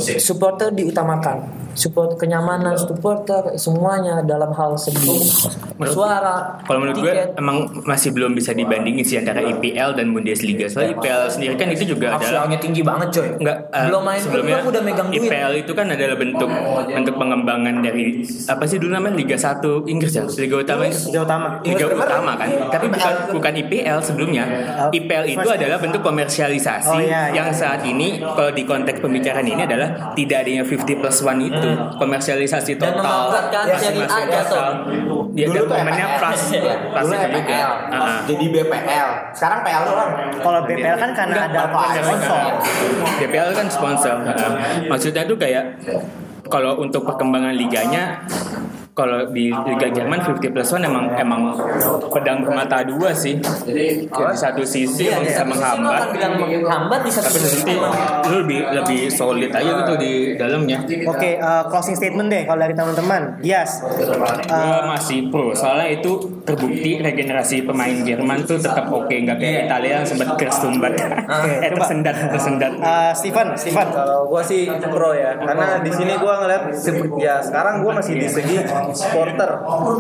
[0.00, 1.64] supporter diutamakan.
[1.76, 5.20] Support kenyamanan supporter semuanya dalam hal segi
[5.84, 7.36] suara, Kalau menurut gue tiket.
[7.36, 10.72] emang masih belum bisa dibandingin sih antara IPL dan Bundesliga.
[10.72, 13.28] Soalnya IPL sendiri kan itu juga Aksualnya tinggi banget coy.
[13.36, 15.28] Enggak, eh, Belum main sebelumnya belum udah megang duit.
[15.28, 16.48] IPL itu kan adalah bentuk
[16.88, 20.24] bentuk pengembangan dari apa sih dulu namanya Liga 1 Inggris ya?
[20.26, 21.08] Liga utama Inggris.
[21.08, 21.48] Liga utama.
[21.60, 22.48] Liga utama kan.
[22.68, 24.44] Tapi bukan bukan IPL sebelumnya.
[24.90, 27.42] IPL itu adalah bentuk komersialisasi Oh, iya, iya.
[27.42, 31.70] yang saat ini kalau di konteks pembicaraan ini adalah tidak adanya 50 plus 1 itu
[31.98, 33.34] komersialisasi Dan total.
[33.66, 34.70] Ya, Serie A jatuh.
[35.36, 36.10] Ya, Dulu dan tuh EPL.
[36.16, 37.26] plus Dulu plus juga.
[37.28, 37.72] EPL.
[37.92, 38.18] Ah.
[38.24, 39.08] Jadi BPL.
[39.36, 40.10] Sekarang PL doang.
[40.40, 42.40] Kalau BPL kan karena ada sponsor.
[43.20, 44.16] DPL kan sponsor.
[44.24, 44.52] Heeh.
[44.88, 45.64] Maksudnya tuh kayak
[46.46, 48.22] kalau untuk perkembangan liganya
[48.96, 51.52] kalau di Liga Jerman 50 plus 1 emang emang
[52.08, 53.36] pedang bermata dua sih.
[53.36, 57.72] Jadi satu sisi emang bisa Sisi lu menghambat, bilang menghambat di satu tapi di sisi
[57.76, 60.80] lu lebih lebih solid aja gitu di dalamnya.
[61.12, 63.22] Oke, eh, closing statement deh kalau dari teman-teman.
[63.44, 63.84] Yes.
[63.84, 70.00] Gue masih pro soalnya itu terbukti regenerasi pemain Jerman tuh tetap oke nggak kayak Italia
[70.00, 70.92] yang sempat kersumbat
[71.64, 73.88] eh tersendat tersendat Eh, Steven, Steven.
[73.92, 76.62] Kalau gue sih pro ya, karena di sini gue ngeliat
[77.20, 78.56] ya sekarang gue masih di segi
[78.92, 79.50] supporter.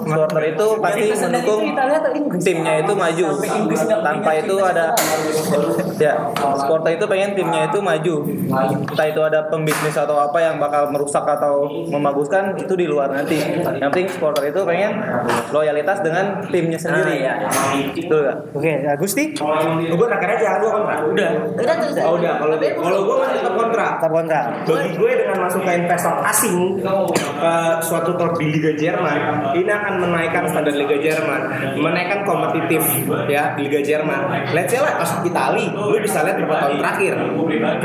[0.04, 1.60] Supporter itu pasti mendukung
[2.42, 3.26] timnya itu maju.
[4.02, 4.86] Tanpa itu ada
[5.96, 8.14] ya supporter itu pengen timnya itu maju.
[8.90, 13.38] Entah itu ada pembisnis atau apa yang bakal merusak atau memaguskan itu di luar nanti.
[13.80, 15.00] Yang penting supporter itu pengen
[15.50, 17.24] loyalitas dengan timnya sendiri.
[17.96, 18.36] Betul gak?
[18.52, 19.24] Oke, eh, Gusti.
[19.86, 20.94] Gue terakhir aja dua kontra.
[21.06, 21.30] Udah.
[21.56, 21.88] Udah tuh.
[22.02, 22.32] Oh, udah.
[22.38, 23.86] Kalau kalau gue masih tetap kontra.
[23.98, 24.40] Tetap kontra.
[24.66, 27.52] Bagi gue dengan masuknya investor asing ke
[27.84, 29.18] suatu klub di Liga Jerman,
[29.56, 31.40] ini akan menaikkan standar Liga Jerman,
[31.80, 32.84] menaikkan kompetitif
[33.26, 34.52] ya Liga Jerman.
[34.52, 37.14] Let's say lah masuk Itali, lu bisa lihat beberapa tahun terakhir,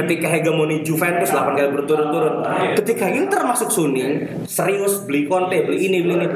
[0.04, 2.36] ketika hegemoni Juventus 8 kali berturut-turut,
[2.84, 6.28] ketika Inter masuk Suning, serius beli Conte, beli ini, beli ini,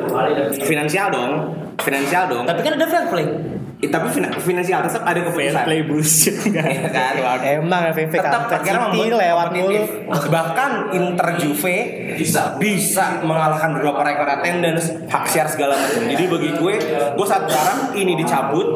[0.64, 1.32] finansial dong,
[1.84, 2.44] finansial dong.
[2.48, 3.27] Tapi kan ada fair play.
[3.86, 5.62] Eh, tapi fina- finansial tetap ada keputusan.
[5.62, 7.14] play bullshit Iya kan?
[7.56, 9.62] Emang FVP tetap akhirnya City membuat lewat mulu.
[9.76, 10.28] kompetitif.
[10.28, 11.76] bahkan Inter Juve
[12.16, 16.74] bisa bisa mengalahkan beberapa rekor attendance hak siar segala macam jadi bagi gue
[17.14, 18.68] gue saat berharap ini dicabut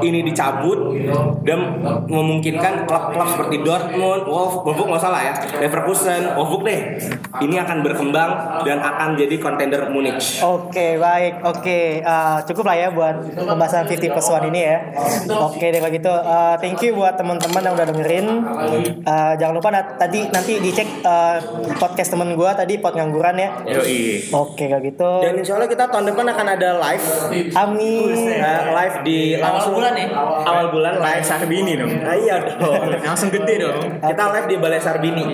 [0.00, 0.78] ini dicabut
[1.42, 1.58] dan
[2.06, 6.80] memungkinkan klub-klub seperti Dortmund Wolf Wolfsburg nggak salah ya Leverkusen Wolfsburg deh
[7.40, 8.30] ini akan berkembang
[8.62, 14.08] dan akan jadi kontender Munich Oke baik, oke Eh, cukup lah ya buat pembahasan 50
[14.08, 14.78] plus 1 ini ya.
[15.26, 18.26] Oke deh kalau gitu, Eh, thank you buat teman-teman yang udah dengerin.
[19.00, 21.36] Eh, jangan lupa tadi nanti dicek eh,
[21.74, 23.48] podcast temen gue tadi pot ngangguran ya.
[24.30, 27.06] Oke kalau gitu, dan insya Allah kita tahun depan akan ada live
[27.52, 28.16] amin.
[28.30, 30.06] eh, live di langsung bulan ya?
[30.44, 34.80] awal bulan live Sarbini dong Ah, iya dong langsung gede dong Kita live di Balai
[34.80, 35.24] Sarbini.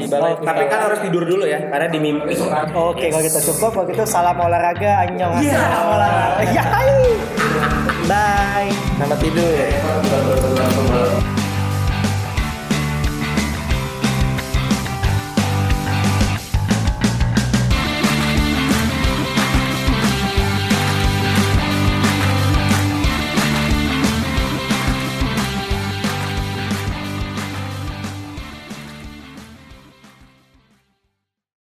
[0.41, 2.35] Tapi kan harus tidur dulu ya, karena di mimpi.
[2.73, 6.45] Oke kalau gitu cukup, kalau gitu salam olahraga, anyong olahraga.
[6.57, 7.40] Yai.
[8.11, 8.75] Bye.
[8.99, 10.50] Selamat tidur.